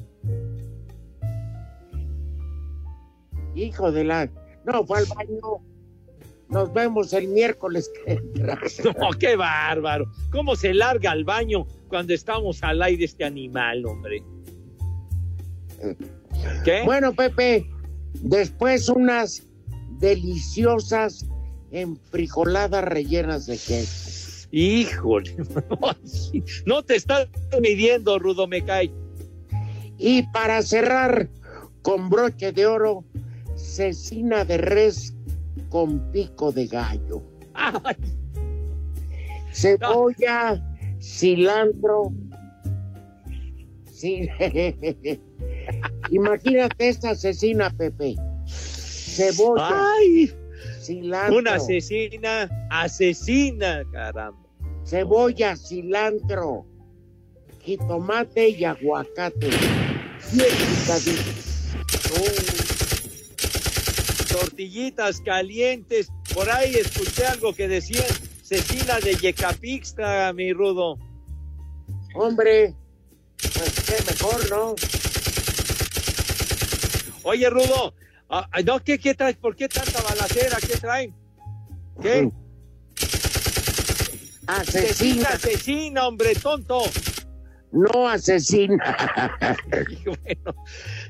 Hijo 3.54 3.92
de 3.92 4.04
la. 4.04 4.30
No, 4.64 4.84
fue 4.84 4.98
al 4.98 5.06
baño. 5.06 5.40
Nos 6.48 6.72
vemos 6.72 7.12
el 7.12 7.28
miércoles 7.28 7.90
que 8.04 8.12
entra. 8.12 8.58
No, 8.98 9.10
qué 9.18 9.36
bárbaro. 9.36 10.06
¿Cómo 10.30 10.54
se 10.56 10.72
larga 10.74 11.10
al 11.10 11.24
baño 11.24 11.66
cuando 11.88 12.14
estamos 12.14 12.62
al 12.62 12.82
aire 12.82 13.04
este 13.04 13.24
animal, 13.24 13.84
hombre? 13.84 14.22
¿Qué? 16.64 16.82
Bueno, 16.84 17.12
Pepe, 17.12 17.66
después 18.14 18.88
unas 18.88 19.42
deliciosas 19.98 21.26
enfrijoladas 21.70 22.84
rellenas 22.84 23.46
de 23.46 23.54
queso. 23.54 24.25
Híjole, 24.50 25.34
no 26.66 26.82
te 26.82 26.96
estás 26.96 27.28
midiendo, 27.60 28.18
Rudo, 28.18 28.46
me 28.46 28.64
cae. 28.64 28.92
Y 29.98 30.22
para 30.30 30.62
cerrar 30.62 31.28
con 31.82 32.08
broche 32.08 32.52
de 32.52 32.66
oro, 32.66 33.04
cecina 33.56 34.44
de 34.44 34.58
res 34.58 35.14
con 35.68 36.00
pico 36.12 36.52
de 36.52 36.66
gallo. 36.66 37.22
Ay, 37.54 37.96
Cebolla, 39.52 40.62
cilantro. 41.00 42.12
Sí. 43.90 44.28
Imagínate 46.10 46.88
esta 46.88 47.10
asesina, 47.10 47.70
Pepe. 47.70 48.16
Cebolla, 48.46 49.70
ay, 49.98 50.30
cilantro. 50.86 51.38
una 51.38 51.54
asesina, 51.54 52.48
asesina, 52.70 53.84
caramba. 53.92 54.38
Cebolla, 54.84 55.56
cilantro, 55.56 56.64
jitomate 57.60 58.50
y 58.50 58.64
aguacate. 58.64 59.50
Picaditos. 60.30 61.46
Tortillitas 64.30 65.20
calientes. 65.20 66.08
Por 66.34 66.48
ahí 66.50 66.74
escuché 66.74 67.26
algo 67.26 67.52
que 67.52 67.66
decían 67.66 68.06
cecina 68.42 69.00
de 69.00 69.16
Yecapixta, 69.16 70.32
mi 70.34 70.52
Rudo. 70.52 70.98
Hombre, 72.14 72.74
pues 73.38 73.74
qué 73.86 73.96
mejor, 74.10 74.50
¿no? 74.50 74.74
Oye, 77.24 77.50
Rudo, 77.50 77.92
ah, 78.28 78.48
ah, 78.50 78.62
no, 78.62 78.82
¿qué, 78.82 78.98
qué 78.98 79.14
traes? 79.14 79.36
¿Por 79.36 79.56
qué 79.56 79.68
tanta 79.68 80.02
balacera? 80.02 80.56
¿Qué 80.60 80.76
traen? 80.78 81.14
¿Qué? 82.00 82.30
Asesina, 84.46 85.30
asesina, 85.30 86.06
hombre, 86.06 86.34
tonto. 86.34 86.82
no 87.72 88.08
asesina. 88.08 88.76
Y 89.90 90.04
bueno, 90.04 90.54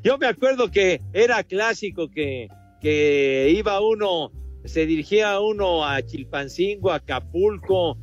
yo 0.02 0.18
me 0.18 0.26
acuerdo 0.26 0.70
que 0.70 1.00
era 1.12 1.42
clásico 1.44 2.10
que, 2.10 2.48
que 2.80 3.52
iba 3.54 3.80
uno, 3.80 4.32
se 4.64 4.86
dirigía 4.86 5.38
uno 5.40 5.84
a 5.84 6.02
Chilpancingo, 6.02 6.90
a 6.90 6.96
Acapulco, 6.96 7.98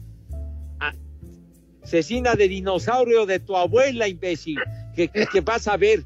a 0.80 0.94
cecina 1.84 2.36
de 2.36 2.48
dinosaurio 2.48 3.26
de 3.26 3.40
tu 3.40 3.58
abuela, 3.58 4.08
imbécil, 4.08 4.60
que, 4.96 5.10
que 5.10 5.42
vas 5.42 5.68
a 5.68 5.78
ver. 5.78 6.04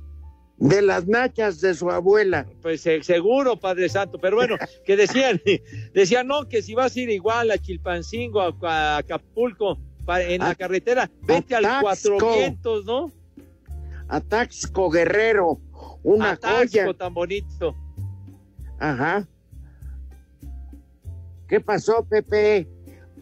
De 0.58 0.82
las 0.82 1.08
nachas 1.08 1.62
de 1.62 1.74
su 1.76 1.90
abuela. 1.92 2.48
Pues 2.62 2.86
eh, 2.88 3.04
seguro, 3.04 3.60
Padre 3.60 3.90
Santo, 3.90 4.18
pero 4.20 4.38
bueno, 4.38 4.56
que 4.86 4.98
decían, 4.98 5.40
decían 5.94 6.28
no, 6.28 6.48
que 6.48 6.62
si 6.62 6.74
vas 6.74 6.96
a 6.96 7.00
ir 7.00 7.10
igual 7.10 7.52
a 7.52 7.58
Chilpancingo, 7.58 8.42
a, 8.42 8.56
a 8.62 8.98
Acapulco, 8.98 9.78
en 10.08 10.40
la 10.42 10.56
carretera, 10.56 11.10
vete 11.22 11.56
al 11.56 11.64
Taxco. 11.64 12.18
400, 12.18 12.86
¿no? 12.86 13.12
A 14.08 14.22
Taxco 14.22 14.90
Guerrero. 14.90 15.60
Una 16.04 16.32
a 16.32 16.38
Taxco, 16.38 16.80
joya. 16.80 16.94
tan 16.94 17.14
bonito. 17.14 17.76
Ajá. 18.80 19.28
¿Qué 21.48 21.60
pasó, 21.60 22.06
Pepe? 22.06 22.68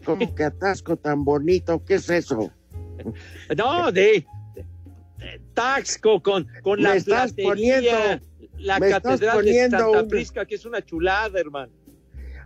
Como 0.04 0.34
que 0.36 0.44
atasco 0.44 0.98
tan 0.98 1.24
bonito. 1.24 1.84
¿Qué 1.86 1.96
es 1.96 2.10
eso? 2.10 2.52
No, 3.56 3.92
de 3.92 4.26
Taxco 5.54 6.22
con, 6.22 6.48
con 6.62 6.82
la 6.82 6.96
estás 6.96 7.34
poniendo- 7.34 7.90
la 8.58 8.80
me 8.80 8.88
estás 8.88 9.02
catedral 9.02 9.38
de 9.38 9.44
poniendo 9.44 9.78
Santa 9.80 10.02
un- 10.04 10.08
Prisca, 10.10 10.46
que 10.46 10.56
es 10.56 10.66
una 10.66 10.82
chulada, 10.84 11.40
hermano. 11.40 11.72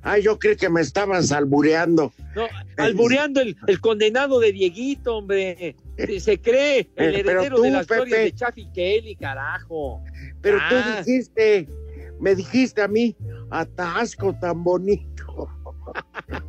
Ay, 0.01 0.23
yo 0.23 0.39
creí 0.39 0.55
que 0.55 0.69
me 0.69 0.79
estabas 0.81 1.31
albureando. 1.33 2.13
No, 2.33 2.47
albureando 2.77 3.41
el, 3.41 3.57
el 3.67 3.81
condenado 3.81 4.39
de 4.39 4.53
Dieguito, 4.53 5.17
hombre. 5.17 5.75
Se, 6.19 6.39
cree 6.39 6.79
el 6.95 7.15
Eh, 7.15 7.21
pero 7.25 7.31
heredero 7.41 7.55
tú, 7.57 7.61
de 7.63 7.71
las 7.71 7.85
Pepe. 7.85 7.95
glorias 8.01 8.23
de 8.23 8.31
Chaffy 8.33 8.67
Kelly, 8.73 9.15
carajo. 9.17 10.01
Pero 10.41 10.57
Ah. 10.61 10.69
tú 10.69 11.11
dijiste, 11.11 11.67
me 12.21 12.33
dijiste 12.33 12.81
a 12.81 12.87
mí, 12.87 13.15
atasco 13.49 14.33
tan 14.39 14.63
bonito. 14.63 15.49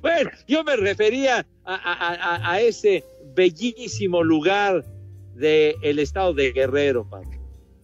Bueno, 0.00 0.30
yo 0.46 0.62
me 0.64 0.76
refería 0.76 1.44
a, 1.64 1.74
a- 1.74 2.14
a- 2.36 2.52
a 2.52 2.60
ese 2.60 3.04
bellísimo 3.34 4.22
lugar 4.22 4.84
del 5.38 5.98
estado 5.98 6.34
de 6.34 6.52
Guerrero, 6.52 7.08
padre. 7.08 7.40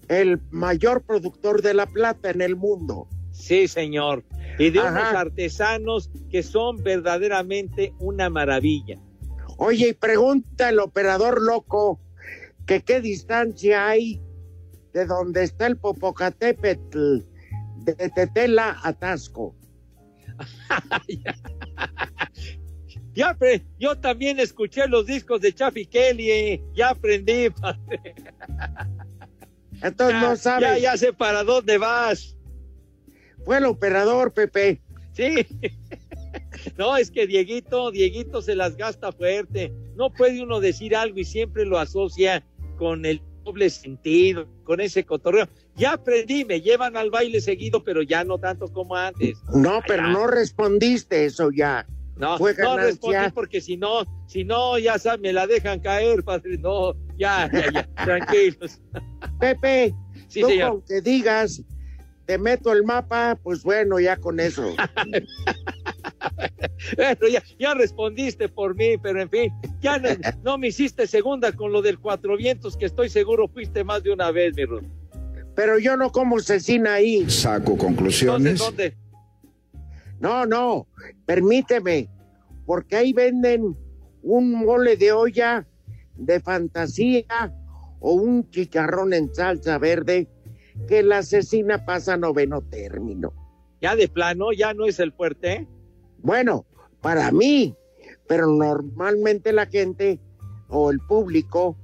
El 0.08 0.40
mayor 0.50 1.02
productor 1.02 1.62
de 1.62 1.74
la 1.74 1.86
plata 1.86 2.30
en 2.30 2.42
el 2.42 2.56
mundo. 2.56 3.08
Sí, 3.32 3.68
señor. 3.68 4.24
Y 4.58 4.70
de 4.70 4.80
Ajá. 4.80 4.90
unos 4.90 5.14
artesanos 5.14 6.10
que 6.30 6.42
son 6.42 6.82
verdaderamente 6.82 7.94
una 7.98 8.28
maravilla. 8.28 9.00
Oye, 9.56 9.88
y 9.88 9.92
pregunta 9.92 10.68
el 10.68 10.80
operador 10.80 11.40
loco 11.40 12.00
que 12.66 12.82
qué 12.82 13.00
distancia 13.00 13.88
hay 13.88 14.20
de 14.92 15.06
donde 15.06 15.42
está 15.42 15.66
el 15.66 15.76
Popocatépetl, 15.76 17.18
de 17.84 18.10
Tetela 18.14 18.78
a 18.82 18.92
Tasco. 18.92 19.54
Ya, 23.14 23.36
yo 23.78 23.96
también 23.96 24.40
escuché 24.40 24.86
los 24.88 25.06
discos 25.06 25.40
de 25.40 25.52
Chaffy 25.52 25.86
Kelly, 25.86 26.30
eh, 26.30 26.62
ya 26.74 26.90
aprendí, 26.90 27.48
padre. 27.60 28.14
Entonces 29.82 30.20
Ya, 30.20 30.28
no 30.28 30.36
sabes. 30.36 30.68
Ya, 30.68 30.78
ya 30.78 30.96
sé 30.96 31.12
para 31.12 31.44
dónde 31.44 31.78
vas. 31.78 32.36
Fue 33.44 33.58
el 33.58 33.64
operador, 33.66 34.32
Pepe. 34.32 34.80
Sí. 35.12 35.46
No, 36.78 36.96
es 36.96 37.10
que 37.10 37.26
Dieguito, 37.26 37.90
Dieguito 37.92 38.42
se 38.42 38.56
las 38.56 38.76
gasta 38.76 39.12
fuerte. 39.12 39.72
No 39.96 40.10
puede 40.10 40.42
uno 40.42 40.60
decir 40.60 40.96
algo 40.96 41.18
y 41.20 41.24
siempre 41.24 41.64
lo 41.64 41.78
asocia 41.78 42.42
con 42.76 43.04
el 43.04 43.20
doble 43.44 43.70
sentido, 43.70 44.48
con 44.64 44.80
ese 44.80 45.04
cotorreo. 45.04 45.48
Ya 45.76 45.92
aprendí, 45.92 46.44
me 46.44 46.60
llevan 46.60 46.96
al 46.96 47.10
baile 47.10 47.40
seguido, 47.40 47.84
pero 47.84 48.02
ya 48.02 48.24
no 48.24 48.38
tanto 48.38 48.72
como 48.72 48.96
antes. 48.96 49.36
No, 49.54 49.80
pero 49.86 50.02
Ya. 50.04 50.08
no 50.08 50.26
respondiste 50.26 51.24
eso 51.26 51.50
ya. 51.52 51.86
No, 52.16 52.38
Fue 52.38 52.54
no 52.56 52.76
respondí 52.76 53.30
porque 53.34 53.60
si 53.60 53.76
no, 53.76 54.04
si 54.26 54.44
no, 54.44 54.78
ya 54.78 54.98
sabes, 54.98 55.20
me 55.20 55.32
la 55.32 55.46
dejan 55.46 55.80
caer, 55.80 56.22
padre. 56.22 56.58
No, 56.58 56.94
ya, 57.16 57.50
ya, 57.52 57.72
ya, 57.72 57.88
tranquilos. 58.04 58.80
Pepe, 59.40 59.94
Sí, 60.28 60.40
tú 60.42 60.48
señor. 60.48 60.70
con 60.70 60.82
que 60.82 61.00
digas, 61.00 61.62
te 62.26 62.38
meto 62.38 62.72
el 62.72 62.84
mapa, 62.84 63.38
pues 63.42 63.62
bueno, 63.64 63.98
ya 64.00 64.16
con 64.16 64.38
eso. 64.40 64.64
Bueno, 66.96 67.28
ya, 67.30 67.42
ya 67.58 67.74
respondiste 67.74 68.48
por 68.48 68.74
mí, 68.74 68.96
pero 69.02 69.20
en 69.20 69.30
fin, 69.30 69.52
ya 69.80 69.98
no, 69.98 70.08
no 70.42 70.58
me 70.58 70.68
hiciste 70.68 71.06
segunda 71.06 71.52
con 71.52 71.72
lo 71.72 71.80
del 71.82 71.98
cuatro 71.98 72.36
vientos, 72.36 72.76
que 72.76 72.86
estoy 72.86 73.08
seguro 73.08 73.48
fuiste 73.48 73.84
más 73.84 74.02
de 74.02 74.12
una 74.12 74.30
vez, 74.30 74.54
mi 74.54 74.64
Ruth. 74.64 74.84
Pero 75.54 75.78
yo 75.78 75.96
no 75.96 76.10
como 76.10 76.40
cecina 76.40 76.94
ahí. 76.94 77.28
Saco 77.30 77.70
¿Dónde, 77.70 77.84
conclusiones. 77.84 78.58
dónde? 78.58 78.96
No, 80.20 80.46
no, 80.46 80.86
permíteme, 81.26 82.08
porque 82.66 82.96
ahí 82.96 83.12
venden 83.12 83.76
un 84.22 84.52
mole 84.52 84.96
de 84.96 85.12
olla 85.12 85.66
de 86.16 86.40
fantasía 86.40 87.52
o 88.00 88.12
un 88.14 88.48
chicharrón 88.50 89.12
en 89.12 89.34
salsa 89.34 89.78
verde 89.78 90.28
que 90.88 91.02
la 91.02 91.18
asesina 91.18 91.84
pasa 91.84 92.14
a 92.14 92.16
noveno 92.16 92.60
término. 92.62 93.32
Ya 93.80 93.96
de 93.96 94.08
plano, 94.08 94.52
ya 94.52 94.74
no 94.74 94.86
es 94.86 94.98
el 94.98 95.12
fuerte. 95.12 95.68
Bueno, 96.18 96.64
para 97.00 97.30
mí, 97.30 97.76
pero 98.26 98.46
normalmente 98.46 99.52
la 99.52 99.66
gente 99.66 100.20
o 100.68 100.90
el 100.90 101.00
público 101.00 101.76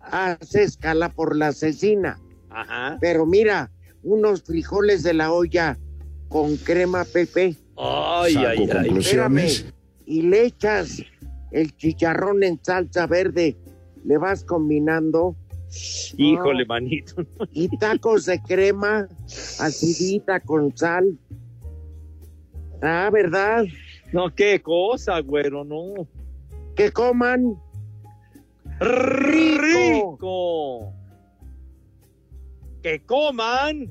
hace 0.00 0.62
escala 0.62 1.10
por 1.10 1.36
la 1.36 1.48
asesina. 1.48 2.20
Ajá. 2.50 2.98
Pero 3.00 3.26
mira, 3.26 3.70
unos 4.02 4.42
frijoles 4.42 5.02
de 5.02 5.14
la 5.14 5.32
olla 5.32 5.78
con 6.28 6.56
crema 6.56 7.04
Pepe. 7.04 7.56
Ay, 7.82 8.34
Saco 8.34 8.46
ay, 8.46 8.58
ay. 8.60 8.68
conclusiones. 8.68 9.52
Espérame, 9.52 9.74
y 10.06 10.22
le 10.22 10.44
echas 10.44 11.02
el 11.52 11.76
chicharrón 11.76 12.42
en 12.42 12.58
salsa 12.62 13.06
verde, 13.06 13.56
le 14.04 14.18
vas 14.18 14.44
combinando 14.44 15.36
Híjole, 16.16 16.64
manito. 16.66 17.24
y 17.52 17.68
tacos 17.78 18.26
de 18.26 18.42
crema 18.42 19.08
acidita 19.60 20.40
con 20.40 20.76
sal. 20.76 21.16
Ah, 22.82 23.08
¿verdad? 23.12 23.64
No, 24.12 24.34
qué 24.34 24.60
cosa, 24.60 25.20
güero, 25.20 25.64
no. 25.64 26.08
Que 26.74 26.90
coman 26.90 27.54
Rico. 28.80 30.92
Que 32.82 33.04
coman 33.04 33.88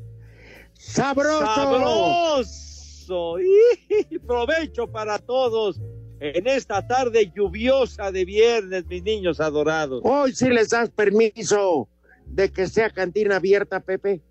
sabroso. 0.74 1.46
sabroso. 1.46 2.69
Y 3.10 4.20
provecho 4.28 4.88
para 4.88 5.18
todos 5.18 5.82
en 6.20 6.48
esta 6.48 6.86
tarde 6.86 7.32
lluviosa 7.36 8.12
de 8.12 8.26
viernes, 8.26 8.86
mis 8.86 9.04
niños 9.04 9.40
adorados. 9.40 10.02
Hoy 10.04 10.34
sí 10.34 10.50
les 10.50 10.70
das 10.70 10.90
permiso 10.90 11.88
de 12.26 12.52
que 12.52 12.68
sea 12.68 12.90
cantina 12.90 13.38
abierta, 13.38 13.80
Pepe. 13.80 14.22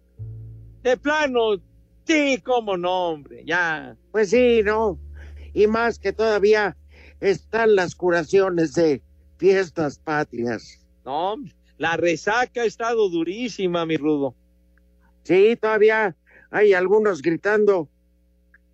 De 0.82 0.96
plano, 0.96 1.60
sí, 2.04 2.40
cómo 2.44 2.76
no, 2.76 3.08
hombre, 3.08 3.42
ya. 3.44 3.96
Pues 4.12 4.30
sí, 4.30 4.62
¿no? 4.62 4.98
Y 5.54 5.66
más 5.66 5.98
que 5.98 6.12
todavía 6.12 6.76
están 7.20 7.74
las 7.74 7.94
curaciones 7.94 8.74
de 8.74 9.02
fiestas 9.38 9.98
patrias. 9.98 10.86
No, 11.04 11.36
la 11.78 11.96
resaca 11.96 12.62
ha 12.62 12.64
estado 12.64 13.08
durísima, 13.08 13.86
mi 13.86 13.96
rudo. 13.96 14.34
Sí, 15.24 15.56
todavía 15.60 16.16
hay 16.50 16.74
algunos 16.74 17.22
gritando 17.22 17.88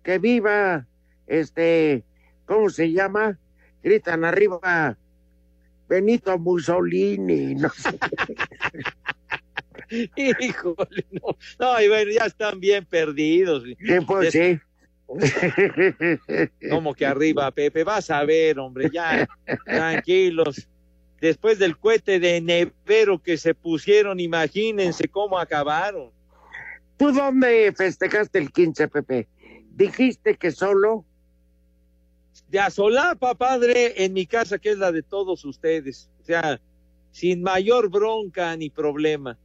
que 0.05 0.19
viva, 0.19 0.85
este, 1.25 2.03
¿cómo 2.45 2.69
se 2.69 2.91
llama? 2.91 3.39
Gritan 3.83 4.23
arriba 4.23 4.97
Benito 5.89 6.37
Mussolini, 6.37 7.55
no 7.55 7.69
sé. 7.69 7.97
Híjole, 10.39 11.05
no. 11.11 11.37
No, 11.59 11.81
y 11.81 11.89
bueno, 11.89 12.11
ya 12.11 12.25
están 12.25 12.59
bien 12.59 12.85
perdidos. 12.85 13.63
Sí, 13.63 13.99
pues 14.07 14.31
sí. 14.31 14.59
Como 16.69 16.93
que 16.93 17.05
arriba, 17.05 17.51
Pepe, 17.51 17.83
vas 17.83 18.09
a 18.09 18.23
ver, 18.25 18.59
hombre, 18.59 18.89
ya, 18.91 19.27
tranquilos. 19.65 20.67
Después 21.19 21.57
del 21.59 21.77
cohete 21.77 22.19
de 22.19 22.41
nevero 22.41 23.21
que 23.21 23.37
se 23.37 23.55
pusieron, 23.55 24.19
imagínense 24.19 25.07
cómo 25.07 25.39
acabaron. 25.39 26.11
¿Tú 26.97 27.11
dónde 27.11 27.73
festejaste 27.75 28.39
el 28.39 28.51
15, 28.51 28.87
Pepe? 28.87 29.27
¿Dijiste 29.75 30.35
que 30.35 30.51
solo? 30.51 31.05
De 32.49 32.59
Azolapa, 32.59 33.35
padre, 33.35 34.03
en 34.05 34.13
mi 34.13 34.25
casa, 34.25 34.57
que 34.57 34.71
es 34.71 34.77
la 34.77 34.91
de 34.91 35.03
todos 35.03 35.43
ustedes. 35.45 36.09
O 36.21 36.25
sea, 36.25 36.59
sin 37.11 37.41
mayor 37.43 37.89
bronca 37.89 38.55
ni 38.55 38.69
problema. 38.69 39.37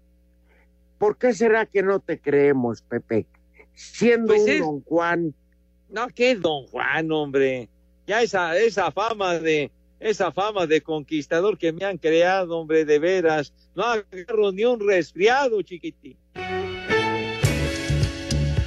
¿Por 0.98 1.16
qué 1.16 1.32
será 1.34 1.66
que 1.66 1.82
no 1.82 1.98
te 2.00 2.20
creemos, 2.20 2.82
Pepe? 2.82 3.26
Siendo 3.74 4.28
Pues 4.28 4.42
un 4.42 4.48
es- 4.48 4.60
don 4.60 4.80
Juan, 4.82 5.34
No, 5.88 6.06
que 6.08 6.36
don 6.36 6.66
Juan, 6.68 7.10
hombre. 7.10 7.68
Ya 8.06 8.22
esa, 8.22 8.56
esa 8.56 8.92
fama 8.92 9.38
de, 9.38 9.70
esa 9.98 10.30
fama 10.30 10.66
de 10.66 10.80
conquistador 10.82 11.58
que 11.58 11.72
me 11.72 11.84
han 11.84 11.98
creado, 11.98 12.56
hombre, 12.58 12.84
de 12.84 12.98
veras. 13.00 13.52
No 13.74 13.82
agarro 13.84 14.52
ni 14.52 14.64
un 14.64 14.78
resfriado, 14.86 15.60
chiquitín. 15.62 16.16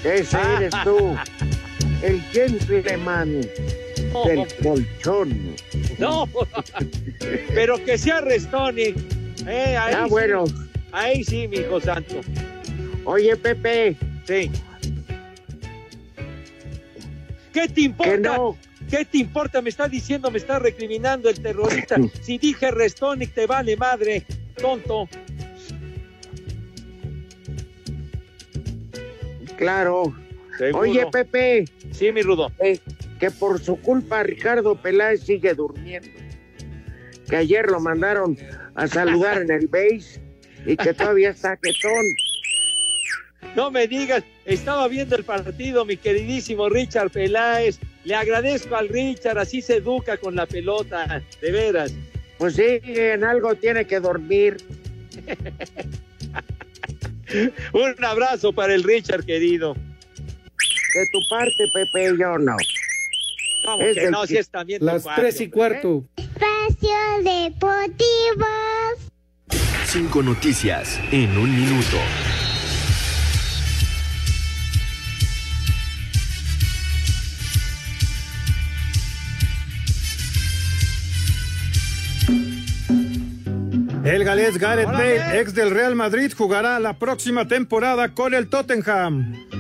ese 0.04 0.38
eres 0.58 0.74
tú, 0.84 1.16
el 2.04 2.22
gentleman 2.32 3.42
del 3.42 4.48
colchón. 4.62 5.56
No, 5.98 6.28
pero 7.54 7.84
que 7.84 7.98
sea 7.98 8.22
Restonic. 8.22 8.96
Eh, 9.48 9.76
ahí 9.78 9.94
Ah, 9.98 10.04
sí, 10.06 10.10
bueno. 10.10 10.46
Ahí 10.92 11.24
sí, 11.24 11.48
mi 11.48 11.58
hijo 11.58 11.82
santo. 11.82 12.22
Oye, 13.06 13.36
Pepe, 13.36 13.96
Sí. 14.26 14.50
¿Qué 17.52 17.68
te 17.68 17.82
importa? 17.82 18.18
no. 18.18 18.58
¿Qué 18.90 19.06
te 19.06 19.18
importa? 19.18 19.62
Me 19.62 19.70
está 19.70 19.88
diciendo, 19.88 20.30
me 20.30 20.38
está 20.38 20.60
recriminando 20.60 21.30
el 21.30 21.40
terrorista. 21.42 21.96
Si 22.22 22.38
dije 22.38 22.70
Restonic, 22.72 23.34
te 23.34 23.48
vale 23.48 23.76
madre, 23.76 24.24
tonto. 24.62 25.08
Claro. 29.58 30.14
Seguro. 30.58 30.80
Oye, 30.84 31.06
Pepe, 31.12 31.66
Sí, 31.94 32.12
mi 32.12 32.22
rudo. 32.22 32.52
eh, 32.60 32.80
que 33.20 33.32
por 33.32 33.60
su 33.60 33.80
culpa 33.80 34.24
Ricardo 34.24 34.76
Peláez 34.76 35.22
sigue 35.22 35.54
durmiendo. 35.54 36.10
Que 37.30 37.38
ayer 37.38 37.70
lo 37.70 37.80
mandaron 37.80 38.38
a 38.76 38.88
saludar 38.88 39.44
en 39.44 39.52
el 39.52 39.68
base 39.68 40.22
y 40.66 40.76
que 40.76 40.94
todavía 40.94 41.30
está 41.30 41.56
quetón. 41.56 42.04
No 43.56 43.72
me 43.72 43.88
digas, 43.88 44.24
estaba 44.46 44.88
viendo 44.88 45.16
el 45.16 45.24
partido, 45.24 45.86
mi 45.86 45.96
queridísimo 45.96 46.70
Richard 46.70 47.12
Peláez. 47.12 47.80
Le 48.04 48.16
agradezco 48.16 48.76
al 48.76 48.90
Richard, 48.90 49.38
así 49.38 49.62
se 49.62 49.78
educa 49.78 50.18
con 50.18 50.36
la 50.36 50.46
pelota, 50.46 51.24
de 51.42 51.52
veras. 51.52 51.94
Pues 52.38 52.56
sí, 52.56 52.80
en 52.84 53.24
algo 53.24 53.56
tiene 53.56 53.86
que 53.86 54.00
dormir. 54.00 54.58
Un 57.74 58.04
abrazo 58.04 58.52
para 58.52 58.74
el 58.74 58.84
Richard, 58.84 59.26
querido. 59.26 59.76
De 60.94 61.08
tu 61.12 61.20
parte, 61.28 61.66
Pepe, 61.74 62.16
yo 62.20 62.38
no. 62.38 62.56
¿Cómo 63.66 63.82
Es 63.82 63.96
que 63.96 64.06
el 64.06 64.12
no? 64.12 64.28
Si 64.28 64.38
es 64.38 64.50
también 64.50 64.86
Las 64.86 65.06
tres 65.16 65.42
y 65.42 65.50
cuarto. 65.50 66.06
Espacio 66.18 66.96
Deportivo. 67.24 68.46
Cinco 69.86 70.22
noticias 70.22 71.00
en 71.12 71.36
un 71.38 71.56
minuto. 71.56 71.98
El 84.04 84.26
galés 84.26 84.58
Gareth 84.58 84.92
Bale, 84.92 85.40
ex 85.40 85.56
del 85.56 85.72
Real 85.72 85.96
Madrid, 85.96 86.32
jugará 86.38 86.80
la 86.80 87.00
próxima 87.00 87.48
temporada 87.48 88.14
con 88.14 88.34
el 88.34 88.50
Tottenham. 88.50 89.53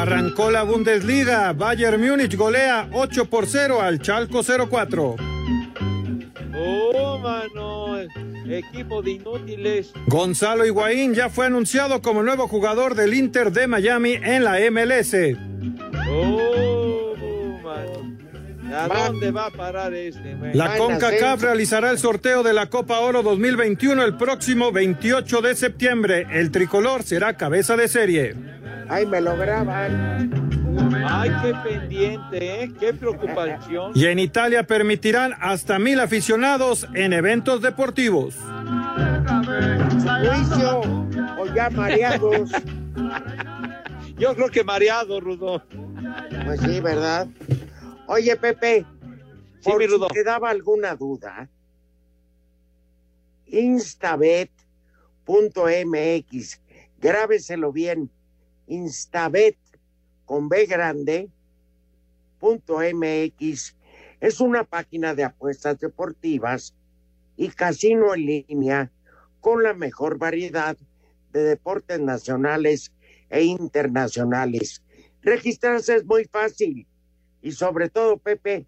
Arrancó 0.00 0.50
la 0.50 0.62
Bundesliga. 0.62 1.52
Bayern 1.52 2.00
Múnich 2.00 2.34
golea 2.34 2.88
8 2.90 3.26
por 3.26 3.46
0 3.46 3.82
al 3.82 4.00
Chalco 4.00 4.40
04. 4.42 5.16
Oh, 6.56 7.18
mano. 7.18 7.98
Equipo 8.48 9.02
de 9.02 9.10
inútiles. 9.10 9.92
Gonzalo 10.06 10.64
Higuaín 10.64 11.14
ya 11.14 11.28
fue 11.28 11.44
anunciado 11.46 12.00
como 12.00 12.22
nuevo 12.22 12.48
jugador 12.48 12.94
del 12.94 13.12
Inter 13.12 13.52
de 13.52 13.66
Miami 13.66 14.14
en 14.14 14.42
la 14.42 14.56
MLS. 14.70 15.14
Oh, 16.08 17.14
mano. 17.62 18.16
¿A 18.74 19.06
dónde 19.06 19.30
va 19.32 19.46
a 19.46 19.50
parar 19.50 19.92
este? 19.92 20.34
La 20.54 20.78
CONCACAF 20.78 21.42
realizará 21.42 21.90
el 21.90 21.98
sorteo 21.98 22.42
de 22.42 22.54
la 22.54 22.70
Copa 22.70 23.00
Oro 23.00 23.22
2021 23.22 24.02
el 24.02 24.16
próximo 24.16 24.72
28 24.72 25.42
de 25.42 25.54
septiembre. 25.54 26.26
El 26.32 26.50
tricolor 26.50 27.02
será 27.02 27.36
cabeza 27.36 27.76
de 27.76 27.86
serie. 27.86 28.59
Ay, 28.90 29.06
me 29.06 29.20
lo 29.20 29.36
graban. 29.36 30.50
Ay, 31.08 31.30
qué 31.42 31.54
pendiente, 31.62 32.62
¿eh? 32.64 32.72
Qué 32.78 32.92
preocupación. 32.92 33.92
Y 33.94 34.06
en 34.06 34.18
Italia 34.18 34.64
permitirán 34.64 35.32
hasta 35.40 35.78
mil 35.78 36.00
aficionados 36.00 36.88
en 36.94 37.12
eventos 37.12 37.62
deportivos. 37.62 38.34
Juicio 39.94 40.80
o 41.38 41.46
ya 41.54 41.70
mareados. 41.70 42.50
Yo 44.18 44.34
creo 44.34 44.48
que 44.48 44.64
mareado, 44.64 45.20
Rudo. 45.20 45.62
Pues 46.44 46.60
sí, 46.60 46.80
¿verdad? 46.80 47.28
Oye, 48.08 48.34
Pepe, 48.36 48.84
Sí, 49.60 49.70
por 49.70 49.78
mi 49.78 49.84
si 49.84 49.90
Rudo. 49.92 50.08
te 50.08 50.24
daba 50.24 50.50
alguna 50.50 50.96
duda, 50.96 51.48
instabet.mx, 55.26 56.60
grábeselo 57.00 57.72
bien, 57.72 58.10
instabet 58.70 59.56
con 60.24 60.48
B 60.48 60.66
grande, 60.66 61.28
punto 62.38 62.78
MX, 62.78 63.76
es 64.20 64.40
una 64.40 64.64
página 64.64 65.14
de 65.14 65.24
apuestas 65.24 65.78
deportivas 65.78 66.74
y 67.36 67.48
casino 67.48 68.14
en 68.14 68.26
línea 68.26 68.92
con 69.40 69.62
la 69.62 69.74
mejor 69.74 70.18
variedad 70.18 70.76
de 71.32 71.42
deportes 71.42 72.00
nacionales 72.00 72.92
e 73.28 73.42
internacionales. 73.42 74.82
Registrarse 75.22 75.96
es 75.96 76.04
muy 76.04 76.24
fácil 76.24 76.86
y 77.42 77.52
sobre 77.52 77.88
todo, 77.88 78.18
Pepe, 78.18 78.66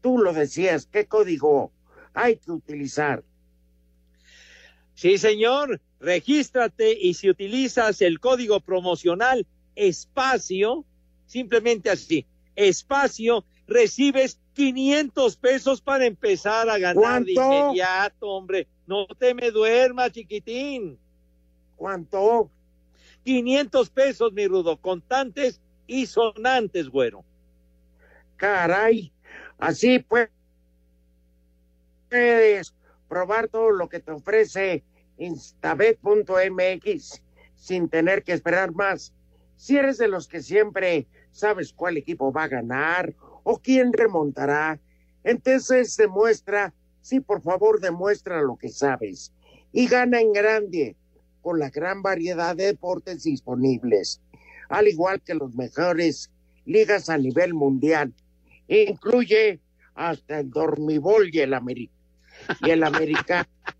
tú 0.00 0.18
lo 0.18 0.32
decías, 0.32 0.86
¿qué 0.86 1.06
código 1.06 1.72
hay 2.14 2.36
que 2.36 2.52
utilizar? 2.52 3.22
Sí, 4.94 5.18
señor. 5.18 5.80
Regístrate 6.00 6.96
y 6.98 7.14
si 7.14 7.28
utilizas 7.28 8.00
el 8.00 8.20
código 8.20 8.60
promocional 8.60 9.46
espacio, 9.76 10.84
simplemente 11.26 11.90
así, 11.90 12.26
espacio, 12.56 13.44
recibes 13.66 14.40
500 14.54 15.36
pesos 15.36 15.80
para 15.80 16.06
empezar 16.06 16.68
a 16.70 16.78
ganar 16.78 17.24
de 17.24 17.32
inmediato, 17.32 18.28
hombre. 18.28 18.66
No 18.86 19.06
te 19.06 19.34
me 19.34 19.50
duermas, 19.50 20.12
chiquitín. 20.12 20.98
¿Cuánto? 21.76 22.50
500 23.24 23.90
pesos, 23.90 24.32
mi 24.32 24.46
rudo, 24.46 24.78
contantes 24.78 25.60
y 25.86 26.06
sonantes, 26.06 26.88
güero. 26.88 27.24
Caray, 28.36 29.12
así 29.58 29.98
pues 29.98 30.30
puedes 32.08 32.74
probar 33.08 33.48
todo 33.48 33.70
lo 33.70 33.88
que 33.88 34.00
te 34.00 34.12
ofrece 34.12 34.82
instabet.mx 35.20 37.22
sin 37.54 37.88
tener 37.88 38.24
que 38.24 38.32
esperar 38.32 38.72
más. 38.72 39.12
Si 39.56 39.76
eres 39.76 39.98
de 39.98 40.08
los 40.08 40.26
que 40.26 40.42
siempre 40.42 41.06
sabes 41.30 41.72
cuál 41.72 41.96
equipo 41.96 42.32
va 42.32 42.44
a 42.44 42.48
ganar 42.48 43.14
o 43.44 43.58
quién 43.58 43.92
remontará, 43.92 44.80
entonces 45.22 45.96
demuestra, 45.96 46.74
sí, 47.02 47.20
por 47.20 47.42
favor, 47.42 47.80
demuestra 47.80 48.42
lo 48.42 48.56
que 48.56 48.70
sabes 48.70 49.32
y 49.72 49.86
gana 49.86 50.20
en 50.20 50.32
grande 50.32 50.96
con 51.42 51.58
la 51.58 51.70
gran 51.70 52.02
variedad 52.02 52.56
de 52.56 52.66
deportes 52.66 53.22
disponibles, 53.22 54.20
al 54.68 54.88
igual 54.88 55.20
que 55.20 55.34
los 55.34 55.54
mejores 55.54 56.30
ligas 56.64 57.08
a 57.08 57.18
nivel 57.18 57.54
mundial. 57.54 58.12
Incluye 58.68 59.60
hasta 59.94 60.40
el 60.40 60.50
dormibol 60.50 61.28
y 61.32 61.40
el, 61.40 61.52
ameri- 61.52 61.90
y 62.62 62.70
el. 62.70 62.82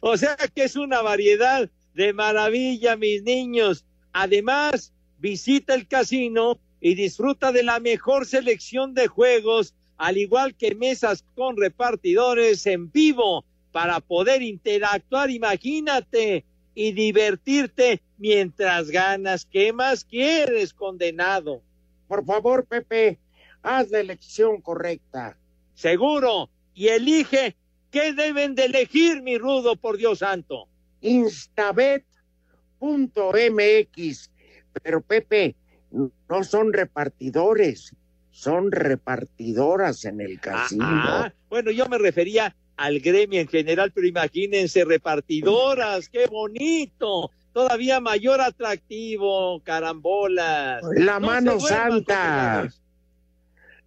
O 0.00 0.16
sea 0.16 0.36
que 0.54 0.64
es 0.64 0.76
una 0.76 1.02
variedad 1.02 1.70
de 1.94 2.12
maravilla, 2.12 2.96
mis 2.96 3.22
niños. 3.22 3.84
Además, 4.12 4.92
visita 5.18 5.74
el 5.74 5.86
casino 5.86 6.58
y 6.80 6.94
disfruta 6.94 7.52
de 7.52 7.62
la 7.62 7.80
mejor 7.80 8.26
selección 8.26 8.94
de 8.94 9.08
juegos, 9.08 9.74
al 9.96 10.16
igual 10.16 10.54
que 10.54 10.74
mesas 10.74 11.24
con 11.34 11.56
repartidores 11.56 12.66
en 12.66 12.90
vivo 12.90 13.44
para 13.72 14.00
poder 14.00 14.42
interactuar, 14.42 15.30
imagínate, 15.30 16.44
y 16.74 16.92
divertirte 16.92 18.00
mientras 18.18 18.90
ganas. 18.90 19.44
¿Qué 19.44 19.72
más 19.72 20.04
quieres, 20.04 20.72
condenado? 20.72 21.60
Por 22.06 22.24
favor, 22.24 22.64
Pepe, 22.66 23.18
haz 23.62 23.90
la 23.90 23.98
elección 23.98 24.60
correcta. 24.60 25.36
Seguro. 25.74 26.48
Y 26.74 26.88
elige 26.88 27.56
qué 27.90 28.12
deben 28.12 28.54
de 28.54 28.66
elegir, 28.66 29.22
mi 29.22 29.38
rudo, 29.38 29.76
por 29.76 29.96
Dios 29.96 30.20
santo. 30.20 30.68
Instabet.mx. 31.00 32.04
Pero 34.82 35.00
Pepe, 35.00 35.56
no 35.90 36.44
son 36.44 36.72
repartidores, 36.72 37.94
son 38.30 38.70
repartidoras 38.70 40.04
en 40.04 40.20
el 40.20 40.40
casino. 40.40 40.84
Ah, 40.86 41.32
bueno, 41.48 41.70
yo 41.70 41.86
me 41.86 41.98
refería 41.98 42.54
al 42.76 43.00
gremio 43.00 43.40
en 43.40 43.48
general, 43.48 43.90
pero 43.92 44.06
imagínense, 44.06 44.84
repartidoras, 44.84 46.08
qué 46.08 46.26
bonito, 46.26 47.32
todavía 47.52 48.00
mayor 48.00 48.40
atractivo, 48.40 49.60
carambolas. 49.64 50.82
La 50.94 51.18
No 51.18 51.26
mano 51.26 51.58
santa. 51.58 52.68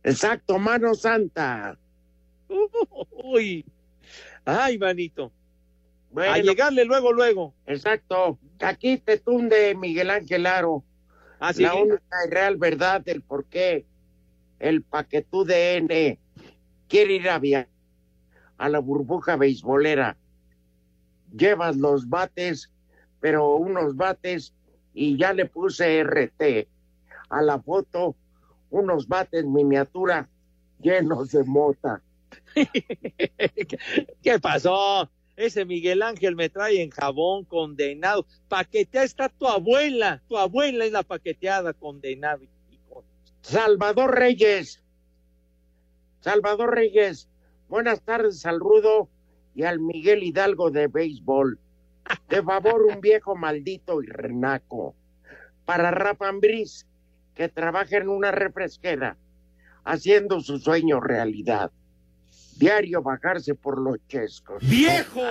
Exacto, 0.03 0.59
mano 0.59 0.95
santa. 0.95 1.77
Uy, 3.23 3.63
ay, 4.45 4.77
manito. 4.77 5.31
Bueno. 6.11 6.33
A 6.33 6.37
llegarle 6.39 6.85
luego, 6.85 7.13
luego. 7.13 7.53
Exacto. 7.65 8.37
Aquí 8.59 8.97
te 8.97 9.17
tunde 9.17 9.75
Miguel 9.75 10.09
Ángel 10.09 10.45
Aro. 10.45 10.83
¿Ah, 11.39 11.53
sí? 11.53 11.63
La 11.63 11.73
única 11.73 12.05
y 12.27 12.29
real 12.29 12.57
verdad 12.57 13.01
del 13.01 13.21
por 13.21 13.45
qué 13.45 13.85
el 14.59 14.83
paquetú 14.83 15.43
de 15.43 15.77
N 15.77 16.19
quiere 16.87 17.13
ir 17.13 17.29
a 17.29 17.39
viajar 17.39 17.67
a 18.57 18.69
la 18.69 18.79
burbuja 18.79 19.37
beisbolera. 19.37 20.17
Llevas 21.35 21.77
los 21.77 22.07
bates, 22.07 22.71
pero 23.19 23.55
unos 23.55 23.95
bates 23.95 24.53
y 24.93 25.17
ya 25.17 25.33
le 25.33 25.47
puse 25.47 26.03
RT 26.03 26.67
a 27.29 27.41
la 27.41 27.59
foto, 27.59 28.15
unos 28.69 29.07
bates 29.07 29.45
miniatura 29.45 30.29
llenos 30.79 31.31
de 31.31 31.43
mota. 31.43 32.03
¿Qué 34.23 34.39
pasó? 34.39 35.09
Ese 35.35 35.65
Miguel 35.65 36.01
Ángel 36.03 36.35
me 36.35 36.49
trae 36.49 36.81
en 36.81 36.89
jabón 36.89 37.45
condenado. 37.45 38.25
Paquetea 38.47 39.03
está 39.03 39.29
tu 39.29 39.47
abuela. 39.47 40.21
Tu 40.27 40.37
abuela 40.37 40.85
es 40.85 40.91
la 40.91 41.03
paqueteada 41.03 41.73
condenado. 41.73 42.43
Salvador 43.41 44.17
Reyes. 44.17 44.83
Salvador 46.19 46.75
Reyes. 46.75 47.27
Buenas 47.69 48.01
tardes 48.01 48.45
al 48.45 48.59
Rudo 48.59 49.09
y 49.55 49.63
al 49.63 49.79
Miguel 49.79 50.23
Hidalgo 50.23 50.69
de 50.69 50.87
béisbol. 50.87 51.59
De 52.29 52.43
favor, 52.43 52.83
un 52.85 53.01
viejo 53.01 53.35
maldito 53.35 54.01
y 54.03 54.07
renaco. 54.07 54.95
Para 55.65 55.91
Rafa 55.91 56.27
Ambriz, 56.27 56.85
que 57.33 57.47
trabaja 57.47 57.97
en 57.97 58.09
una 58.09 58.31
refresquera, 58.31 59.17
haciendo 59.83 60.41
su 60.41 60.59
sueño 60.59 60.99
realidad. 60.99 61.71
Diario 62.61 63.01
bajarse 63.01 63.55
por 63.55 63.81
los 63.81 63.97
chescos. 64.07 64.61
¡Viejo! 64.61 65.23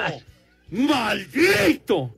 ¡Maldito! 0.72 2.12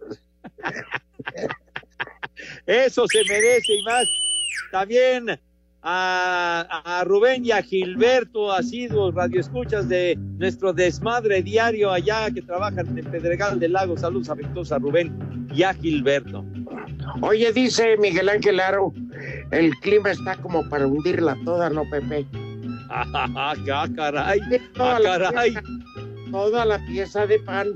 Eso 2.67 3.07
se 3.07 3.19
merece 3.29 3.75
y 3.75 3.83
más. 3.85 4.09
También 4.71 5.39
a, 5.83 6.67
a 6.83 7.05
Rubén 7.05 7.45
y 7.45 7.51
a 7.51 7.63
Gilberto, 7.63 8.51
asiduos 8.51 9.15
radioescuchas 9.15 9.87
de 9.87 10.17
nuestro 10.39 10.73
desmadre 10.73 11.43
diario 11.43 11.91
allá 11.91 12.31
que 12.31 12.41
trabajan 12.41 12.97
en 12.97 13.05
Pedregal 13.05 13.61
del 13.61 13.75
Lago. 13.75 13.99
Saludos 13.99 14.31
afectuosos 14.31 14.73
a 14.73 14.79
Rubén 14.79 15.13
y 15.55 15.63
a 15.63 15.75
Gilberto. 15.75 16.43
Oye, 17.21 17.53
dice 17.53 17.99
Miguel 17.99 18.31
Ángel 18.31 18.61
Aro, 18.61 18.95
el 19.51 19.75
clima 19.81 20.13
está 20.13 20.37
como 20.37 20.67
para 20.71 20.87
hundirla 20.87 21.37
toda, 21.45 21.69
¿no, 21.69 21.85
Pepe? 21.91 22.27
Ah, 22.95 23.55
caray, 23.97 24.41
Toda 24.75 24.97
ah, 24.97 25.01
la 25.01 25.19
caray. 25.19 25.51
pieza- 25.53 25.63
toda 26.31 26.65
la 26.65 26.79
pieza 26.87 27.27
de 27.27 27.39
pan 27.41 27.69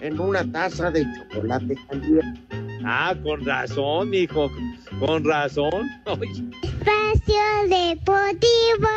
en 0.00 0.18
una 0.20 0.44
taza 0.52 0.90
de 0.90 1.04
chocolate 1.30 1.76
caliente. 1.88 2.40
Ah, 2.84 3.14
con 3.22 3.44
razón, 3.44 4.12
hijo, 4.14 4.50
con 5.00 5.24
razón. 5.24 5.88
Espacio 6.06 7.42
Deportivo. 7.68 8.88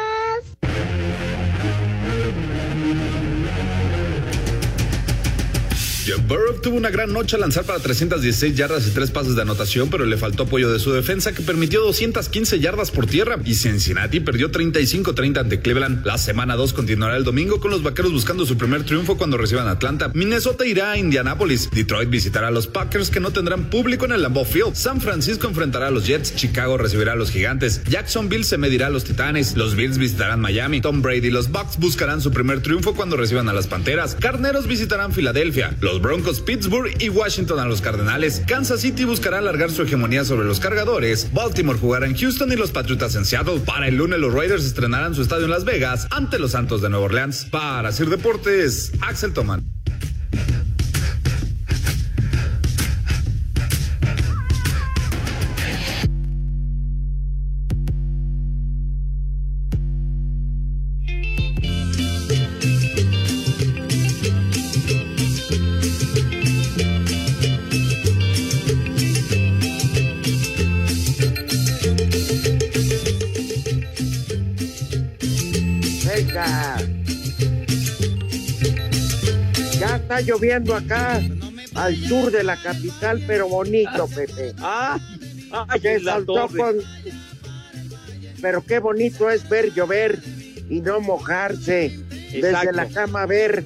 Joe 6.10 6.18
Burrow 6.28 6.60
tuvo 6.60 6.76
una 6.76 6.90
gran 6.90 7.14
noche 7.14 7.36
al 7.36 7.42
lanzar 7.42 7.66
para 7.66 7.78
316 7.78 8.56
yardas 8.56 8.88
y 8.88 8.90
tres 8.90 9.12
pases 9.12 9.36
de 9.36 9.44
anotación, 9.44 9.92
pero 9.92 10.06
le 10.06 10.18
faltó 10.18 10.44
apoyo 10.44 10.72
de 10.72 10.80
su 10.80 10.92
defensa 10.92 11.34
que 11.34 11.44
permitió 11.44 11.82
215 11.82 12.60
yardas 12.60 12.90
por 12.90 13.06
tierra 13.06 13.38
y 13.46 13.54
Cincinnati 13.54 14.20
perdió 14.20 14.52
35-30 14.52 15.38
ante 15.38 15.62
Cleveland. 15.62 16.04
La 16.08 16.18
semana 16.18 16.56
2 16.56 16.74
continuará 16.74 17.16
el 17.16 17.24
domingo 17.24 17.60
con 17.60 17.70
los 17.70 17.84
vaqueros 17.84 18.12
buscando 18.12 18.48
su 18.48 18.58
primer 18.58 18.86
triunfo 18.86 19.18
cuando 19.18 19.38
reciban 19.38 19.68
a 19.68 19.72
Atlanta. 19.72 20.10
Minnesota 20.16 20.66
irá 20.66 20.94
a 20.94 20.98
Indianápolis. 20.98 21.70
Detroit 21.70 22.10
visitará 22.10 22.48
a 22.48 22.52
los 22.52 22.66
Packers 22.66 23.12
que 23.12 23.20
no 23.20 23.30
tendrán 23.30 23.70
público 23.70 24.06
en 24.06 24.14
el 24.14 24.24
Lambeau 24.24 24.46
Field. 24.46 24.74
San 24.74 25.02
Francisco 25.02 25.48
enfrentará 25.48 25.90
a 25.90 25.92
los 25.92 26.08
Jets. 26.08 26.36
Chicago 26.36 26.80
recibirá 26.80 27.14
a 27.14 27.18
los 27.18 27.30
Gigantes. 27.30 27.84
Jacksonville 27.84 28.46
se 28.46 28.58
medirá 28.58 28.88
a 28.88 28.90
los 28.90 29.04
Titanes. 29.04 29.56
Los 29.56 29.76
Bills 29.76 30.00
visitarán 30.00 30.42
Miami. 30.42 30.82
Tom 30.82 31.04
Brady 31.04 31.28
y 31.28 31.32
los 31.32 31.52
Bucks 31.52 31.78
buscarán 31.78 32.20
su 32.20 32.32
primer 32.32 32.64
triunfo 32.64 32.96
cuando 32.96 33.16
reciban 33.16 33.48
a 33.48 33.54
las 33.54 33.68
Panteras. 33.68 34.18
Carneros 34.20 34.66
visitarán 34.66 35.14
Filadelfia. 35.14 35.78
Los 35.82 35.99
Broncos 36.02 36.42
Pittsburgh 36.42 36.92
y 37.00 37.10
Washington 37.10 37.60
a 37.60 37.66
los 37.66 37.82
Cardenales. 37.82 38.42
Kansas 38.48 38.82
City 38.82 39.06
buscará 39.06 39.40
alargar 39.40 39.72
su 39.72 39.84
hegemonía 39.84 40.26
sobre 40.26 40.46
los 40.46 40.60
cargadores. 40.60 41.32
Baltimore 41.34 41.78
jugará 41.80 42.06
en 42.06 42.16
Houston 42.16 42.52
y 42.52 42.56
los 42.56 42.72
Patriotas 42.72 43.16
en 43.16 43.26
Seattle. 43.26 43.60
Para 43.60 43.88
el 43.88 43.96
lunes 43.96 44.20
los 44.20 44.34
Raiders 44.34 44.66
estrenarán 44.66 45.16
su 45.16 45.22
estadio 45.22 45.46
en 45.46 45.52
Las 45.52 45.66
Vegas 45.66 46.08
ante 46.12 46.40
los 46.40 46.52
Santos 46.52 46.82
de 46.82 46.90
Nueva 46.90 47.06
Orleans. 47.06 47.46
Para 47.46 47.92
Sir 47.92 48.10
Deportes, 48.10 48.92
Axel 49.02 49.34
Toman. 49.34 49.79
Está 80.20 80.32
lloviendo 80.32 80.76
acá, 80.76 81.22
al 81.76 81.96
sur 81.96 82.32
de 82.32 82.44
la 82.44 82.58
capital, 82.62 83.24
pero 83.26 83.48
bonito, 83.48 84.08
Pepe. 84.08 84.54
Ah, 84.60 85.00
ay, 85.68 85.80
que 85.80 86.00
saltó 86.00 86.48
con... 86.48 86.76
Pero 88.42 88.64
qué 88.64 88.80
bonito 88.80 89.30
es 89.30 89.48
ver 89.50 89.74
llover 89.74 90.20
y 90.70 90.82
no 90.82 91.00
mojarse. 91.02 92.00
Desde 92.32 92.72
la 92.72 92.88
cama 92.88 93.26
ver 93.26 93.66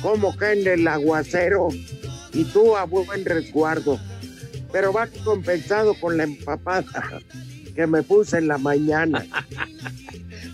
cómo 0.00 0.36
cae 0.36 0.62
el 0.74 0.86
aguacero 0.86 1.68
y 2.32 2.44
tú 2.44 2.76
a 2.76 2.84
buen 2.84 3.24
resguardo. 3.24 3.98
Pero 4.70 4.92
va 4.92 5.08
compensado 5.24 5.94
con 5.94 6.16
la 6.16 6.24
empapada 6.24 7.20
que 7.74 7.86
me 7.86 8.02
puse 8.02 8.38
en 8.38 8.48
la 8.48 8.58
mañana. 8.58 9.24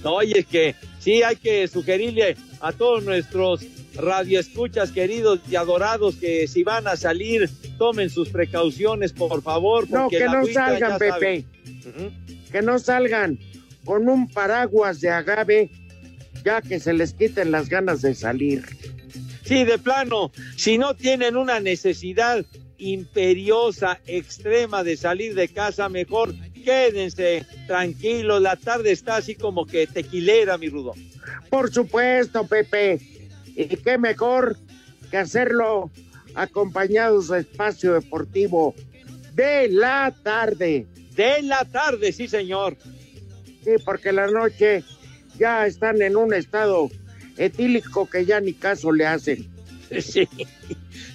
No, 0.05 0.14
Oye, 0.14 0.38
es 0.38 0.46
que 0.46 0.76
sí 1.01 1.24
hay 1.24 1.34
que 1.34 1.66
sugerirle 1.66 2.36
a 2.61 2.70
todos 2.70 3.03
nuestros 3.03 3.66
radioescuchas 3.99 4.92
queridos 4.92 5.40
y 5.51 5.57
adorados 5.57 6.16
que 6.16 6.46
si 6.46 6.62
van 6.62 6.86
a 6.86 6.96
salir, 6.96 7.51
tomen 7.76 8.09
sus 8.09 8.30
precauciones, 8.30 9.12
por 9.12 9.42
favor. 9.42 9.90
No, 9.90 10.09
que 10.09 10.24
no 10.24 10.38
agüita, 10.38 10.68
salgan, 10.68 10.99
Pepe. 10.99 11.44
Que 12.51 12.62
no 12.62 12.78
salgan 12.78 13.38
con 13.84 14.09
un 14.09 14.28
paraguas 14.28 15.01
de 15.01 15.11
agave, 15.11 15.70
ya 16.44 16.62
que 16.62 16.80
se 16.80 16.92
les 16.92 17.12
quiten 17.12 17.51
las 17.51 17.68
ganas 17.68 18.03
de 18.03 18.14
salir. 18.14 18.64
Sí, 19.44 19.64
de 19.64 19.78
plano, 19.78 20.30
si 20.57 20.78
no 20.78 20.94
tienen 20.94 21.36
una 21.36 21.59
necesidad 21.59 22.44
imperiosa, 22.76 24.01
extrema 24.07 24.84
de 24.84 24.96
salir 24.96 25.34
de 25.34 25.49
casa, 25.49 25.88
mejor 25.88 26.34
quédense 26.64 27.44
tranquilos. 27.66 28.42
La 28.42 28.57
tarde 28.57 28.92
está 28.92 29.16
así 29.16 29.34
como 29.34 29.66
que 29.66 29.86
tequilera, 29.86 30.59
mi 30.59 30.68
rudo. 30.68 30.94
Por 31.51 31.72
supuesto, 31.72 32.46
Pepe. 32.46 33.17
Y 33.59 33.66
qué 33.76 33.98
mejor 33.98 34.56
que 35.11 35.16
hacerlo 35.16 35.90
acompañados 36.34 37.26
de 37.28 37.40
espacio 37.40 37.94
deportivo 37.94 38.72
de 39.34 39.68
la 39.68 40.14
tarde. 40.22 40.86
De 41.16 41.42
la 41.42 41.64
tarde, 41.64 42.12
sí, 42.12 42.28
señor. 42.28 42.76
Sí, 43.64 43.72
porque 43.84 44.12
la 44.12 44.28
noche 44.28 44.84
ya 45.36 45.66
están 45.66 46.00
en 46.02 46.16
un 46.16 46.34
estado 46.34 46.88
etílico 47.36 48.09
que 48.09 48.24
ya 48.24 48.40
ni 48.40 48.52
caso 48.52 48.92
le 48.92 49.06
hacen. 49.06 49.48
Sí. 50.02 50.28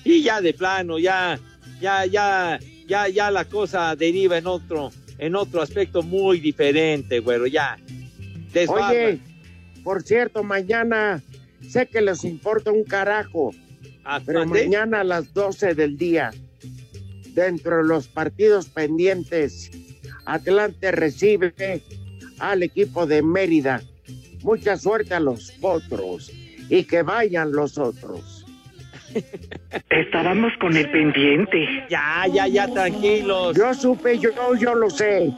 Y 0.03 0.23
ya 0.23 0.41
de 0.41 0.51
plano, 0.53 0.97
ya, 0.97 1.39
ya, 1.79 2.07
ya, 2.07 2.59
ya, 2.87 3.07
ya 3.07 3.29
la 3.29 3.45
cosa 3.45 3.95
deriva 3.95 4.39
en 4.39 4.47
otro, 4.47 4.91
en 5.19 5.35
otro 5.35 5.61
aspecto 5.61 6.01
muy 6.01 6.39
diferente, 6.39 7.19
güero, 7.19 7.45
ya. 7.45 7.77
Oye, 8.67 9.19
por 9.83 10.01
cierto, 10.01 10.43
mañana 10.43 11.21
sé 11.67 11.87
que 11.87 12.01
les 12.01 12.23
importa 12.23 12.71
un 12.71 12.83
carajo, 12.83 13.51
pero 14.25 14.45
mañana 14.45 15.01
a 15.01 15.03
las 15.03 15.33
12 15.33 15.75
del 15.75 15.97
día, 15.97 16.31
dentro 17.33 17.77
de 17.77 17.83
los 17.83 18.07
partidos 18.07 18.67
pendientes, 18.69 19.71
Atlante 20.25 20.91
recibe 20.91 21.81
al 22.39 22.63
equipo 22.63 23.05
de 23.05 23.21
Mérida. 23.21 23.81
Mucha 24.41 24.77
suerte 24.77 25.13
a 25.13 25.19
los 25.19 25.53
otros 25.61 26.31
y 26.69 26.83
que 26.83 27.01
vayan 27.01 27.51
los 27.51 27.77
otros. 27.77 28.45
Estábamos 29.89 30.51
con 30.59 30.75
el 30.75 30.89
pendiente. 30.91 31.85
Ya, 31.89 32.25
ya, 32.31 32.47
ya, 32.47 32.67
tranquilos. 32.67 33.55
Yo 33.55 33.73
supe, 33.73 34.17
yo, 34.17 34.31
yo 34.59 34.75
lo 34.75 34.89
sé. 34.89 35.31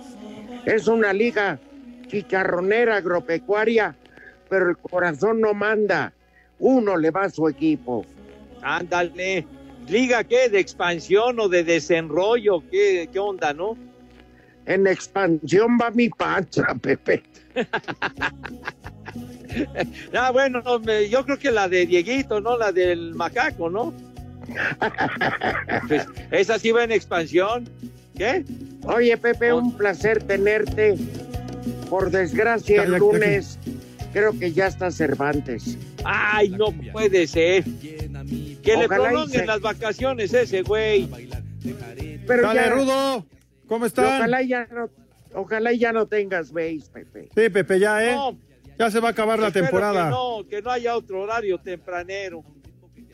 Es 0.66 0.88
una 0.88 1.14
liga 1.14 1.60
chicharronera 2.08 2.98
agropecuaria, 2.98 3.96
pero 4.50 4.70
el 4.70 4.78
corazón 4.78 5.42
no 5.42 5.54
manda. 5.54 6.14
Uno 6.60 6.96
le 6.98 7.12
va 7.12 7.24
a 7.26 7.30
su 7.30 7.48
equipo. 7.48 8.06
Ándale. 8.62 9.46
¿Liga 9.88 10.24
qué? 10.24 10.50
¿De 10.50 10.60
expansión 10.60 11.40
o 11.40 11.48
de 11.48 11.64
desenrollo? 11.64 12.64
¿Qué, 12.72 13.08
qué 13.12 13.20
onda, 13.20 13.54
no? 13.54 13.78
En 14.66 14.88
expansión 14.88 15.78
va 15.80 15.92
mi 15.92 16.10
panza, 16.10 16.74
Pepe. 16.82 17.24
Ah, 20.14 20.32
bueno, 20.32 20.62
no, 20.62 20.80
me- 20.80 21.08
yo 21.08 21.24
creo 21.24 21.40
que 21.40 21.50
la 21.50 21.70
de 21.70 21.86
Dieguito, 21.86 22.42
¿no? 22.42 22.58
La 22.58 22.74
del 22.74 23.16
macaco, 23.16 23.70
¿no? 23.70 23.94
Pues, 25.88 26.06
esa 26.32 26.60
sí 26.60 26.72
va 26.72 26.84
en 26.84 26.92
expansión. 26.92 27.70
¿Qué? 28.18 28.44
Oye, 28.84 29.16
Pepe, 29.18 29.54
un 29.54 29.76
placer 29.78 30.22
tenerte. 30.24 30.96
Por 31.90 32.12
desgracia, 32.12 32.84
el 32.84 32.94
lunes 32.96 33.58
creo 34.16 34.40
que 34.40 34.54
ya 34.54 34.68
está 34.68 34.90
Cervantes. 34.92 35.78
Ay, 36.06 36.48
no 36.52 36.68
puede 36.94 37.28
ser. 37.28 37.66
Que 37.66 38.78
le 38.78 38.86
Ojalá 38.86 39.04
prolonguen 39.04 39.42
se- 39.42 39.46
las 39.46 39.60
vacaciones 39.60 40.34
ese 40.34 40.62
güey. 40.62 41.10
Pero 42.26 42.44
Dale, 42.44 42.62
ya- 42.62 42.70
Rudo. 42.70 43.26
¿Cómo 43.68 43.86
están? 43.86 44.06
Ojalá 44.06 44.42
ya 44.42 44.70
no, 44.72 44.90
ojalá 45.34 45.74
ya 45.74 45.92
no 45.92 46.06
tengas 46.06 46.54
base, 46.54 46.84
Pepe. 46.94 47.24
Sí, 47.36 47.50
Pepe, 47.50 47.78
ya, 47.78 48.06
¿eh? 48.06 48.14
No, 48.16 48.38
Ya 48.80 48.90
se 48.90 49.02
va 49.02 49.10
a 49.10 49.12
acabar 49.12 49.38
la 49.38 49.52
temporada. 49.52 50.06
Que 50.06 50.10
no, 50.12 50.48
que 50.50 50.62
no 50.62 50.72
haya 50.72 50.96
otro 50.96 51.22
horario 51.24 51.58
tempranero. 51.58 52.42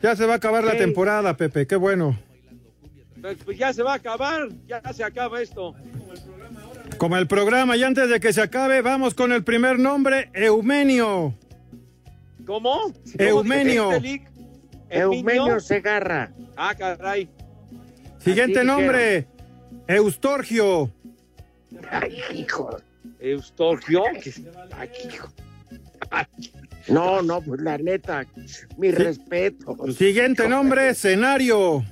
Ya 0.00 0.14
se 0.14 0.24
va 0.24 0.34
a 0.34 0.36
acabar 0.36 0.62
la 0.62 0.76
temporada, 0.76 1.36
Pepe. 1.36 1.66
Qué 1.66 1.74
bueno. 1.76 2.16
Pues, 3.20 3.38
pues 3.44 3.58
ya 3.58 3.72
se 3.72 3.82
va 3.82 3.92
a 3.94 3.96
acabar, 3.96 4.48
ya 4.68 4.80
se 4.92 5.02
acaba 5.02 5.40
esto. 5.42 5.74
Como 7.02 7.16
el 7.16 7.26
programa, 7.26 7.76
y 7.76 7.82
antes 7.82 8.08
de 8.08 8.20
que 8.20 8.32
se 8.32 8.40
acabe, 8.40 8.80
vamos 8.80 9.14
con 9.14 9.32
el 9.32 9.42
primer 9.42 9.76
nombre, 9.76 10.30
Eumenio. 10.34 11.34
¿Cómo? 12.46 12.92
Eumenio. 13.18 13.86
¿Cómo 13.86 13.98
dijiste, 13.98 14.08
Lick? 14.08 14.30
Eumenio. 14.88 15.58
Segarra. 15.58 16.32
Ah, 16.56 16.76
caray. 16.76 17.28
Siguiente 18.20 18.62
nombre, 18.62 19.26
Eustorgio. 19.88 20.92
Ay, 21.90 22.20
hijo. 22.34 22.70
Eustorgio. 23.18 24.04
Ay, 24.78 24.88
hijo. 25.04 25.28
No, 26.86 27.20
no, 27.20 27.42
pues 27.42 27.62
la 27.62 27.78
neta, 27.78 28.24
mi 28.78 28.92
respeto. 28.92 29.74
Siguiente 29.90 30.48
nombre, 30.48 30.90
escenario. 30.90 31.84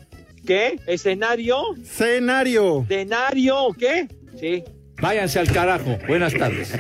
¿Qué? 0.47 0.79
¿Escenario? 0.87 1.75
Escenario. 1.83 2.87
¿Denario? 2.89 3.71
¿Qué? 3.77 4.07
Sí. 4.39 4.63
Váyanse 5.01 5.39
al 5.39 5.51
carajo. 5.53 5.99
Buenas 6.07 6.35
tardes. 6.35 6.73